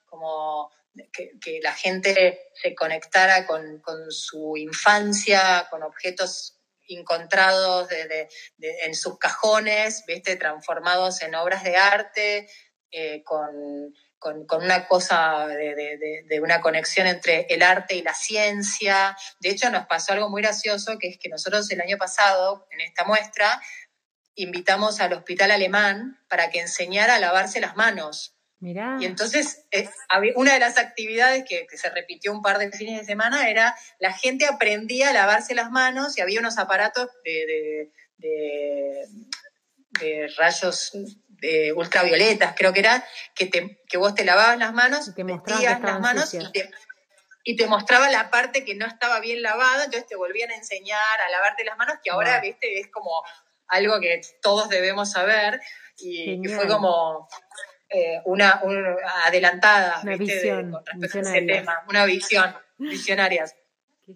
como 0.05 0.71
que, 1.11 1.59
la 1.61 1.73
gente 1.73 2.51
se 2.53 2.73
conectara 2.73 3.45
con, 3.45 3.81
su 4.09 4.55
infancia, 4.57 5.67
con 5.69 5.83
objetos 5.83 6.59
encontrados 6.87 7.89
en 8.59 8.95
sus 8.95 9.17
cajones, 9.17 10.03
¿viste? 10.05 10.35
transformados 10.35 11.21
en 11.21 11.35
obras 11.35 11.63
de 11.63 11.75
arte, 11.75 12.49
eh, 12.91 13.23
con, 13.23 13.93
con, 14.47 14.63
una 14.63 14.87
cosa 14.87 15.47
de, 15.47 16.39
una 16.41 16.59
conexión 16.59 17.05
entre 17.05 17.45
el 17.49 17.61
arte 17.61 17.95
y 17.95 18.01
la 18.01 18.15
ciencia. 18.15 19.15
De 19.39 19.49
hecho, 19.49 19.69
nos 19.69 19.85
pasó 19.85 20.13
algo 20.13 20.29
muy 20.29 20.41
gracioso, 20.41 20.97
que 20.97 21.09
es 21.09 21.19
que 21.19 21.29
nosotros 21.29 21.69
el 21.69 21.81
año 21.81 21.97
pasado, 21.97 22.67
en 22.71 22.81
esta 22.81 23.03
muestra, 23.03 23.61
invitamos 24.33 24.99
al 24.99 25.13
hospital 25.13 25.51
alemán 25.51 26.19
para 26.27 26.49
que 26.49 26.59
enseñara 26.59 27.15
a 27.15 27.19
lavarse 27.19 27.61
las 27.61 27.75
manos. 27.75 28.35
Mirá. 28.59 28.97
Y 28.99 29.05
entonces, 29.05 29.65
eh, 29.69 29.87
una 30.35 30.53
de 30.53 30.59
las 30.59 30.79
actividades 30.79 31.43
que, 31.47 31.67
se 31.77 31.89
repitió 31.91 32.31
un 32.31 32.41
par 32.41 32.57
de 32.57 32.71
fines 32.71 32.99
de 32.99 33.05
semana 33.05 33.47
era 33.47 33.75
la 33.99 34.11
gente 34.11 34.47
aprendía 34.47 35.09
a 35.09 35.13
lavarse 35.13 35.53
las 35.53 35.69
manos 35.69 36.17
y 36.17 36.21
había 36.21 36.39
unos 36.39 36.57
aparatos 36.57 37.09
de, 37.23 37.91
de 38.17 39.07
rayos 40.37 40.93
ultravioletas, 41.75 42.53
creo 42.57 42.73
que 42.73 42.79
era, 42.79 43.05
que, 43.33 43.45
te, 43.45 43.81
que 43.87 43.97
vos 43.97 44.15
te 44.15 44.25
lavabas 44.25 44.57
las 44.57 44.73
manos, 44.73 45.13
te 45.15 45.23
metías 45.23 45.81
las 45.81 45.99
manos 45.99 46.35
y 47.47 47.55
te, 47.55 47.67
mostraba 47.67 48.09
la 48.09 48.31
parte 48.31 48.65
que 48.65 48.73
no 48.73 48.87
estaba 48.87 49.19
bien 49.19 49.43
lavada, 49.43 49.85
entonces 49.85 50.07
te 50.07 50.15
volvían 50.15 50.49
a 50.49 50.55
enseñar 50.55 51.21
a 51.21 51.29
lavarte 51.29 51.63
las 51.63 51.77
manos, 51.77 51.97
que 52.03 52.09
ahora, 52.09 52.41
viste, 52.41 52.79
es 52.79 52.89
como 52.89 53.23
algo 53.67 53.99
que 53.99 54.21
todos 54.41 54.67
debemos 54.67 55.11
saber 55.11 55.61
y 55.99 56.41
que 56.41 56.49
fue 56.49 56.67
como 56.67 57.29
eh, 57.89 58.19
una, 58.25 58.61
adelantada, 59.25 60.01
¿viste? 60.03 60.49
con 60.49 60.83
respecto 60.85 61.19
a 61.19 61.21
ese 61.21 61.41
tema, 61.43 61.83
una 61.87 62.05
visión, 62.05 62.55
visionarias. 62.77 63.55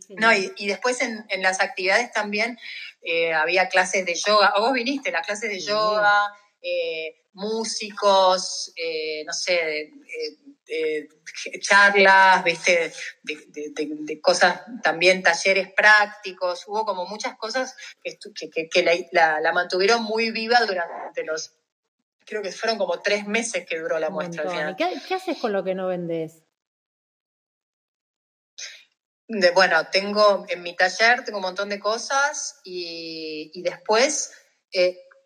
No, 0.09 0.33
y, 0.33 0.67
después 0.67 0.99
en, 1.01 1.25
las 1.41 1.61
actividades 1.61 2.11
también 2.11 2.59
eh, 3.03 3.33
había 3.33 3.69
clases 3.69 4.05
de 4.05 4.15
yoga. 4.15 4.53
O 4.55 4.61
vos 4.61 4.73
viniste, 4.73 5.11
las 5.11 5.25
clases 5.25 5.49
de 5.49 5.59
yoga, 5.59 6.33
eh, 6.61 7.25
músicos, 7.33 8.71
eh, 8.75 9.23
no 9.25 9.33
sé, 9.33 9.91
eh, 10.67 11.07
charlas, 11.61 12.43
¿viste? 12.43 12.91
De, 13.23 14.19
cosas, 14.21 14.61
también 14.83 15.23
talleres 15.23 15.71
prácticos, 15.73 16.67
hubo 16.67 16.85
como 16.85 17.05
muchas 17.05 17.37
cosas 17.37 17.75
que, 18.03 19.09
la, 19.11 19.51
mantuvieron 19.53 20.03
muy 20.03 20.31
viva 20.31 20.59
durante 20.65 21.23
los, 21.23 21.53
creo 22.25 22.41
que 22.41 22.51
fueron 22.51 22.77
como 22.77 23.01
tres 23.01 23.25
meses 23.25 23.65
que 23.65 23.79
duró 23.79 23.99
la 23.99 24.09
muestra. 24.09 24.75
¿Qué, 24.75 25.13
haces 25.13 25.37
con 25.37 25.53
lo 25.53 25.63
que 25.63 25.75
no 25.75 25.87
vendes? 25.87 26.43
bueno, 29.53 29.87
tengo 29.91 30.45
en 30.49 30.63
mi 30.63 30.75
taller, 30.75 31.23
tengo 31.23 31.37
un 31.37 31.43
montón 31.43 31.69
de 31.69 31.79
cosas 31.79 32.59
y, 32.63 33.61
después 33.61 34.33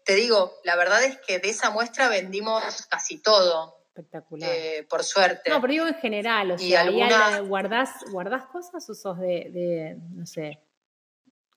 te 0.06 0.16
digo, 0.16 0.60
la 0.64 0.76
verdad 0.76 1.04
es 1.04 1.18
que 1.20 1.40
de 1.40 1.50
esa 1.50 1.70
muestra 1.70 2.10
vendimos 2.10 2.64
casi 2.90 3.22
todo. 3.22 3.84
Espectacular. 3.88 4.50
Eh, 4.52 4.88
por 4.90 5.04
suerte. 5.04 5.52
No, 5.52 5.62
pero 5.62 5.72
digo 5.72 5.88
en 5.88 5.96
general, 5.96 6.52
o 6.52 6.58
sea, 6.58 6.82
alguna... 6.82 7.40
¿guardás, 7.42 7.92
¿guardás 8.10 8.46
cosas 8.48 8.90
o 8.90 8.96
sos 8.96 9.20
de, 9.20 9.98
no 10.12 10.26
sé, 10.26 10.60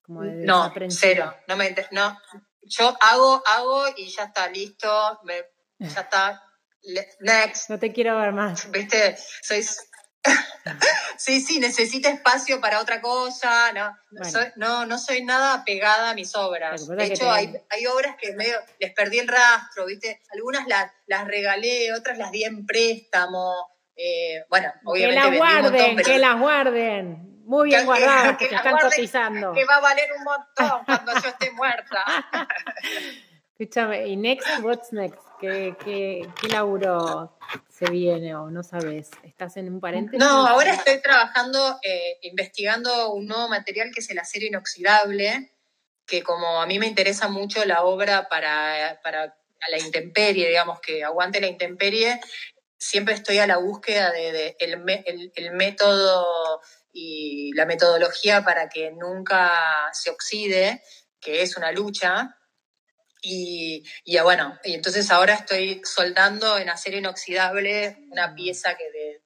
como 0.02 0.22
de 0.22 0.44
No, 0.44 0.70
cero. 0.88 1.34
No 1.48 1.56
me, 1.56 1.74
no. 1.92 2.18
Yo 2.62 2.94
hago, 3.00 3.42
hago 3.46 3.84
y 3.96 4.08
ya 4.08 4.24
está, 4.24 4.48
listo, 4.48 5.20
ya 5.78 6.00
está, 6.00 6.42
next. 7.20 7.70
No 7.70 7.78
te 7.78 7.92
quiero 7.92 8.18
ver 8.18 8.32
más. 8.32 8.70
Viste, 8.70 9.16
soy, 9.42 9.64
sí, 11.16 11.40
sí, 11.40 11.58
necesita 11.58 12.08
espacio 12.08 12.60
para 12.60 12.80
otra 12.80 13.00
cosa. 13.00 13.72
No, 13.72 13.96
no, 14.56 14.86
no 14.86 14.98
soy 14.98 15.24
nada 15.24 15.64
pegada 15.64 16.10
a 16.10 16.14
mis 16.14 16.34
obras. 16.34 16.86
De 16.88 17.04
hecho, 17.04 17.30
hay, 17.30 17.86
obras 17.92 18.16
que 18.20 18.32
medio 18.34 18.56
les 18.78 18.92
perdí 18.92 19.18
el 19.18 19.28
rastro, 19.28 19.86
¿viste? 19.86 20.20
Algunas 20.32 20.66
las, 20.66 20.90
las 21.06 21.26
regalé, 21.26 21.92
otras 21.92 22.18
las 22.18 22.30
di 22.30 22.44
en 22.44 22.66
préstamo. 22.66 23.52
Eh, 23.96 24.44
bueno, 24.48 24.72
obviamente. 24.84 25.22
Que 25.22 25.28
las 25.30 25.38
guarden, 25.38 25.96
que 25.96 26.18
las 26.18 26.38
guarden. 26.38 27.36
Muy 27.46 27.68
bien 27.68 27.86
guardadas, 27.86 28.36
que, 28.36 28.48
que, 28.48 28.56
están 28.56 28.76
cotizando. 28.76 29.52
Que 29.52 29.64
va 29.64 29.76
a 29.76 29.80
valer 29.80 30.08
un 30.18 30.24
montón 30.24 30.84
cuando 30.84 31.12
yo 31.12 31.28
esté 31.28 31.52
muerta. 31.52 32.04
Escúchame, 33.58 34.06
¿y 34.06 34.16
next? 34.18 34.46
What's 34.62 34.92
next? 34.92 35.18
¿Qué, 35.40 35.74
qué, 35.82 36.28
qué 36.38 36.48
laburo 36.48 37.38
se 37.70 37.88
viene 37.88 38.34
o 38.34 38.50
no 38.50 38.62
sabes? 38.62 39.08
¿Estás 39.22 39.56
en 39.56 39.72
un 39.72 39.80
paréntesis? 39.80 40.20
No, 40.20 40.46
ahora 40.46 40.74
estoy 40.74 41.00
trabajando, 41.00 41.78
eh, 41.82 42.18
investigando 42.20 43.14
un 43.14 43.26
nuevo 43.26 43.48
material 43.48 43.90
que 43.94 44.00
es 44.00 44.10
el 44.10 44.18
acero 44.18 44.44
inoxidable, 44.44 45.52
que 46.04 46.22
como 46.22 46.60
a 46.60 46.66
mí 46.66 46.78
me 46.78 46.86
interesa 46.86 47.28
mucho 47.28 47.64
la 47.64 47.84
obra 47.84 48.28
para, 48.28 49.00
para 49.02 49.38
la 49.70 49.78
intemperie, 49.78 50.48
digamos, 50.48 50.78
que 50.80 51.02
aguante 51.02 51.40
la 51.40 51.46
intemperie, 51.46 52.20
siempre 52.76 53.14
estoy 53.14 53.38
a 53.38 53.46
la 53.46 53.56
búsqueda 53.56 54.12
de, 54.12 54.54
el, 54.58 55.32
el 55.34 55.50
método 55.52 56.60
y 56.92 57.54
la 57.54 57.64
metodología 57.64 58.44
para 58.44 58.68
que 58.68 58.90
nunca 58.90 59.50
se 59.94 60.10
oxide, 60.10 60.82
que 61.18 61.40
es 61.40 61.56
una 61.56 61.72
lucha, 61.72 62.36
y, 63.28 63.82
y, 64.04 64.18
bueno, 64.20 64.56
y 64.62 64.74
entonces 64.74 65.10
ahora 65.10 65.34
estoy 65.34 65.80
soldando 65.84 66.58
en 66.58 66.68
acero 66.68 66.96
inoxidable 66.96 67.98
una 68.10 68.32
pieza 68.36 68.76
que, 68.76 68.84
de, 68.84 69.22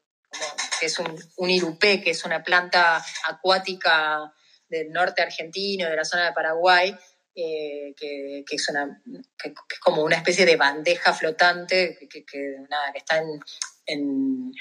que 0.81 0.87
es 0.87 0.99
un, 0.99 1.23
un 1.37 1.51
irupé, 1.51 2.01
que 2.01 2.11
es 2.11 2.25
una 2.25 2.43
planta 2.43 3.05
acuática 3.29 4.33
del 4.69 4.91
norte 4.91 5.21
argentino, 5.21 5.87
de 5.87 5.97
la 5.97 6.07
zona 6.07 6.27
de 6.27 6.33
Paraguay, 6.33 6.97
eh, 7.35 7.93
que, 7.95 8.43
que, 8.49 8.57
es 8.57 8.69
una, 8.71 9.03
que, 9.37 9.51
es 9.51 9.81
como 9.81 10.03
una 10.03 10.17
especie 10.17 10.47
de 10.47 10.57
bandeja 10.57 11.13
flotante 11.13 11.99
que, 12.09 12.25
nada, 12.71 12.93
está 12.95 13.19
en, 13.19 13.39
en, 13.85 14.53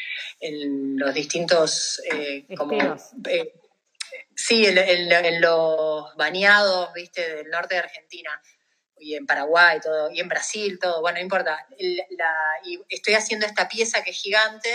en 0.42 0.98
los 0.98 1.14
distintos 1.14 2.02
eh, 2.12 2.46
como, 2.58 2.78
eh, 3.30 3.54
sí, 4.36 4.66
en, 4.66 4.78
en, 4.78 5.40
los 5.40 6.14
bañados, 6.18 6.92
viste, 6.94 7.36
del 7.36 7.50
norte 7.50 7.76
de 7.76 7.82
Argentina 7.82 8.42
y 9.00 9.16
en 9.16 9.26
Paraguay 9.26 9.80
todo, 9.82 10.12
y 10.12 10.20
en 10.20 10.28
Brasil 10.28 10.80
todo, 10.80 11.02
bueno, 11.02 11.18
no 11.18 11.24
importa. 11.24 11.68
estoy 12.90 13.14
haciendo 13.14 13.46
esta 13.46 13.68
pieza 13.68 14.04
que 14.04 14.12
es 14.12 14.18
gigante, 14.18 14.70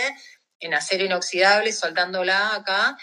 en 0.59 0.73
acero 0.73 1.05
inoxidable, 1.05 1.71
soldándola 1.71 2.55
acá, 2.55 2.97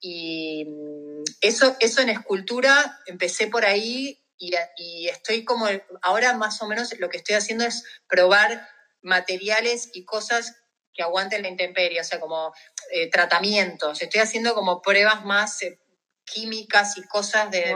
y 0.00 0.64
mm, 0.64 1.24
eso, 1.40 1.76
eso 1.80 2.00
en 2.00 2.10
escultura, 2.10 3.00
empecé 3.06 3.48
por 3.48 3.64
ahí 3.64 4.18
y, 4.36 4.52
y 4.76 5.08
estoy 5.08 5.44
como, 5.44 5.66
ahora 6.02 6.34
más 6.34 6.62
o 6.62 6.68
menos 6.68 6.96
lo 6.98 7.08
que 7.08 7.16
estoy 7.16 7.34
haciendo 7.34 7.64
es 7.64 7.84
probar 8.08 8.68
materiales 9.02 9.90
y 9.92 10.04
cosas 10.04 10.56
que 10.98 11.04
aguanten 11.04 11.42
la 11.42 11.48
intemperie, 11.48 12.00
o 12.00 12.04
sea, 12.04 12.18
como 12.18 12.52
eh, 12.90 13.08
tratamientos. 13.08 14.02
Estoy 14.02 14.20
haciendo 14.20 14.54
como 14.54 14.82
pruebas 14.82 15.24
más 15.24 15.62
eh, 15.62 15.78
químicas 16.32 16.96
y 16.96 17.02
cosas 17.02 17.50
de, 17.50 17.74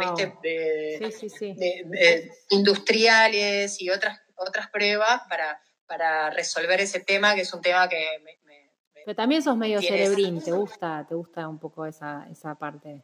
industriales 2.51 3.81
y 3.81 3.91
otras, 3.91 4.21
otras 4.37 4.69
pruebas 4.71 5.23
para, 5.29 5.61
para 5.87 6.31
resolver 6.31 6.81
ese 6.81 7.01
tema, 7.01 7.35
que 7.35 7.43
es 7.43 7.53
un 7.53 7.61
tema 7.61 7.89
que 7.89 8.21
me... 8.25 8.39
Pero 9.05 9.17
también 9.17 9.43
sos 9.43 9.57
medio 9.57 9.81
cerebrín, 9.81 10.41
¿te 10.41 10.53
gusta, 10.53 11.05
te 11.09 11.17
gusta 11.17 11.49
un 11.49 11.59
poco 11.59 11.87
esa, 11.87 12.25
esa 12.31 12.55
parte? 12.55 13.03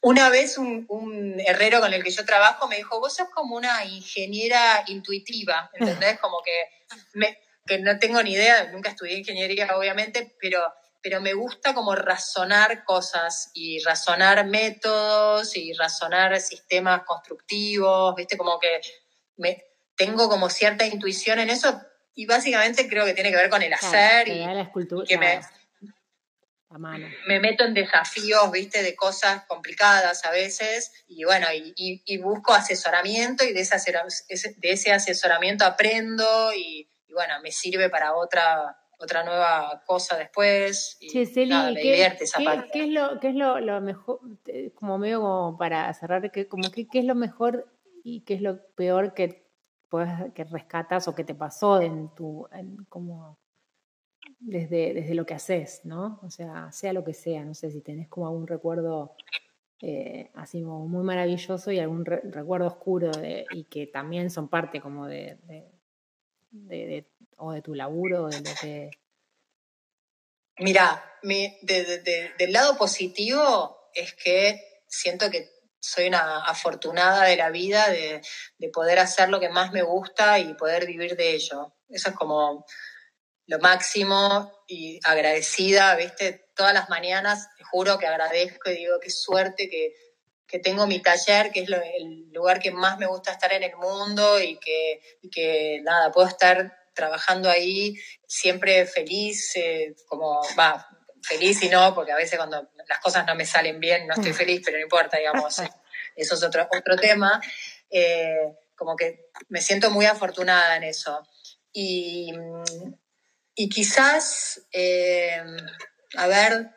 Una 0.00 0.28
vez 0.28 0.58
un, 0.58 0.86
un, 0.88 1.38
herrero 1.38 1.80
con 1.80 1.92
el 1.92 2.02
que 2.02 2.10
yo 2.10 2.24
trabajo 2.24 2.66
me 2.66 2.76
dijo, 2.76 2.98
vos 2.98 3.14
sos 3.14 3.28
como 3.30 3.54
una 3.56 3.84
ingeniera 3.84 4.82
intuitiva, 4.88 5.70
¿entendés? 5.74 6.18
Como 6.20 6.38
que, 6.44 6.96
me, 7.12 7.38
que 7.64 7.78
no 7.78 7.98
tengo 7.98 8.22
ni 8.22 8.32
idea, 8.32 8.72
nunca 8.72 8.90
estudié 8.90 9.18
ingeniería 9.18 9.68
obviamente, 9.76 10.34
pero 10.40 10.60
pero 11.04 11.20
me 11.20 11.34
gusta 11.34 11.74
como 11.74 11.94
razonar 11.94 12.82
cosas 12.82 13.50
y 13.52 13.78
razonar 13.84 14.46
métodos 14.46 15.54
y 15.54 15.74
razonar 15.74 16.40
sistemas 16.40 17.02
constructivos, 17.04 18.14
¿viste? 18.16 18.38
Como 18.38 18.58
que 18.58 18.80
me, 19.36 19.62
tengo 19.94 20.30
como 20.30 20.48
cierta 20.48 20.86
intuición 20.86 21.40
en 21.40 21.50
eso 21.50 21.78
y 22.14 22.24
básicamente 22.24 22.88
creo 22.88 23.04
que 23.04 23.12
tiene 23.12 23.30
que 23.30 23.36
ver 23.36 23.50
con 23.50 23.60
el 23.60 23.74
hacer 23.74 24.28
y, 24.28 24.46
que 25.06 25.18
me, 25.18 25.42
me 27.26 27.38
meto 27.38 27.64
en 27.64 27.74
desafíos, 27.74 28.50
viste, 28.50 28.82
de 28.82 28.96
cosas 28.96 29.44
complicadas 29.46 30.24
a 30.24 30.30
veces 30.30 30.90
y 31.06 31.24
bueno, 31.24 31.48
y, 31.52 32.16
busco 32.16 32.54
asesoramiento 32.54 33.44
y 33.44 33.52
de 33.52 33.60
ese, 33.60 34.54
de 34.56 34.72
ese 34.72 34.90
asesoramiento 34.90 35.66
aprendo 35.66 36.54
y, 36.54 36.88
bueno, 37.12 37.34
me 37.42 37.52
sirve 37.52 37.90
para 37.90 38.14
otra 38.14 38.74
otra 39.04 39.24
nueva 39.24 39.82
cosa 39.86 40.16
después. 40.16 40.96
Y 41.00 41.08
me 41.14 41.80
divierte 41.80 42.24
esa 42.24 42.42
parte. 42.42 42.70
¿Qué 42.72 42.84
es, 42.84 42.90
lo, 42.90 43.20
qué 43.20 43.28
es 43.28 43.34
lo, 43.34 43.80
mejor, 43.80 44.20
como 44.74 44.98
medio 44.98 45.20
como 45.20 45.56
para 45.56 45.92
cerrar, 45.94 46.30
que, 46.30 46.48
como 46.48 46.70
qué 46.70 46.86
es 46.92 47.04
lo 47.04 47.14
mejor 47.14 47.66
y 48.02 48.22
qué 48.22 48.34
es 48.34 48.42
lo 48.42 48.60
peor 48.74 49.14
que 49.14 49.44
que 50.34 50.44
rescatas 50.44 51.08
o 51.08 51.14
que 51.14 51.24
te 51.24 51.34
pasó 51.34 51.80
en 51.80 52.08
tu, 52.14 52.48
como 52.88 53.38
desde, 54.40 54.94
desde 54.94 55.14
lo 55.14 55.26
que 55.26 55.34
haces, 55.34 55.82
¿no? 55.84 56.18
O 56.22 56.30
sea, 56.30 56.72
sea 56.72 56.92
lo 56.92 57.04
que 57.04 57.14
sea, 57.14 57.44
no 57.44 57.54
sé 57.54 57.70
si 57.70 57.80
tenés 57.80 58.08
como 58.08 58.26
algún 58.26 58.46
recuerdo 58.46 59.14
eh, 59.80 60.30
así 60.34 60.62
como 60.62 60.88
muy 60.88 61.04
maravilloso 61.04 61.70
y 61.70 61.78
algún 61.78 62.04
recuerdo 62.04 62.66
oscuro 62.66 63.10
y 63.50 63.64
que 63.64 63.86
también 63.86 64.30
son 64.30 64.48
parte 64.48 64.80
como 64.80 65.06
de, 65.06 65.38
de, 66.50 67.06
de 67.52 67.62
tu 67.62 67.74
laburo, 67.74 68.28
de 68.28 68.40
lo 68.40 68.50
que... 68.60 68.90
Mira, 70.58 71.04
del 71.22 72.52
lado 72.52 72.76
positivo 72.76 73.90
es 73.92 74.14
que 74.14 74.82
siento 74.86 75.30
que 75.30 75.50
soy 75.80 76.06
una 76.06 76.44
afortunada 76.44 77.24
de 77.24 77.36
la 77.36 77.50
vida 77.50 77.88
de, 77.88 78.22
poder 78.72 78.98
hacer 78.98 79.28
lo 79.28 79.38
que 79.38 79.50
más 79.50 79.72
me 79.72 79.82
gusta 79.82 80.38
y 80.38 80.54
poder 80.54 80.86
vivir 80.86 81.16
de 81.16 81.34
ello. 81.34 81.74
Eso 81.88 82.08
es 82.08 82.14
como 82.14 82.64
lo 83.46 83.58
máximo 83.58 84.64
y 84.66 84.98
agradecida, 85.04 85.94
¿viste? 85.96 86.48
Todas 86.54 86.72
las 86.72 86.88
mañanas, 86.88 87.48
te 87.58 87.64
juro 87.64 87.98
que 87.98 88.06
agradezco 88.06 88.70
y 88.70 88.76
digo 88.76 88.98
qué 89.00 89.10
suerte 89.10 89.68
que, 89.68 89.92
tengo 90.62 90.86
mi 90.86 91.02
taller, 91.02 91.50
que 91.50 91.62
es 91.62 91.68
el 91.68 92.30
lugar 92.30 92.60
que 92.60 92.70
más 92.70 92.96
me 92.96 93.06
gusta 93.06 93.32
estar 93.32 93.52
en 93.52 93.64
el 93.64 93.74
mundo 93.74 94.40
y 94.40 94.56
que, 94.60 95.00
que 95.32 95.80
nada, 95.82 96.12
puedo 96.12 96.28
estar 96.28 96.72
trabajando 96.94 97.50
ahí 97.50 97.98
siempre 98.26 98.86
feliz, 98.86 99.56
eh, 99.56 99.94
como, 100.06 100.40
va, 100.58 100.88
feliz 101.22 101.62
y 101.62 101.68
no, 101.68 101.94
porque 101.94 102.12
a 102.12 102.16
veces 102.16 102.38
cuando 102.38 102.70
las 102.86 102.98
cosas 103.00 103.26
no 103.26 103.34
me 103.34 103.46
salen 103.46 103.80
bien 103.80 104.06
no 104.06 104.14
estoy 104.14 104.32
feliz, 104.32 104.62
pero 104.64 104.78
no 104.78 104.82
importa, 104.84 105.16
digamos, 105.16 105.58
eso 106.16 106.34
es 106.34 106.42
otro, 106.42 106.68
otro 106.70 106.96
tema. 106.96 107.40
Eh, 107.90 108.56
como 108.76 108.96
que 108.96 109.30
me 109.48 109.60
siento 109.60 109.90
muy 109.90 110.06
afortunada 110.06 110.76
en 110.76 110.84
eso. 110.84 111.26
Y, 111.72 112.32
y 113.54 113.68
quizás, 113.68 114.66
eh, 114.72 115.42
a 116.16 116.26
ver, 116.26 116.70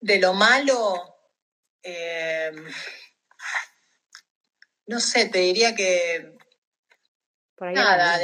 de 0.00 0.18
lo 0.18 0.32
malo, 0.32 1.18
eh, 1.82 2.52
no 4.86 5.00
sé, 5.00 5.26
te 5.26 5.40
diría 5.40 5.74
que 5.74 6.36
Nada, 7.60 8.18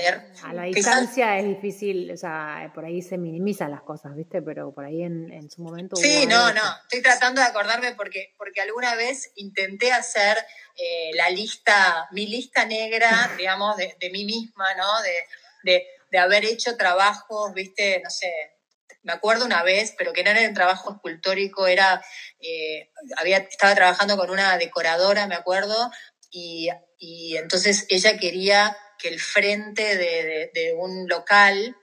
a, 0.44 0.52
la 0.54 0.62
distancia 0.62 1.36
es 1.36 1.46
difícil, 1.46 2.10
o 2.10 2.16
sea, 2.16 2.72
por 2.74 2.86
ahí 2.86 3.02
se 3.02 3.18
minimizan 3.18 3.70
las 3.70 3.82
cosas, 3.82 4.16
¿viste? 4.16 4.40
Pero 4.40 4.72
por 4.72 4.86
ahí 4.86 5.02
en, 5.02 5.50
su 5.50 5.60
momento... 5.60 5.94
Sí, 5.96 6.24
no, 6.26 6.54
no, 6.54 6.62
estoy 6.84 7.02
tratando 7.02 7.42
de 7.42 7.46
acordarme 7.46 7.94
porque, 7.94 8.34
porque 8.38 8.62
alguna 8.62 8.94
vez 8.94 9.32
intenté 9.34 9.92
hacer 9.92 10.38
eh, 10.74 11.10
la 11.14 11.28
lista, 11.28 12.08
mi 12.12 12.26
lista 12.26 12.64
negra, 12.64 13.10
digamos, 13.36 13.76
de, 13.76 14.10
mí 14.10 14.24
misma, 14.24 14.74
¿no? 14.74 14.88
De, 15.64 15.86
haber 16.18 16.46
hecho 16.46 16.78
trabajos, 16.78 17.52
¿viste? 17.52 18.00
No 18.02 18.08
sé, 18.08 18.32
me 19.02 19.12
acuerdo 19.12 19.44
una 19.44 19.62
vez, 19.62 19.94
pero 19.98 20.14
que 20.14 20.24
no 20.24 20.30
era 20.30 20.48
un 20.48 20.54
trabajo 20.54 20.94
escultórico, 20.94 21.66
era, 21.66 22.02
eh, 22.40 22.90
había, 23.18 23.36
estaba 23.36 23.74
trabajando 23.74 24.16
con 24.16 24.30
una 24.30 24.56
decoradora, 24.56 25.26
me 25.26 25.34
acuerdo, 25.34 25.90
y, 26.30 26.70
y 26.96 27.36
entonces 27.36 27.84
ella 27.90 28.16
quería 28.16 28.74
que 28.98 29.08
el 29.08 29.20
frente 29.20 29.96
de, 29.96 30.74
un 30.76 31.08
local, 31.08 31.76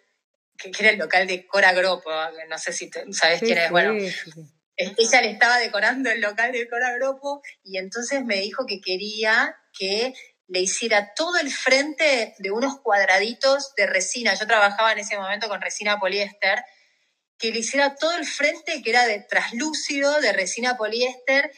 que, 0.58 0.72
era 0.80 0.90
el 0.90 0.98
local 0.98 1.28
de 1.28 1.46
Cora 1.46 1.74
Gropo, 1.74 2.12
no 2.50 2.58
sé 2.58 2.74
si 2.74 2.90
sabes 3.12 3.40
quién 3.40 3.58
es, 3.58 3.72
bueno, 3.72 3.94
ella 4.76 5.22
le 5.22 5.32
estaba 5.32 5.60
decorando 5.60 6.10
el 6.10 6.22
local 6.22 6.52
de 6.52 6.68
Cora 6.68 6.94
Gropo 6.94 7.42
y 7.64 7.78
entonces 7.78 8.24
me 8.24 8.38
dijo 8.38 8.66
que 8.66 8.82
quería 8.82 9.56
que 9.78 10.14
le 10.48 10.60
hiciera 10.60 11.14
todo 11.16 11.38
el 11.40 11.52
frente 11.52 12.36
de 12.38 12.52
unos 12.52 12.80
cuadraditos 12.82 13.74
de 13.76 13.88
resina. 13.88 14.34
Yo 14.34 14.46
trabajaba 14.46 14.92
en 14.92 15.00
ese 15.00 15.18
momento 15.18 15.48
con 15.48 15.62
resina 15.62 16.00
poliéster, 16.00 16.64
que 17.38 17.52
le 17.52 17.60
hiciera 17.60 17.96
todo 17.96 18.14
el 18.14 18.26
frente 18.26 18.82
que 18.82 18.90
era 18.90 19.08
de 19.08 19.20
traslúcido, 19.22 20.22
de 20.22 20.34
resina 20.34 20.78
poliéster. 20.78 21.52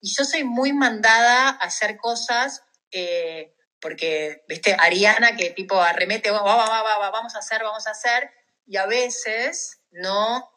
Y 0.00 0.14
yo 0.14 0.24
soy 0.24 0.44
muy 0.44 0.72
mandada 0.72 1.48
a 1.48 1.52
hacer 1.52 1.96
cosas 1.96 2.62
eh, 2.90 3.53
porque, 3.84 4.42
viste, 4.48 4.74
Ariana 4.78 5.36
que 5.36 5.50
tipo 5.50 5.78
arremete, 5.78 6.30
va, 6.30 6.40
va, 6.40 6.82
va, 6.82 7.10
vamos 7.10 7.34
a 7.34 7.40
hacer, 7.40 7.62
vamos 7.62 7.86
a 7.86 7.90
hacer, 7.90 8.30
y 8.66 8.78
a 8.78 8.86
veces 8.86 9.82
no 9.90 10.50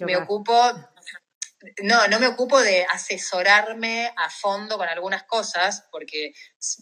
me 0.00 0.14
ocupo, 0.18 0.54
no, 1.82 2.08
no 2.08 2.20
me 2.20 2.26
ocupo 2.26 2.60
de 2.60 2.84
asesorarme 2.84 4.12
a 4.14 4.28
fondo 4.28 4.76
con 4.76 4.86
algunas 4.86 5.22
cosas, 5.22 5.86
porque 5.90 6.34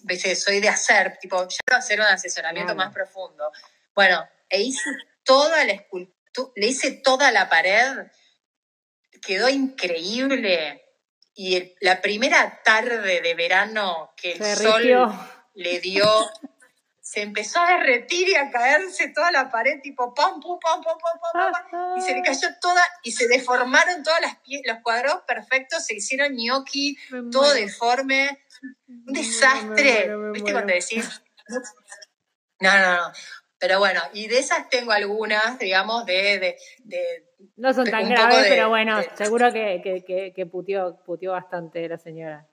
¿viste? 0.03 0.35
soy 0.35 0.59
de 0.59 0.71
hacer, 0.71 1.19
tipo, 1.19 1.41
yo 1.41 1.57
quiero 1.65 1.79
hacer 1.79 2.01
un 2.01 2.07
asesoramiento 2.07 2.75
más 2.75 2.93
profundo. 2.93 3.53
Bueno, 3.95 4.29
e 4.49 4.61
hice 4.61 4.91
toda 5.23 5.65
la 5.65 5.71
escultura, 5.71 6.53
le 6.57 6.67
hice 6.67 6.91
toda 6.91 7.31
la 7.31 7.49
pared, 7.49 8.09
quedó 9.25 9.49
increíble. 9.49 10.81
Y 11.35 11.77
la 11.81 12.03
primera 12.03 12.61
tarde 12.63 13.21
de 13.21 13.35
verano 13.35 14.13
que 14.17 14.33
el 14.33 14.57
sol 14.57 14.83
le 15.55 15.81
dio, 15.81 16.07
se 17.01 17.23
empezó 17.23 17.61
a 17.61 17.79
derretir 17.79 18.29
y 18.29 18.35
a 18.37 18.51
caerse 18.51 19.09
toda 19.09 19.31
la 19.33 19.51
pared, 19.51 19.81
tipo 19.83 20.15
pam, 20.15 20.41
pum, 20.41 20.59
pam, 20.59 20.83
pam, 20.83 20.97
pam, 20.99 21.21
pam, 21.33 21.71
pam, 21.71 21.99
y 21.99 22.01
se 22.01 22.15
le 22.15 22.23
cayó 22.23 22.49
toda, 22.61 22.83
y 23.03 23.13
se 23.13 23.29
deformaron 23.29 24.03
todas 24.03 24.21
las 24.21 24.39
los 24.65 24.83
cuadros 24.83 25.23
perfectos, 25.27 25.85
se 25.85 25.97
hicieron 25.97 26.35
gnocchi, 26.35 26.97
todo 27.31 27.53
deforme, 27.53 28.45
un 28.89 29.13
desastre, 29.13 30.11
¿viste 30.33 30.53
cuando 30.53 30.73
decís? 30.73 31.23
No, 32.61 32.79
no, 32.79 32.97
no. 32.97 33.13
Pero 33.59 33.79
bueno, 33.79 34.01
y 34.13 34.27
de 34.27 34.39
esas 34.39 34.69
tengo 34.69 34.91
algunas, 34.91 35.59
digamos, 35.59 36.05
de... 36.05 36.57
de, 36.85 37.29
no 37.57 37.73
son 37.73 37.89
tan 37.89 38.09
graves, 38.09 38.47
pero 38.49 38.69
bueno, 38.69 39.01
seguro 39.17 39.53
que, 39.53 39.81
que, 39.83 40.05
que, 40.05 40.33
que 40.35 40.47
puteó, 40.47 41.01
puteó 41.05 41.33
bastante 41.33 41.89
la 41.89 41.99
señora. 41.99 42.49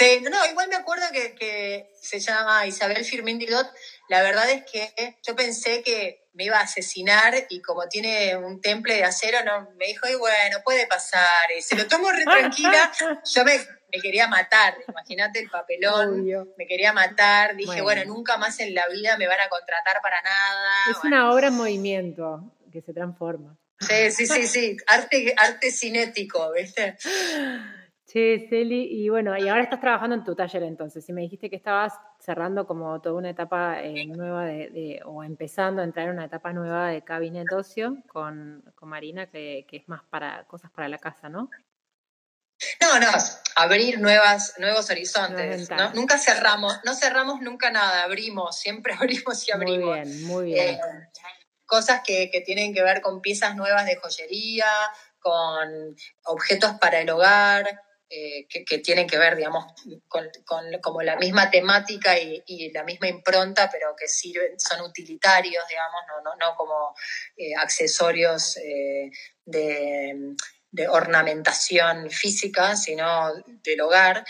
Sí, 0.00 0.22
no, 0.22 0.46
igual 0.46 0.68
me 0.68 0.76
acuerdo 0.76 1.04
que, 1.12 1.90
se 2.00 2.20
llama 2.20 2.66
Isabel 2.66 3.04
Firmin 3.04 3.38
Didot. 3.38 3.70
La 4.08 4.22
verdad 4.22 4.48
es 4.48 4.64
que 4.64 5.18
yo 5.22 5.36
pensé 5.36 5.82
que 5.82 6.26
me 6.32 6.44
iba 6.44 6.56
a 6.56 6.62
asesinar 6.62 7.34
y 7.50 7.60
como 7.60 7.86
tiene 7.86 8.34
un 8.34 8.62
temple 8.62 8.94
de 8.94 9.04
acero, 9.04 9.44
no, 9.44 9.68
me 9.76 9.88
dijo, 9.88 10.08
y 10.08 10.14
bueno, 10.14 10.56
puede 10.64 10.86
pasar. 10.86 11.50
Y 11.56 11.60
se 11.60 11.76
lo 11.76 11.86
tomo 11.86 12.10
re 12.10 12.24
tranquila. 12.24 12.90
Yo 13.34 13.44
me, 13.44 13.60
quería 14.00 14.26
matar, 14.26 14.78
imagínate 14.88 15.40
el 15.40 15.50
papelón. 15.50 16.24
Me 16.56 16.66
quería 16.66 16.94
matar. 16.94 17.54
Dije, 17.54 17.82
bueno. 17.82 18.02
nunca 18.06 18.38
más 18.38 18.58
en 18.60 18.74
la 18.74 18.88
vida 18.88 19.18
me 19.18 19.26
van 19.26 19.40
a 19.40 19.50
contratar 19.50 20.00
para 20.00 20.22
nada. 20.22 20.90
Es 20.92 21.04
una 21.04 21.30
obra 21.30 21.48
en 21.48 21.54
movimiento 21.54 22.56
que 22.72 22.80
se 22.80 22.94
transforma. 22.94 23.58
Sí, 23.80 24.10
sí, 24.12 24.26
sí, 24.26 24.46
sí. 24.46 24.76
Arte, 24.86 25.34
arte 25.36 25.70
cinético, 25.70 26.52
¿viste? 26.52 26.96
Sí, 28.10 28.44
Celi, 28.48 28.88
y 28.90 29.08
bueno, 29.08 29.38
y 29.38 29.48
ahora 29.48 29.62
estás 29.62 29.80
trabajando 29.80 30.16
en 30.16 30.24
tu 30.24 30.34
taller 30.34 30.64
entonces, 30.64 31.08
y 31.08 31.12
me 31.12 31.20
dijiste 31.20 31.48
que 31.48 31.54
estabas 31.54 31.92
cerrando 32.18 32.66
como 32.66 33.00
toda 33.00 33.14
una 33.14 33.30
etapa 33.30 33.84
eh, 33.84 34.04
nueva 34.04 34.46
de, 34.46 35.00
o 35.04 35.22
empezando 35.22 35.80
a 35.80 35.84
entrar 35.84 36.06
en 36.08 36.14
una 36.14 36.24
etapa 36.24 36.52
nueva 36.52 36.88
de 36.88 37.04
Cabinet 37.04 37.46
Ocio 37.52 37.98
con, 38.08 38.64
Marina, 38.82 39.30
que, 39.30 39.64
es 39.70 39.88
más 39.88 40.02
para 40.10 40.42
cosas 40.48 40.72
para 40.72 40.88
la 40.88 40.98
casa, 40.98 41.28
¿no? 41.28 41.50
No, 42.80 42.98
no, 42.98 43.12
abrir 43.54 44.00
nuevas, 44.00 44.54
nuevos 44.58 44.90
horizontes. 44.90 45.70
Nunca 45.94 46.18
cerramos, 46.18 46.80
no 46.84 46.94
cerramos 46.94 47.40
nunca 47.42 47.70
nada, 47.70 48.02
abrimos, 48.02 48.58
siempre 48.58 48.92
abrimos 48.98 49.46
y 49.46 49.52
abrimos. 49.52 49.86
Muy 49.86 49.94
bien, 49.94 50.24
muy 50.24 50.44
bien. 50.46 50.74
Eh, 50.74 50.80
cosas 51.64 52.00
que, 52.04 52.28
que 52.32 52.40
tienen 52.40 52.74
que 52.74 52.82
ver 52.82 53.02
con 53.02 53.20
piezas 53.20 53.54
nuevas 53.54 53.86
de 53.86 53.94
joyería, 53.94 54.66
con 55.20 55.94
objetos 56.24 56.72
para 56.80 57.02
el 57.02 57.10
hogar, 57.10 57.80
eh, 58.12 58.48
que, 58.48 58.78
tienen 58.78 59.06
que 59.06 59.18
ver, 59.18 59.36
digamos, 59.36 59.72
con, 60.08 60.28
como 60.82 61.00
la 61.00 61.14
misma 61.14 61.48
temática 61.48 62.18
y, 62.18 62.72
la 62.72 62.82
misma 62.82 63.06
impronta, 63.06 63.70
pero 63.70 63.94
que 63.96 64.08
sirven, 64.08 64.58
son 64.58 64.80
utilitarios, 64.80 65.62
digamos, 65.68 66.00
no, 66.24 66.34
no, 66.34 66.56
como 66.56 66.92
eh, 67.36 67.54
accesorios 67.54 68.56
eh, 68.56 69.12
de, 69.44 70.34
ornamentación 70.88 72.10
física, 72.10 72.74
sino 72.74 73.32
del 73.62 73.80
hogar. 73.80 74.24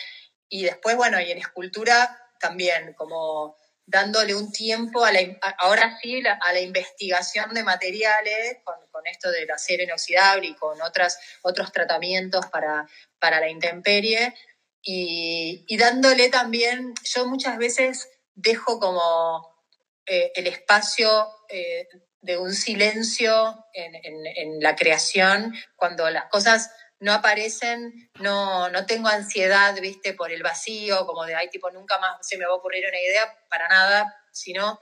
Y 0.46 0.64
después, 0.64 0.96
bueno, 0.96 1.18
y 1.18 1.30
en 1.30 1.38
escultura 1.38 2.18
también, 2.38 2.92
como 2.92 3.56
dándole 3.86 4.34
un 4.34 4.52
tiempo 4.52 5.06
a 5.06 5.10
la, 5.10 5.20
ahora 5.56 5.98
sí 6.02 6.22
a 6.26 6.52
la 6.52 6.60
investigación 6.60 7.54
de 7.54 7.64
materiales 7.64 8.58
con, 8.62 8.76
esto 9.06 9.30
del 9.30 9.50
acero 9.50 9.82
inoxidable 9.82 10.48
y 10.48 10.54
con 10.54 10.80
otras, 10.82 11.18
otros 11.42 11.72
tratamientos 11.72 12.44
para, 12.46 12.86
para 13.20 13.40
la 13.40 13.48
intemperie 13.48 14.34
y, 14.82 15.76
dándole 15.76 16.30
también, 16.30 16.94
yo 17.04 17.26
muchas 17.26 17.58
veces 17.58 18.08
dejo 18.34 18.80
como 18.80 19.66
eh, 20.06 20.32
el 20.34 20.46
espacio 20.46 21.28
eh, 21.48 21.86
de 22.22 22.38
un 22.38 22.54
silencio 22.54 23.66
en, 23.72 23.94
en, 23.94 24.60
la 24.60 24.76
creación 24.76 25.54
cuando 25.76 26.08
las 26.10 26.26
cosas 26.26 26.70
no 26.98 27.12
aparecen, 27.12 28.10
no, 28.20 28.68
no 28.68 28.84
tengo 28.84 29.08
ansiedad, 29.08 29.78
viste, 29.80 30.12
por 30.12 30.30
el 30.30 30.42
vacío, 30.42 31.06
como 31.06 31.24
de, 31.24 31.34
ay, 31.34 31.48
tipo, 31.48 31.70
nunca 31.70 31.98
más 31.98 32.16
se 32.20 32.36
me 32.36 32.44
va 32.44 32.52
a 32.52 32.56
ocurrir 32.56 32.84
una 32.86 33.00
idea, 33.00 33.38
para 33.48 33.68
nada, 33.68 34.14
sino 34.32 34.78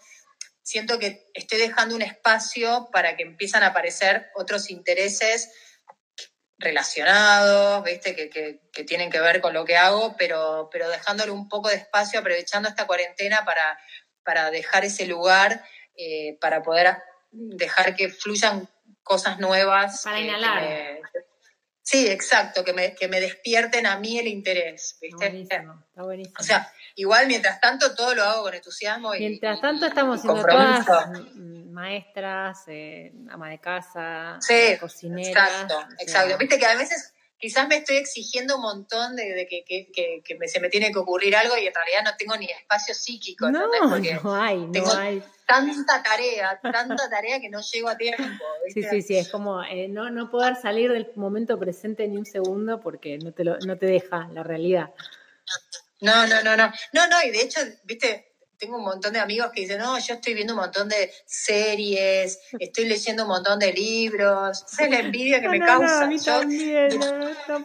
siento 0.63 0.99
que 0.99 1.31
estoy 1.33 1.59
dejando 1.59 1.95
un 1.95 2.03
espacio 2.03 2.89
para 2.93 3.17
que 3.17 3.23
empiezan 3.23 3.63
a 3.63 3.69
aparecer 3.69 4.31
otros 4.35 4.69
intereses 4.71 5.51
relacionados, 6.59 7.85
viste, 7.85 8.15
que, 8.17 8.29
que, 8.73 8.85
tienen 8.85 9.11
que 9.11 9.21
ver 9.21 9.41
con 9.41 9.55
lo 9.55 9.65
que 9.65 9.77
hago, 9.77 10.17
pero, 10.19 10.69
pero 10.73 10.89
dejándole 10.89 11.31
un 11.31 11.49
poco 11.49 11.69
de 11.69 11.77
espacio, 11.77 12.19
aprovechando 12.19 12.69
esta 12.69 12.87
cuarentena 12.87 13.45
para, 13.45 13.79
para 14.25 14.51
dejar 14.51 14.85
ese 14.85 15.07
lugar, 15.07 15.65
eh, 15.97 16.37
para 16.41 16.63
poder 16.63 16.97
dejar 17.31 17.95
que 17.95 18.09
fluyan 18.09 18.69
cosas 19.03 19.39
nuevas. 19.39 20.03
Para 20.03 20.21
inhalar. 20.21 21.01
Sí, 21.83 22.07
exacto, 22.07 22.65
que 22.65 22.73
me, 22.73 22.95
que 22.95 23.09
me 23.09 23.21
despierten 23.21 23.87
a 23.87 23.99
mí 23.99 24.19
el 24.19 24.27
interés, 24.27 24.99
¿viste? 25.01 25.27
Está 25.41 25.63
buenísimo, 26.03 26.37
O 26.39 26.43
sea, 26.43 26.71
igual 26.99 27.29
mientras 27.29 27.61
tanto 27.61 27.95
todo 27.95 28.15
lo 28.15 28.25
hago 28.25 28.43
con 28.43 28.55
entusiasmo. 28.55 29.15
Y, 29.15 29.21
mientras 29.21 29.61
tanto 29.61 29.87
estamos 29.87 30.21
siendo 30.21 30.43
todas 30.45 30.85
maestras, 31.71 32.65
eh, 32.67 33.13
ama 33.31 33.51
de 33.51 33.59
casa, 33.59 34.37
sí, 34.41 34.77
cocineras. 34.81 35.29
Exacto, 35.29 35.87
exacto. 36.01 36.39
Viste 36.39 36.59
que 36.59 36.67
a 36.67 36.75
veces 36.75 37.15
quizás 37.39 37.69
me 37.69 37.77
estoy 37.77 37.99
exigiendo 37.99 38.57
un 38.57 38.63
montón 38.63 39.15
de, 39.15 39.47
que, 39.49 39.65
que, 39.65 40.23
que, 40.25 40.49
se 40.49 40.59
me 40.59 40.71
tiene 40.71 40.91
que 40.91 40.99
ocurrir 40.99 41.37
algo 41.37 41.57
y 41.57 41.69
en 41.69 41.75
realidad 41.75 42.03
no 42.05 42.17
tengo 42.19 42.37
ni 42.37 42.47
espacio 42.47 42.95
psíquico. 42.95 43.49
No, 43.49 43.69
no 43.69 44.35
hay, 44.35 44.57
no 44.57 44.93
hay. 44.93 45.23
Tanta 45.47 46.03
tarea, 46.03 46.59
tanta 46.61 47.09
tarea 47.09 47.41
que 47.41 47.49
no 47.49 47.61
llego 47.61 47.89
a 47.89 47.97
tiempo. 47.97 48.25
Sí, 48.75 48.83
sí, 48.83 49.01
sí, 49.01 49.17
es 49.17 49.31
como 49.31 49.63
eh, 49.63 49.89
no, 49.89 50.11
no 50.11 50.31
poder 50.31 50.55
salir 50.57 50.93
del 50.93 51.11
momento 51.15 51.59
presente 51.59 52.07
ni 52.07 52.19
un 52.19 52.27
segundo 52.27 52.83
porque 52.83 53.17
no 53.17 53.33
te, 53.33 53.43
lo, 53.43 53.57
no 53.61 53.79
te 53.79 53.87
deja 53.87 54.29
la 54.31 54.43
realidad. 54.43 54.91
No, 56.01 56.27
no, 56.27 56.43
no, 56.43 56.57
no. 56.57 56.73
No, 56.93 57.09
no, 57.09 57.23
y 57.25 57.31
de 57.31 57.43
hecho, 57.43 57.61
viste, 57.85 58.29
tengo 58.59 58.77
un 58.77 58.85
montón 58.85 59.13
de 59.13 59.21
amigos 59.21 59.51
que 59.55 59.63
dicen, 59.63 59.79
no, 59.79 59.99
yo 59.99 60.15
estoy 60.15 60.35
viendo 60.35 60.55
un 60.55 60.61
montón 60.61 60.89
de 60.89 61.13
series, 61.27 62.39
estoy 62.59 62.87
leyendo 62.87 63.23
un 63.23 63.31
montón 63.31 63.59
de 63.59 63.73
libros. 63.73 64.65
Esa 64.73 64.85
es 64.85 64.91
la 64.91 64.99
envidia 64.99 65.41
que 65.41 65.49
me 65.49 65.61
causa. 65.61 66.09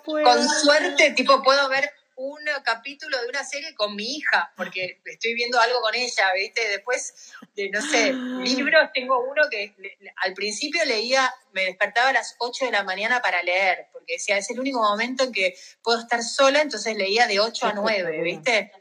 Con 0.04 0.50
suerte, 0.50 1.12
tipo, 1.12 1.42
puedo 1.42 1.68
ver 1.70 1.92
un 2.16 2.40
capítulo 2.64 3.22
de 3.22 3.28
una 3.28 3.44
serie 3.44 3.74
con 3.76 3.96
mi 3.96 4.18
hija, 4.18 4.54
porque 4.56 5.02
estoy 5.06 5.34
viendo 5.34 5.60
algo 5.60 5.82
con 5.82 5.96
ella, 5.96 6.32
¿viste? 6.34 6.68
Después, 6.68 7.34
de, 7.56 7.70
no 7.70 7.82
sé, 7.82 8.14
libros, 8.14 8.90
tengo 8.94 9.20
uno 9.20 9.44
que 9.50 9.76
al 10.24 10.34
principio 10.34 10.84
leía, 10.86 11.34
me 11.52 11.66
despertaba 11.66 12.10
a 12.10 12.14
las 12.14 12.36
8 12.40 12.66
de 12.66 12.72
la 12.72 12.84
mañana 12.84 13.22
para 13.22 13.42
leer, 13.44 13.88
porque 13.92 14.14
decía, 14.14 14.38
es 14.38 14.50
el 14.52 14.60
único 14.60 14.80
momento 14.80 15.24
en 15.24 15.32
que 15.32 15.56
puedo 15.82 16.00
estar 16.00 16.22
sola, 16.22 16.62
entonces 16.62 16.96
leía 16.96 17.28
de 17.28 17.40
8 17.40 17.68
a 17.68 17.74
9, 17.74 18.22
¿viste? 18.22 18.72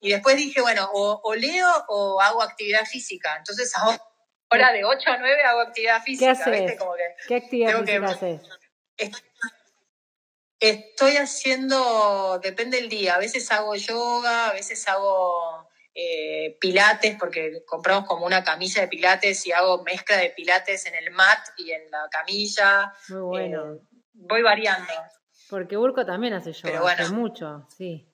Y 0.00 0.10
después 0.10 0.36
dije, 0.36 0.60
bueno, 0.60 0.88
o, 0.92 1.34
leo 1.34 1.68
o 1.88 2.20
hago 2.20 2.42
actividad 2.42 2.86
física. 2.86 3.36
Entonces 3.36 3.72
ahora 3.76 4.72
de 4.72 4.84
8 4.84 5.10
a 5.10 5.18
9 5.18 5.42
hago 5.44 5.60
actividad 5.60 6.02
física. 6.02 6.34
¿Qué 6.34 6.40
haces? 6.40 6.78
¿Qué 7.28 7.36
actividad 7.36 7.80
física 7.80 8.06
haces? 8.06 8.40
Estoy 8.96 9.20
haciendo, 11.18 12.38
depende 12.42 12.78
del 12.78 12.88
día, 12.88 13.14
a 13.14 13.18
veces 13.18 13.50
hago 13.50 13.74
yoga, 13.74 14.48
a 14.48 14.52
veces 14.52 14.86
hago 14.88 15.68
eh, 15.94 16.56
pilates, 16.60 17.16
porque 17.18 17.64
compramos 17.66 18.06
como 18.06 18.26
una 18.26 18.44
camilla 18.44 18.82
de 18.82 18.88
pilates 18.88 19.46
y 19.46 19.52
hago 19.52 19.82
mezcla 19.82 20.16
de 20.16 20.30
pilates 20.30 20.86
en 20.86 20.94
el 20.94 21.10
mat 21.10 21.48
y 21.56 21.72
en 21.72 21.90
la 21.90 22.08
camilla. 22.10 22.92
Muy 23.08 23.20
bueno. 23.20 23.74
Eh, 23.74 23.80
voy 24.12 24.42
variando. 24.42 24.92
Porque 25.48 25.76
Urco 25.76 26.06
también 26.06 26.34
hace 26.34 26.52
yoga, 26.52 26.92
hace 26.92 27.12
mucho, 27.12 27.66
sí. 27.76 28.06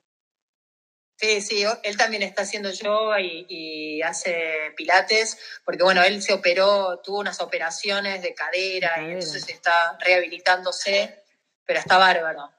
Sí, 1.18 1.40
sí, 1.40 1.64
él 1.82 1.96
también 1.96 2.22
está 2.22 2.42
haciendo 2.42 2.70
yoga 2.70 3.20
y, 3.20 4.02
hace 4.02 4.72
pilates, 4.76 5.38
porque 5.64 5.82
bueno, 5.82 6.02
él 6.02 6.22
se 6.22 6.34
operó, 6.34 7.00
tuvo 7.02 7.20
unas 7.20 7.40
operaciones 7.40 8.20
de 8.22 8.34
cadera, 8.34 8.96
y 9.00 9.12
entonces 9.12 9.48
está 9.48 9.96
rehabilitándose, 9.98 11.24
pero 11.66 11.80
está 11.80 11.98
bárbaro, 11.98 12.52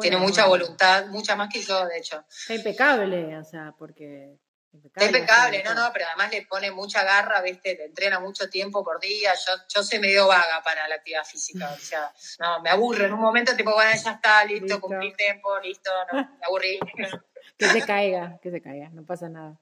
tiene 0.00 0.16
mucha 0.16 0.46
voluntad, 0.46 1.06
mucha 1.06 1.36
más 1.36 1.48
que 1.52 1.62
yo, 1.62 1.86
de 1.86 1.98
hecho. 1.98 2.24
Está 2.28 2.54
impecable, 2.54 3.36
o 3.38 3.44
sea, 3.44 3.72
porque... 3.78 4.36
Impecable, 4.70 5.06
está 5.06 5.18
impecable, 5.18 5.62
no, 5.64 5.74
no, 5.74 5.92
pero 5.92 6.06
además 6.06 6.30
le 6.30 6.42
pone 6.42 6.70
mucha 6.70 7.02
garra, 7.02 7.40
¿viste? 7.40 7.74
Le 7.74 7.86
entrena 7.86 8.20
mucho 8.20 8.50
tiempo 8.50 8.84
por 8.84 9.00
día. 9.00 9.32
Yo, 9.34 9.52
yo 9.66 9.82
soy 9.82 9.98
medio 9.98 10.26
vaga 10.26 10.62
para 10.62 10.86
la 10.88 10.96
actividad 10.96 11.24
física, 11.24 11.70
o 11.72 11.78
sea, 11.78 12.12
no, 12.38 12.60
me 12.60 12.68
aburre. 12.68 13.06
En 13.06 13.14
un 13.14 13.20
momento, 13.20 13.56
tipo, 13.56 13.72
bueno, 13.72 13.90
ya 13.92 14.10
está, 14.12 14.44
listo, 14.44 14.64
listo. 14.66 14.80
cumplí 14.80 15.14
tiempo, 15.14 15.58
listo, 15.60 15.90
no, 16.12 16.18
me 16.18 16.46
aburrí. 16.46 16.78
que 17.58 17.66
se 17.66 17.86
caiga, 17.86 18.38
que 18.42 18.50
se 18.50 18.60
caiga, 18.60 18.90
no 18.90 19.04
pasa 19.04 19.28
nada. 19.28 19.58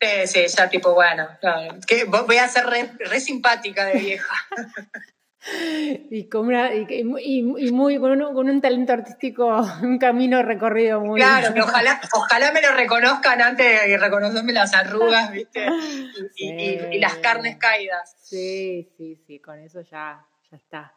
Sí, 0.00 0.26
sí, 0.26 0.46
ya 0.46 0.70
tipo, 0.70 0.94
bueno, 0.94 1.28
que 1.86 2.04
voy 2.04 2.38
a 2.38 2.48
ser 2.48 2.66
re, 2.66 3.20
simpática 3.20 3.84
de 3.84 3.98
vieja. 3.98 4.34
Y, 6.10 6.28
con 6.28 6.46
una, 6.46 6.74
y, 6.74 7.02
muy 7.04 7.98
con 7.98 8.10
un, 8.10 8.34
con 8.34 8.48
un, 8.48 8.60
talento 8.60 8.92
artístico, 8.92 9.46
un 9.82 9.98
camino 9.98 10.42
recorrido 10.42 11.00
muy. 11.00 11.20
Claro, 11.20 11.54
que 11.54 11.62
ojalá, 11.62 12.00
ojalá 12.12 12.52
me 12.52 12.62
lo 12.62 12.72
reconozcan 12.72 13.40
antes 13.40 13.86
de 13.86 13.96
reconocerme 13.96 14.52
las 14.52 14.74
arrugas, 14.74 15.32
¿viste? 15.32 15.66
Y, 16.36 16.98
las 16.98 17.16
carnes 17.16 17.56
caídas. 17.56 18.16
Sí, 18.20 18.90
sí, 18.96 19.16
sí, 19.26 19.38
con 19.40 19.58
eso 19.58 19.80
ya, 19.82 20.26
ya 20.50 20.56
está. 20.56 20.94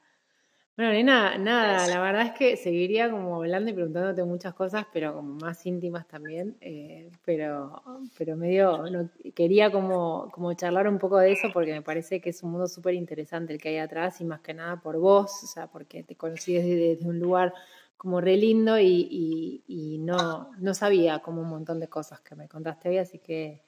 Bueno, 0.76 0.92
nena, 0.92 1.38
nada, 1.38 1.88
la 1.88 2.02
verdad 2.02 2.24
es 2.24 2.32
que 2.32 2.58
seguiría 2.58 3.12
como 3.12 3.36
hablando 3.36 3.70
y 3.70 3.74
preguntándote 3.74 4.24
muchas 4.24 4.56
cosas, 4.56 4.88
pero 4.92 5.14
como 5.14 5.36
más 5.36 5.64
íntimas 5.68 6.08
también, 6.08 6.58
eh, 6.62 7.12
pero, 7.24 7.84
pero 8.18 8.36
medio, 8.36 8.90
no, 8.90 9.08
quería 9.36 9.72
como, 9.72 10.32
como 10.32 10.52
charlar 10.56 10.88
un 10.88 10.98
poco 10.98 11.20
de 11.20 11.34
eso 11.34 11.50
porque 11.54 11.74
me 11.74 11.84
parece 11.84 12.22
que 12.22 12.32
es 12.32 12.42
un 12.42 12.54
mundo 12.54 12.68
súper 12.68 12.96
interesante 12.96 13.54
el 13.54 13.62
que 13.62 13.70
hay 13.70 13.78
atrás 13.78 14.20
y 14.20 14.26
más 14.26 14.42
que 14.42 14.56
nada 14.56 14.82
por 14.82 14.98
vos, 14.98 15.44
o 15.44 15.46
sea, 15.46 15.68
porque 15.68 16.02
te 16.02 16.16
conocí 16.16 16.56
desde, 16.56 17.08
un 17.08 17.20
lugar 17.20 17.54
como 17.96 18.20
re 18.20 18.36
lindo 18.36 18.80
y, 18.80 19.64
y, 19.68 20.00
no, 20.00 20.54
no 20.58 20.74
sabía 20.74 21.20
como 21.20 21.42
un 21.42 21.50
montón 21.50 21.80
de 21.80 21.88
cosas 21.88 22.20
que 22.22 22.36
me 22.36 22.48
contaste 22.48 22.90
hoy, 22.90 22.98
así 22.98 23.20
que 23.20 23.62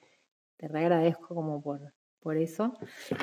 te 0.56 0.66
re 0.66 0.80
agradezco 0.80 1.36
como 1.36 1.62
por, 1.62 1.92
por 2.26 2.36
eso. 2.38 2.76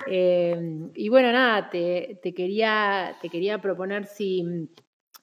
Eh, 0.07 0.55
y 0.95 1.09
bueno, 1.09 1.33
nada, 1.33 1.69
te, 1.69 2.21
quería, 2.33 3.17
te 3.21 3.27
quería 3.27 3.59
proponer 3.59 4.05
si, 4.05 4.69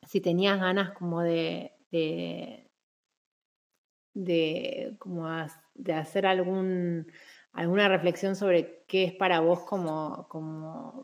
si 0.07 0.21
tenías 0.21 0.61
ganas 0.61 0.91
como 0.91 1.23
de, 1.23 1.73
de, 1.91 2.69
como 4.99 5.27
de 5.73 5.95
hacer 5.95 6.27
algún, 6.27 7.11
alguna 7.53 7.89
reflexión 7.89 8.37
sobre 8.37 8.85
qué 8.87 9.05
es 9.05 9.15
para 9.15 9.41
vos 9.41 9.61
como, 9.61 10.29
como 10.29 11.03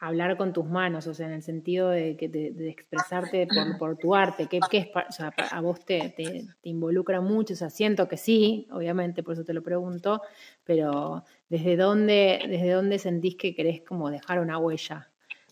hablar 0.00 0.38
con 0.38 0.54
tus 0.54 0.64
manos, 0.64 1.06
o 1.06 1.12
sea, 1.12 1.26
en 1.26 1.34
el 1.34 1.42
sentido 1.42 1.90
de, 1.90 2.14
de, 2.14 2.70
expresarte 2.70 3.46
por, 3.78 3.98
tu 3.98 4.14
arte, 4.14 4.46
¿qué, 4.46 4.60
es 4.72 5.20
o 5.20 5.30
a 5.50 5.60
vos 5.60 5.84
te, 5.84 6.14
te, 6.16 6.46
involucra 6.62 7.20
mucho, 7.20 7.52
o 7.52 7.56
sea, 7.56 7.68
siento 7.68 8.08
que 8.08 8.16
sí, 8.16 8.66
obviamente, 8.72 9.22
por 9.22 9.34
eso 9.34 9.44
te 9.44 9.52
lo 9.52 9.62
pregunto, 9.62 10.22
pero 10.64 11.22
¿desde 11.50 11.76
dónde, 11.76 12.40
desde 12.48 12.70
dónde 12.70 12.98
sentís 12.98 13.36
que 13.36 13.54
querés 13.54 13.82
como 13.82 14.10
dejar 14.10 14.40
una 14.40 14.56
huella 14.56 15.10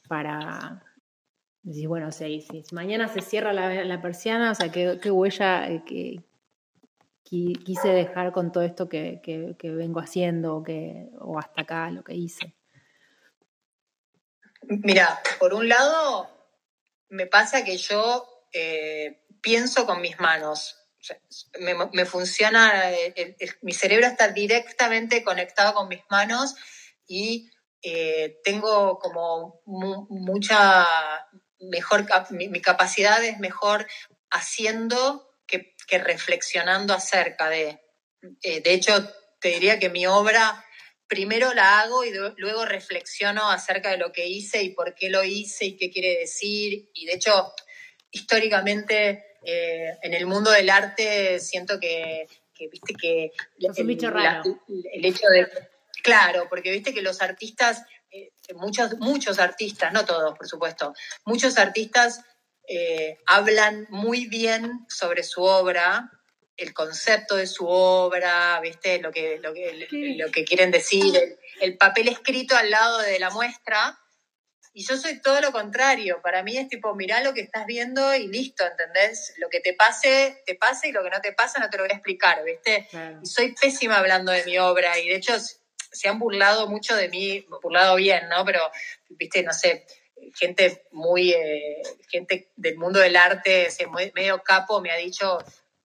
para 0.08 0.82
decir, 1.62 1.86
bueno, 1.86 2.08
o 2.08 2.12
sea, 2.12 2.26
si 2.26 2.64
mañana 2.72 3.08
se 3.08 3.20
cierra 3.20 3.52
la, 3.52 4.00
persiana, 4.00 4.52
o 4.52 4.54
sea, 4.54 4.72
¿qué, 4.72 4.98
qué 5.02 5.10
huella 5.10 5.70
eh, 5.70 5.82
que, 5.84 6.22
quise 7.22 7.88
dejar 7.90 8.32
con 8.32 8.50
todo 8.50 8.64
esto 8.64 8.88
que, 8.88 9.20
que 9.22 9.70
vengo 9.70 10.00
haciendo 10.00 10.62
que, 10.62 11.10
o 11.20 11.38
hasta 11.38 11.60
acá 11.60 11.90
lo 11.90 12.02
que 12.02 12.14
hice? 12.14 12.57
Mira, 14.68 15.20
por 15.38 15.54
un 15.54 15.68
lado, 15.68 16.30
me 17.08 17.26
pasa 17.26 17.64
que 17.64 17.78
yo 17.78 18.46
eh, 18.52 19.24
pienso 19.40 19.86
con 19.86 20.00
mis 20.00 20.18
manos. 20.20 20.76
me, 21.92 22.04
funciona, 22.04 22.84
mi 23.62 23.72
cerebro 23.72 24.06
está 24.06 24.28
directamente 24.28 25.24
conectado 25.24 25.72
con 25.74 25.88
mis 25.88 26.02
manos 26.10 26.54
y 27.06 27.50
eh, 27.82 28.40
tengo 28.44 28.98
como 28.98 29.62
mucha 29.64 30.86
mejor, 31.60 32.06
mi, 32.30 32.60
capacidad 32.60 33.24
es 33.24 33.38
mejor 33.38 33.86
haciendo 34.30 35.30
que, 35.46 35.74
reflexionando 35.98 36.92
acerca 36.92 37.48
de. 37.48 37.80
Eh, 38.42 38.60
de 38.60 38.74
hecho, 38.74 39.10
te 39.40 39.48
diría 39.48 39.78
que 39.78 39.88
mi 39.88 40.06
obra 40.06 40.64
primero 41.08 41.54
la 41.54 41.80
hago 41.80 42.04
y 42.04 42.12
luego 42.36 42.66
reflexiono 42.66 43.50
acerca 43.50 43.90
de 43.90 43.96
lo 43.96 44.12
que 44.12 44.28
hice 44.28 44.62
y 44.62 44.70
por 44.74 44.94
qué 44.94 45.08
lo 45.08 45.24
hice 45.24 45.64
y 45.64 45.76
qué 45.76 45.90
quiere 45.90 46.20
decir. 46.20 46.90
Y 46.92 47.06
de 47.06 47.14
hecho, 47.14 47.52
históricamente 48.10 49.36
eh, 49.44 49.96
en 50.02 50.14
el 50.14 50.26
mundo 50.26 50.50
del 50.50 50.70
arte 50.70 51.40
siento 51.40 51.78
que, 51.80 52.26
viste 52.70 52.94
que 52.94 53.32
el, 53.58 53.90
el, 54.92 55.04
hecho 55.04 55.28
de 55.28 55.46
claro 56.02 56.48
porque 56.48 56.72
viste 56.72 56.92
que 56.92 57.02
los 57.02 57.22
artistas 57.22 57.84
eh, 58.10 58.32
muchos 58.56 58.98
muchos 58.98 59.38
artistas 59.38 59.92
no 59.92 60.04
todos 60.04 60.36
por 60.36 60.48
supuesto 60.48 60.92
muchos 61.24 61.56
artistas 61.56 62.20
eh, 62.66 63.18
hablan 63.26 63.86
muy 63.90 64.26
bien 64.26 64.84
sobre 64.88 65.22
su 65.22 65.42
obra 65.42 66.10
el 66.58 66.74
concepto 66.74 67.36
de 67.36 67.46
su 67.46 67.66
obra, 67.66 68.60
¿viste? 68.60 68.98
Lo 68.98 69.12
que, 69.12 69.38
lo 69.38 69.54
que, 69.54 69.86
lo 70.18 70.30
que 70.30 70.44
quieren 70.44 70.72
decir, 70.72 71.38
el, 71.60 71.76
papel 71.78 72.08
escrito 72.08 72.56
al 72.56 72.68
lado 72.68 72.98
de 72.98 73.18
la 73.20 73.30
muestra. 73.30 73.98
Y 74.74 74.84
yo 74.84 74.96
soy 74.96 75.22
todo 75.22 75.40
lo 75.40 75.52
contrario. 75.52 76.20
Para 76.20 76.42
mí 76.42 76.58
es 76.58 76.68
tipo, 76.68 76.94
mirá 76.94 77.22
lo 77.22 77.32
que 77.32 77.40
estás 77.42 77.64
viendo 77.64 78.14
y 78.14 78.26
listo, 78.26 78.66
¿entendés? 78.66 79.34
Lo 79.38 79.48
que 79.48 79.60
te 79.60 79.72
pase, 79.72 80.42
te 80.46 80.56
pase 80.56 80.88
y 80.88 80.92
lo 80.92 81.02
que 81.02 81.10
no 81.10 81.20
te 81.20 81.32
pasa 81.32 81.60
no 81.60 81.70
te 81.70 81.78
lo 81.78 81.84
voy 81.84 81.92
a 81.92 81.96
explicar, 81.96 82.44
¿viste? 82.44 82.88
Y 83.22 83.26
soy 83.26 83.54
pésima 83.54 83.98
hablando 83.98 84.32
de 84.32 84.44
mi 84.44 84.58
obra 84.58 84.98
y 84.98 85.08
de 85.08 85.14
hecho 85.14 85.34
se 85.38 86.08
han 86.08 86.18
burlado 86.18 86.68
mucho 86.68 86.96
de 86.96 87.08
mí, 87.08 87.46
burlado 87.62 87.96
bien, 87.96 88.28
¿no? 88.28 88.44
Pero, 88.44 88.60
¿viste? 89.10 89.42
No 89.44 89.52
sé, 89.52 89.86
gente 90.34 90.86
muy, 90.90 91.32
eh, 91.32 91.82
gente 92.08 92.50
del 92.56 92.76
mundo 92.76 92.98
del 92.98 93.16
arte, 93.16 93.68
medio 94.14 94.42
capo, 94.42 94.80
me 94.80 94.90
ha 94.90 94.96
dicho, 94.96 95.38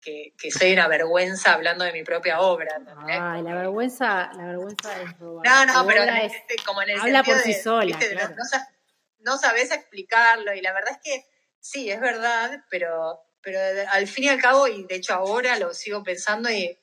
que, 0.04 0.52
soy 0.52 0.74
una 0.74 0.88
vergüenza 0.88 1.54
hablando 1.54 1.86
de 1.86 1.94
mi 1.94 2.04
propia 2.04 2.42
obra. 2.42 2.80
Ay, 3.08 3.42
la 3.42 3.56
vergüenza, 3.56 4.32
la 4.36 4.46
vergüenza 4.46 5.02
es 5.02 5.18
robar. 5.18 5.68
No, 5.68 5.74
no, 5.74 5.88
pero 5.88 6.04
este, 6.04 6.56
como 6.66 6.82
en 6.82 6.92
el 6.92 7.00
habla 7.00 7.24
por 7.24 7.38
sí 7.40 7.54
sola. 7.54 7.98
No, 9.20 9.38
sabes 9.38 9.72
explicarlo 9.72 10.54
y 10.54 10.62
la 10.62 10.74
verdad 10.74 10.92
es 10.92 11.00
que 11.02 11.26
sí, 11.60 11.90
es 11.90 12.02
verdad, 12.02 12.64
pero, 12.70 13.22
pero 13.42 13.58
al 13.92 14.08
fin 14.08 14.26
y 14.26 14.30
al 14.30 14.42
cabo, 14.42 14.68
y 14.68 14.86
de 14.86 14.96
hecho 14.96 15.14
ahora 15.14 15.58
lo 15.58 15.74
sigo 15.74 16.04
pensando 16.04 16.50
y, 16.50 16.78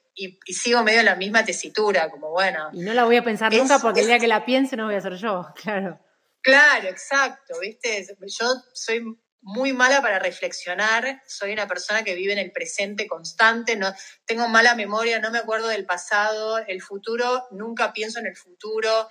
sigo 0.46 0.82
medio 0.82 1.00
en 1.00 1.06
la 1.06 1.16
misma 1.16 1.44
tesitura, 1.44 2.10
como 2.10 2.30
bueno. 2.30 2.70
Y 2.72 2.80
no 2.80 2.92
la 2.92 3.04
voy 3.04 3.16
a 3.16 3.24
pensar 3.24 3.52
nunca 3.54 3.78
porque 3.78 4.00
el 4.00 4.06
día 4.06 4.18
que 4.18 4.26
la 4.26 4.44
piense 4.44 4.76
no 4.76 4.86
voy 4.86 4.94
a 4.94 5.00
ser 5.00 5.14
yo, 5.14 5.46
claro. 5.62 6.00
Claro, 6.42 6.88
exacto, 6.88 7.58
¿viste? 7.60 8.06
Yo 8.26 8.46
soy 8.72 9.04
muy 9.42 9.72
mala 9.72 10.02
para 10.02 10.18
reflexionar, 10.18 11.22
soy 11.26 11.52
una 11.52 11.66
persona 11.66 12.04
que 12.04 12.14
vive 12.14 12.32
en 12.32 12.38
el 12.38 12.52
presente 12.52 13.06
constante, 13.06 13.76
no, 13.76 13.92
tengo 14.26 14.48
mala 14.48 14.74
memoria, 14.74 15.18
no 15.18 15.30
me 15.30 15.38
acuerdo 15.38 15.68
del 15.68 15.86
pasado, 15.86 16.58
el 16.58 16.82
futuro, 16.82 17.46
nunca 17.50 17.92
pienso 17.92 18.18
en 18.18 18.26
el 18.26 18.36
futuro, 18.36 19.08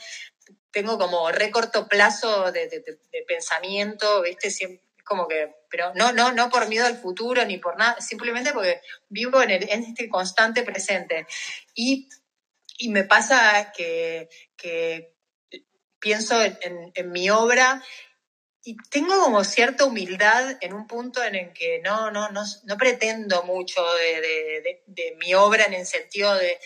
tengo 0.71 0.97
como 0.97 1.31
recorto 1.31 1.87
plazo 1.87 2.51
de, 2.51 2.69
pensamiento, 3.27 4.21
¿viste? 4.21 4.51
Siempre, 4.51 4.83
como 5.03 5.27
que, 5.27 5.55
pero 5.71 5.91
no, 5.95 6.11
no, 6.11 6.31
no 6.31 6.49
por 6.49 6.67
miedo 6.67 6.85
al 6.85 6.97
futuro 6.97 7.43
ni 7.45 7.57
por 7.57 7.77
nada, 7.77 7.99
simplemente 7.99 8.53
porque 8.53 8.81
vivo 9.07 9.41
en, 9.41 9.63
este 9.63 10.07
constante 10.07 10.61
presente. 10.61 11.25
Y, 11.73 12.07
me 12.89 13.03
pasa 13.03 13.73
que, 13.75 14.29
pienso 15.99 16.41
en, 16.41 16.91
en 16.93 17.11
mi 17.11 17.29
obra 17.29 17.83
y 18.63 18.75
tengo 18.89 19.17
como 19.23 19.43
cierta 19.43 19.85
humildad 19.85 20.57
en 20.61 20.73
un 20.73 20.85
punto 20.85 21.23
en 21.23 21.35
el 21.35 21.53
que 21.53 21.79
no, 21.79 22.11
no, 22.11 22.29
no, 22.29 22.43
no 22.65 22.77
pretendo 22.77 23.43
mucho 23.43 23.81
de, 23.93 25.15
mi 25.17 25.33
obra 25.33 25.65
en 25.65 25.75
el 25.75 25.85
sentido 25.85 26.35
de, 26.35 26.59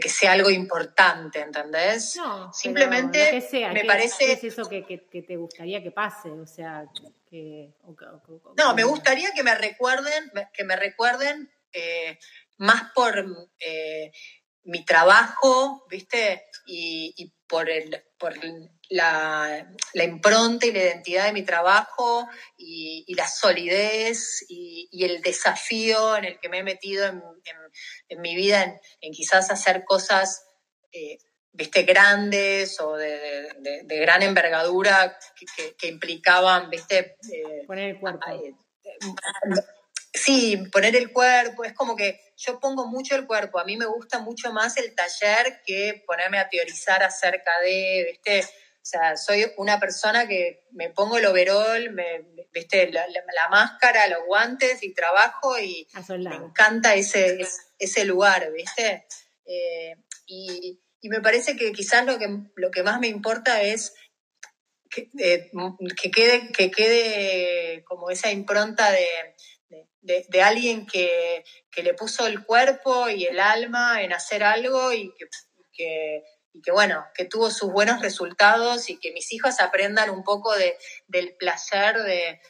que 0.00 0.08
sea 0.08 0.32
algo 0.32 0.50
importante, 0.50 1.40
¿entendés? 1.40 2.16
No, 2.16 2.52
Simplemente 2.52 3.46
me 3.72 3.84
parece... 3.84 4.32
es 4.32 4.44
eso 4.44 4.68
que, 4.68 4.82
te 4.82 5.36
gustaría 5.36 5.82
que 5.82 5.90
pase? 5.90 6.30
O 6.30 6.46
sea, 6.46 6.86
que... 7.28 7.74
no, 8.56 8.74
me 8.74 8.84
gustaría 8.84 9.32
que 9.32 9.42
me 9.42 9.54
recuerden, 9.54 10.32
que 10.52 10.64
me 10.64 10.76
recuerden 10.76 11.50
eh, 11.72 12.18
más 12.56 12.90
por 12.94 13.24
eh, 13.58 14.12
mi 14.64 14.84
trabajo, 14.84 15.86
¿viste? 15.88 16.46
Y, 16.66 17.32
por, 17.50 17.68
el, 17.68 18.04
por 18.16 18.32
la, 18.88 19.66
impronta 19.94 20.66
y 20.66 20.72
la 20.72 20.78
identidad 20.78 21.26
de 21.26 21.32
mi 21.32 21.42
trabajo 21.42 22.28
y, 22.56 23.12
la 23.14 23.26
solidez 23.26 24.46
y, 24.48 24.88
el 25.04 25.20
desafío 25.20 26.16
en 26.16 26.26
el 26.26 26.38
que 26.38 26.48
me 26.48 26.58
he 26.58 26.62
metido 26.62 27.06
en, 27.06 28.20
mi 28.20 28.36
vida, 28.36 28.80
en, 29.00 29.12
quizás 29.12 29.50
hacer 29.50 29.84
cosas, 29.84 30.46
eh, 30.92 31.18
viste, 31.52 31.82
grandes 31.82 32.80
o 32.80 32.96
de, 32.96 33.48
gran 33.84 34.22
envergadura 34.22 35.18
que, 35.76 35.88
implicaban, 35.88 36.70
viste... 36.70 37.16
Eh, 37.32 37.64
Poner 37.66 37.90
el 37.90 38.00
cuerpo. 38.00 38.26
Sí, 40.12 40.56
poner 40.72 40.96
el 40.96 41.12
cuerpo, 41.12 41.64
es 41.64 41.72
como 41.72 41.94
que 41.94 42.20
yo 42.36 42.58
pongo 42.58 42.86
mucho 42.88 43.14
el 43.14 43.26
cuerpo, 43.26 43.60
a 43.60 43.64
mí 43.64 43.76
me 43.76 43.86
gusta 43.86 44.18
mucho 44.18 44.52
más 44.52 44.76
el 44.76 44.94
taller 44.94 45.60
que 45.64 46.02
ponerme 46.04 46.38
a 46.38 46.48
teorizar 46.48 47.02
acerca 47.02 47.52
de, 47.60 48.06
¿viste? 48.10 48.40
O 48.40 48.86
sea, 48.90 49.16
soy 49.16 49.46
una 49.58 49.78
persona 49.78 50.26
que 50.26 50.64
me 50.72 50.90
pongo 50.90 51.18
el 51.18 51.26
overol, 51.26 51.90
me, 51.92 52.24
¿viste? 52.52 52.90
La, 52.90 53.06
máscara, 53.50 54.08
los 54.08 54.24
guantes 54.26 54.82
y 54.82 54.94
trabajo 54.94 55.58
y 55.58 55.86
me 56.08 56.34
encanta 56.34 56.94
ese, 56.94 57.46
ese 57.78 58.04
lugar, 58.04 58.50
¿viste? 58.52 59.06
Eh, 59.44 59.94
y, 60.26 60.80
me 61.02 61.20
parece 61.20 61.56
que 61.56 61.72
quizás 61.72 62.04
lo 62.04 62.18
que, 62.18 62.28
lo 62.56 62.70
que 62.70 62.82
más 62.82 63.00
me 63.00 63.08
importa 63.08 63.62
es 63.62 63.94
que, 64.90 65.10
eh, 65.18 65.50
que, 66.00 66.10
quede, 66.10 66.52
que 66.52 66.70
quede 66.70 67.84
como 67.84 68.10
esa 68.10 68.30
impronta 68.30 68.90
de 68.90 69.06
de, 70.02 70.42
alguien 70.42 70.86
que, 70.86 71.44
le 71.82 71.94
puso 71.94 72.26
el 72.26 72.44
cuerpo 72.44 73.08
y 73.08 73.24
el 73.24 73.40
alma 73.40 74.02
en 74.02 74.12
hacer 74.12 74.42
algo 74.42 74.92
y 74.92 75.12
que, 75.72 76.22
que, 76.62 76.72
bueno, 76.72 77.04
que 77.14 77.24
tuvo 77.24 77.50
sus 77.50 77.70
buenos 77.70 78.00
resultados 78.00 78.90
y 78.90 78.98
que 78.98 79.12
mis 79.12 79.32
hijas 79.32 79.60
aprendan 79.60 80.10
un 80.10 80.24
poco 80.24 80.54
de, 80.56 80.76
del 81.06 81.36
placer 81.36 81.96
de, 82.02 82.40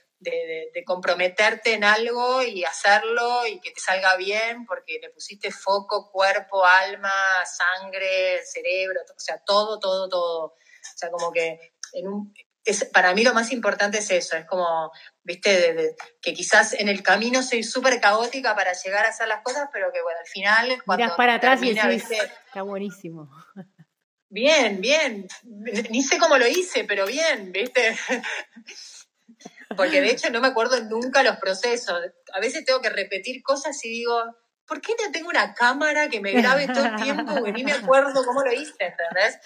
comprometerte 0.87 1.75
en 1.75 1.85
algo 1.85 2.43
y 2.43 2.65
hacerlo 2.65 3.47
y 3.47 3.61
que 3.61 3.71
te 3.71 3.81
salga 3.81 4.17
bien 4.17 4.67
porque 4.67 4.99
le 5.01 5.11
pusiste 5.11 5.51
foco, 5.51 6.11
cuerpo, 6.11 6.65
alma, 6.65 7.13
sangre, 7.45 8.41
cerebro, 8.45 9.01
o 9.03 9.21
sea, 9.21 9.39
todo, 9.45 9.79
todo, 9.79 10.09
todo. 10.09 10.45
O 10.47 10.57
sea, 10.97 11.11
como 11.11 11.31
que 11.31 11.75
en 11.93 12.09
un, 12.09 12.35
es, 12.65 12.85
para 12.85 13.15
mí 13.15 13.23
lo 13.25 13.35
más 13.35 13.53
importante 13.53 13.99
es 13.99 14.11
eso, 14.11 14.37
es 14.37 14.45
como, 14.47 14.93
viste, 15.23 15.97
que 16.21 16.33
quizás 16.33 16.75
en 16.75 16.89
el 16.89 17.03
camino 17.03 17.43
soy 17.43 17.63
súper 17.63 18.01
caótica 18.01 18.55
para 18.55 18.73
llegar 18.73 19.07
a 19.07 19.11
hacer 19.11 19.29
las 19.29 19.43
cosas, 19.43 19.69
pero 19.73 19.93
que 19.93 20.03
bueno, 20.03 20.19
al 20.21 20.27
final... 20.27 20.83
Cuando 20.85 21.17
para 21.17 21.35
atrás 21.35 21.63
y 21.63 21.75
decís, 21.75 22.05
está 22.11 22.63
buenísimo. 22.63 23.31
Bien, 24.29 24.81
bien. 24.81 25.27
Ni 25.91 26.03
sé 26.03 26.19
cómo 26.19 26.39
lo 26.39 26.47
hice, 26.47 26.85
pero 26.85 27.05
bien, 27.07 27.51
viste. 27.51 27.99
Porque 29.77 30.01
de 30.01 30.11
hecho 30.11 30.31
no 30.31 30.41
me 30.41 30.49
acuerdo 30.49 30.81
nunca 30.85 31.23
los 31.23 31.37
procesos. 31.39 32.01
A 32.33 32.41
veces 32.41 32.65
tengo 32.65 32.81
que 32.81 32.91
repetir 32.91 33.43
cosas 33.43 33.85
y 33.85 33.89
digo, 33.89 34.23
¿por 34.71 34.81
qué 34.81 34.93
no 35.05 35.11
tengo 35.11 35.29
una 35.29 35.53
cámara 35.53 36.09
que 36.09 36.21
me 36.21 36.31
grabe 36.31 36.69
todo 36.69 36.85
el 36.85 36.95
tiempo? 36.95 37.45
Y 37.45 37.53
ni 37.53 37.65
me 37.65 37.73
acuerdo 37.73 38.25
cómo 38.25 38.41
lo 38.45 38.53
hice, 38.53 38.73
¿entendés? 38.79 39.41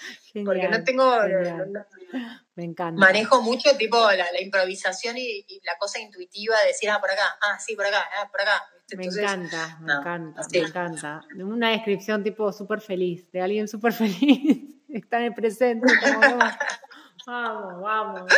Porque 0.45 0.67
no 0.67 0.83
tengo... 0.83 1.17
me 2.53 2.63
encanta. 2.63 2.99
Manejo 2.99 3.41
mucho 3.41 3.75
tipo 3.75 3.97
la, 4.11 4.39
improvisación 4.39 5.17
y, 5.17 5.43
la 5.63 5.79
cosa 5.79 5.99
intuitiva 5.99 6.55
de 6.61 6.67
decir, 6.67 6.91
ah, 6.91 7.01
por 7.01 7.09
acá, 7.09 7.23
ah, 7.41 7.57
sí, 7.59 7.75
por 7.75 7.87
acá, 7.87 8.05
ah, 8.21 8.29
por 8.29 8.39
acá. 8.39 8.63
me 8.95 9.05
encanta, 9.05 9.79
me 9.81 9.93
encanta, 9.93 10.41
me 10.51 10.59
encanta. 10.59 11.21
Una 11.39 11.71
descripción 11.71 12.23
tipo 12.23 12.53
súper 12.53 12.79
feliz, 12.79 13.31
de 13.31 13.41
alguien 13.41 13.67
súper 13.67 13.93
feliz, 13.93 14.61
está 14.89 15.17
en 15.17 15.23
el 15.23 15.33
presente. 15.33 15.91
vamos, 17.25 17.81
vamos. 17.81 18.31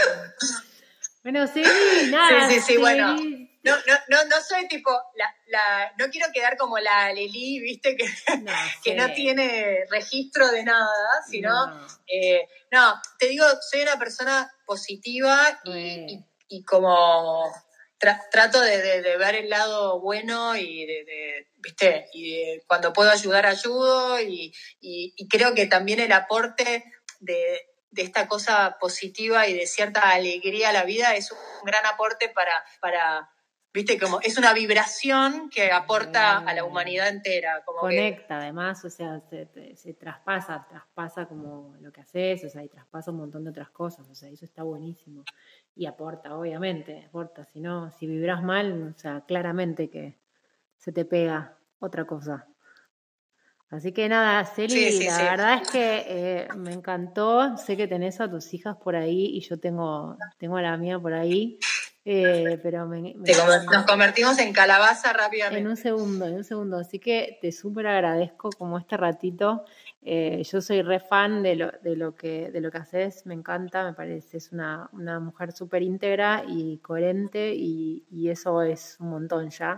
Bueno, 1.21 1.45
sí, 1.47 1.61
nada. 2.09 2.47
Sí, 2.47 2.55
sí, 2.55 2.61
sí, 2.61 2.77
bueno 2.77 3.46
no, 3.71 3.75
no, 3.85 3.99
no, 4.07 4.25
no 4.25 4.41
soy 4.41 4.67
tipo, 4.67 4.91
la, 5.15 5.35
la, 5.47 5.93
no 5.97 6.09
quiero 6.09 6.31
quedar 6.33 6.57
como 6.57 6.77
la 6.79 7.11
Lili, 7.13 7.59
viste, 7.59 7.95
que 7.95 8.05
no, 8.37 8.51
que 8.83 8.95
no 8.95 9.11
tiene 9.13 9.85
registro 9.89 10.49
de 10.49 10.63
nada, 10.63 11.23
sino, 11.29 11.51
eh, 12.07 12.47
no. 12.71 13.01
te 13.19 13.27
digo, 13.27 13.45
soy 13.69 13.81
una 13.81 13.97
persona 13.97 14.51
positiva 14.65 15.59
y, 15.65 16.19
y, 16.47 16.63
como 16.63 17.43
trato 17.97 18.61
de, 18.61 19.01
de, 19.01 19.17
ver 19.17 19.35
el 19.35 19.49
lado 19.49 19.99
bueno 19.99 20.55
y 20.55 20.85
de, 20.85 21.47
viste, 21.57 22.07
y 22.13 22.59
cuando 22.67 22.93
puedo 22.93 23.09
ayudar, 23.09 23.45
ayudo 23.45 24.21
y, 24.21 24.53
y 24.79 25.27
creo 25.27 25.55
que 25.55 25.65
también 25.65 25.99
el 25.99 26.11
aporte 26.11 26.85
de, 27.19 27.67
de 27.97 28.03
esta 28.03 28.27
cosa 28.27 28.77
positiva 28.79 29.47
y 29.47 29.53
de 29.53 29.65
cierta 29.65 30.11
alegría 30.11 30.69
a 30.69 30.73
la 30.73 30.83
vida 30.83 31.15
es 31.15 31.31
un 31.31 31.37
gran 31.65 31.85
aporte 31.85 32.29
para, 32.29 32.53
para, 32.79 33.29
viste, 33.73 33.99
como 33.99 34.19
es 34.21 34.37
una 34.37 34.53
vibración 34.53 35.49
que 35.49 35.71
aporta 35.71 36.39
a 36.39 36.53
la 36.53 36.63
humanidad 36.63 37.09
entera. 37.09 37.63
Como 37.65 37.79
Conecta, 37.79 38.37
además, 38.37 38.83
o 38.85 38.89
sea, 38.89 39.21
se, 39.29 39.75
se, 39.75 39.93
traspasa, 39.93 40.65
traspasa 40.69 41.27
como 41.27 41.75
lo 41.79 41.91
que 41.91 42.01
haces, 42.01 42.43
o 42.43 42.49
sea, 42.49 42.63
y 42.63 42.69
traspasa 42.69 43.11
un 43.11 43.17
montón 43.17 43.43
de 43.43 43.51
otras 43.51 43.69
cosas, 43.69 44.09
o 44.09 44.15
sea, 44.15 44.29
eso 44.29 44.45
está 44.45 44.63
buenísimo. 44.63 45.23
Y 45.75 45.85
aporta, 45.85 46.37
obviamente, 46.37 47.05
aporta, 47.07 47.45
si 47.45 47.59
no, 47.59 47.91
si 47.91 48.07
vibras 48.07 48.43
mal, 48.43 48.93
o 48.95 48.99
sea, 48.99 49.23
claramente 49.27 49.89
que 49.89 50.17
se 50.77 50.91
te 50.91 51.05
pega 51.05 51.57
otra 51.79 52.05
cosa. 52.05 52.47
Así 53.69 53.91
que 53.91 54.07
nada, 54.07 54.45
Celi, 54.45 55.03
la 55.03 55.17
verdad 55.17 55.61
es 55.61 55.69
que 55.69 56.05
eh, 56.07 56.47
me 56.55 56.71
encantó. 56.71 57.57
Sé 57.57 57.75
que 57.75 57.87
tenés 57.87 58.21
a 58.21 58.29
tus 58.29 58.53
hijas 58.53 58.77
por 58.77 58.95
ahí 58.95 59.35
y 59.35 59.41
yo 59.41 59.59
tengo, 59.59 60.17
tengo 60.37 60.55
a 60.55 60.61
la 60.61 60.77
mía 60.77 60.97
por 60.97 61.13
ahí. 61.13 61.59
Eh, 62.09 62.57
pero 62.63 62.85
nos 62.85 63.85
convertimos 63.85 64.39
en 64.39 64.53
calabaza 64.53 65.11
rápidamente. 65.11 65.59
En 65.59 65.67
un 65.67 65.75
segundo, 65.75 66.25
en 66.25 66.35
un 66.35 66.43
segundo. 66.45 66.77
Así 66.77 66.99
que 66.99 67.37
te 67.41 67.51
súper 67.51 67.85
agradezco 67.85 68.49
como 68.57 68.77
este 68.77 68.95
ratito. 68.95 69.65
Eh, 70.03 70.41
yo 70.49 70.61
soy 70.61 70.83
re 70.83 71.01
fan 71.01 71.43
de 71.43 71.55
lo, 71.55 71.71
de 71.81 71.97
lo 71.97 72.15
que 72.15 72.49
de 72.49 72.61
lo 72.61 72.71
que 72.71 72.77
haces, 72.77 73.25
me 73.25 73.33
encanta, 73.33 73.83
me 73.83 73.91
parece, 73.91 74.37
es 74.37 74.53
una, 74.53 74.89
una 74.93 75.19
mujer 75.19 75.51
súper 75.51 75.81
íntegra 75.81 76.45
y 76.47 76.77
coherente 76.77 77.53
y, 77.53 78.05
y 78.09 78.29
eso 78.29 78.61
es 78.61 78.95
un 79.01 79.09
montón 79.09 79.49
ya. 79.49 79.75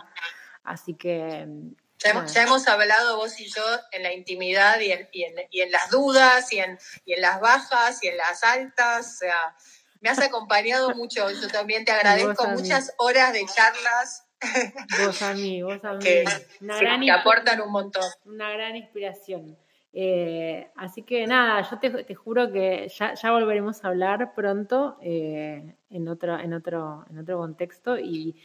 Así 0.63 0.93
que 0.93 1.47
ya 1.97 2.43
hemos, 2.43 2.67
hablado 2.67 3.17
vos 3.17 3.39
y 3.39 3.49
yo 3.49 3.63
en 3.91 4.03
la 4.03 4.13
intimidad 4.13 4.79
y 4.79 4.91
en, 4.91 5.09
y 5.11 5.23
en, 5.23 5.33
y 5.49 5.61
en 5.61 5.71
las 5.71 5.89
dudas 5.89 6.53
y 6.53 6.59
en, 6.59 6.77
y 7.05 7.13
en 7.13 7.21
las 7.21 7.41
bajas 7.41 8.03
y 8.03 8.07
en 8.07 8.17
las 8.17 8.43
altas. 8.43 9.15
O 9.15 9.17
sea, 9.17 9.55
me 10.01 10.09
has 10.09 10.19
acompañado 10.19 10.95
mucho. 10.95 11.29
Yo 11.29 11.47
también 11.49 11.85
te 11.85 11.91
agradezco 11.91 12.47
muchas 12.47 12.93
horas 12.97 13.33
de 13.33 13.45
charlas. 13.45 14.25
Vos 15.05 15.21
a 15.21 15.33
mí, 15.33 15.61
vos 15.61 15.83
a 15.83 15.93
mí. 15.95 15.99
Que, 15.99 17.11
aportan 17.11 17.61
un 17.61 17.71
montón. 17.71 18.03
Una 18.25 18.51
gran 18.51 18.75
inspiración. 18.75 19.57
Eh, 19.91 20.69
así 20.75 21.01
que 21.01 21.25
nada, 21.25 21.67
yo 21.69 21.79
te, 21.79 21.89
te 22.03 22.15
juro 22.15 22.51
que 22.51 22.87
ya, 22.89 23.15
ya, 23.15 23.31
volveremos 23.31 23.83
a 23.83 23.87
hablar 23.87 24.33
pronto 24.35 24.97
eh, 25.01 25.75
en, 25.89 26.07
otro, 26.07 26.39
en, 26.39 26.53
otro, 26.53 27.05
en 27.09 27.17
otro 27.17 27.39
contexto 27.39 27.97
y, 27.97 28.39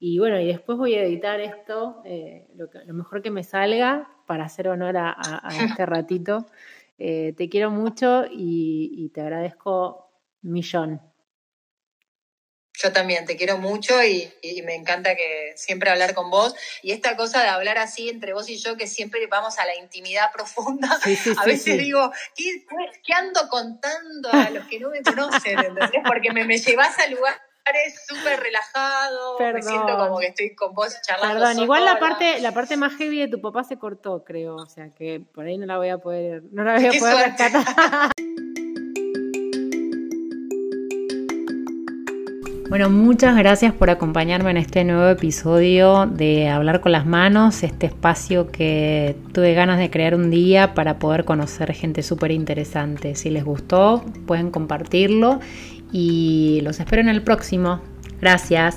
y 0.00 0.18
bueno, 0.18 0.40
y 0.40 0.46
después 0.46 0.76
voy 0.76 0.94
a 0.94 1.04
editar 1.04 1.40
esto, 1.40 2.02
eh, 2.04 2.48
lo, 2.56 2.68
lo, 2.84 2.94
mejor 2.94 3.22
que 3.22 3.30
me 3.30 3.44
salga, 3.44 4.10
para 4.26 4.44
hacer 4.44 4.68
honor 4.68 4.96
a, 4.96 5.16
este 5.62 5.86
ratito. 5.86 6.46
Te 6.98 7.48
quiero 7.48 7.70
mucho 7.70 8.24
y, 8.28 9.10
te 9.14 9.20
agradezco 9.20 10.07
millón. 10.52 11.00
Yo 12.80 12.92
también 12.92 13.26
te 13.26 13.36
quiero 13.36 13.58
mucho 13.58 14.04
y, 14.04 14.32
me 14.64 14.76
encanta 14.76 15.16
que 15.16 15.52
siempre 15.56 15.90
hablar 15.90 16.14
con 16.14 16.30
vos. 16.30 16.54
Y 16.82 16.92
esta 16.92 17.16
cosa 17.16 17.42
de 17.42 17.48
hablar 17.48 17.76
así 17.76 18.08
entre 18.08 18.34
vos 18.34 18.48
y 18.48 18.56
yo, 18.58 18.76
que 18.76 18.86
siempre 18.86 19.26
vamos 19.26 19.58
a 19.58 19.66
la 19.66 19.74
intimidad 19.74 20.30
profunda, 20.32 20.88
a 21.38 21.44
veces 21.44 21.78
digo, 21.78 22.12
¿qué, 22.36 22.64
¿qué, 23.04 23.12
ando 23.14 23.48
contando 23.48 24.30
a 24.32 24.50
los 24.50 24.66
que 24.68 24.78
no 24.78 24.90
me 24.90 25.02
conocen? 25.02 25.58
¿entendés? 25.58 26.02
Porque 26.06 26.32
me, 26.32 26.44
me 26.44 26.58
llevas 26.58 26.96
al 27.00 27.12
lugar 27.12 27.34
es 27.76 28.06
súper 28.06 28.40
relajado, 28.40 29.38
me 29.38 29.62
siento 29.62 29.96
como 29.98 30.18
que 30.18 30.26
estoy 30.28 30.54
con 30.54 30.74
vos 30.74 30.96
charlando. 31.02 31.40
Perdón, 31.40 31.62
igual 31.62 31.84
la 31.84 31.98
parte, 31.98 32.40
la 32.40 32.52
parte 32.52 32.76
más 32.76 32.96
heavy 32.96 33.20
de 33.20 33.28
tu 33.28 33.40
papá 33.40 33.64
se 33.64 33.78
cortó, 33.78 34.24
creo, 34.24 34.56
o 34.56 34.66
sea 34.66 34.90
que 34.90 35.20
por 35.20 35.46
ahí 35.46 35.58
no 35.58 35.66
la 35.66 35.76
voy 35.76 35.88
a 35.88 35.98
poder, 35.98 36.42
no 36.50 36.64
la 36.64 36.74
voy 36.74 36.86
a 36.86 36.98
poder 36.98 37.16
rescatar. 37.28 38.12
Bueno, 42.68 42.90
muchas 42.90 43.34
gracias 43.34 43.72
por 43.72 43.88
acompañarme 43.88 44.50
en 44.50 44.58
este 44.58 44.84
nuevo 44.84 45.08
episodio 45.08 46.04
de 46.04 46.50
Hablar 46.50 46.82
con 46.82 46.92
las 46.92 47.06
Manos, 47.06 47.62
este 47.62 47.86
espacio 47.86 48.48
que 48.48 49.16
tuve 49.32 49.54
ganas 49.54 49.78
de 49.78 49.88
crear 49.88 50.14
un 50.14 50.28
día 50.28 50.74
para 50.74 50.98
poder 50.98 51.24
conocer 51.24 51.72
gente 51.72 52.02
súper 52.02 52.30
interesante. 52.30 53.14
Si 53.14 53.30
les 53.30 53.42
gustó, 53.42 54.04
pueden 54.26 54.50
compartirlo 54.50 55.40
y 55.92 56.60
los 56.62 56.78
espero 56.78 57.00
en 57.00 57.08
el 57.08 57.22
próximo. 57.22 57.80
Gracias. 58.20 58.76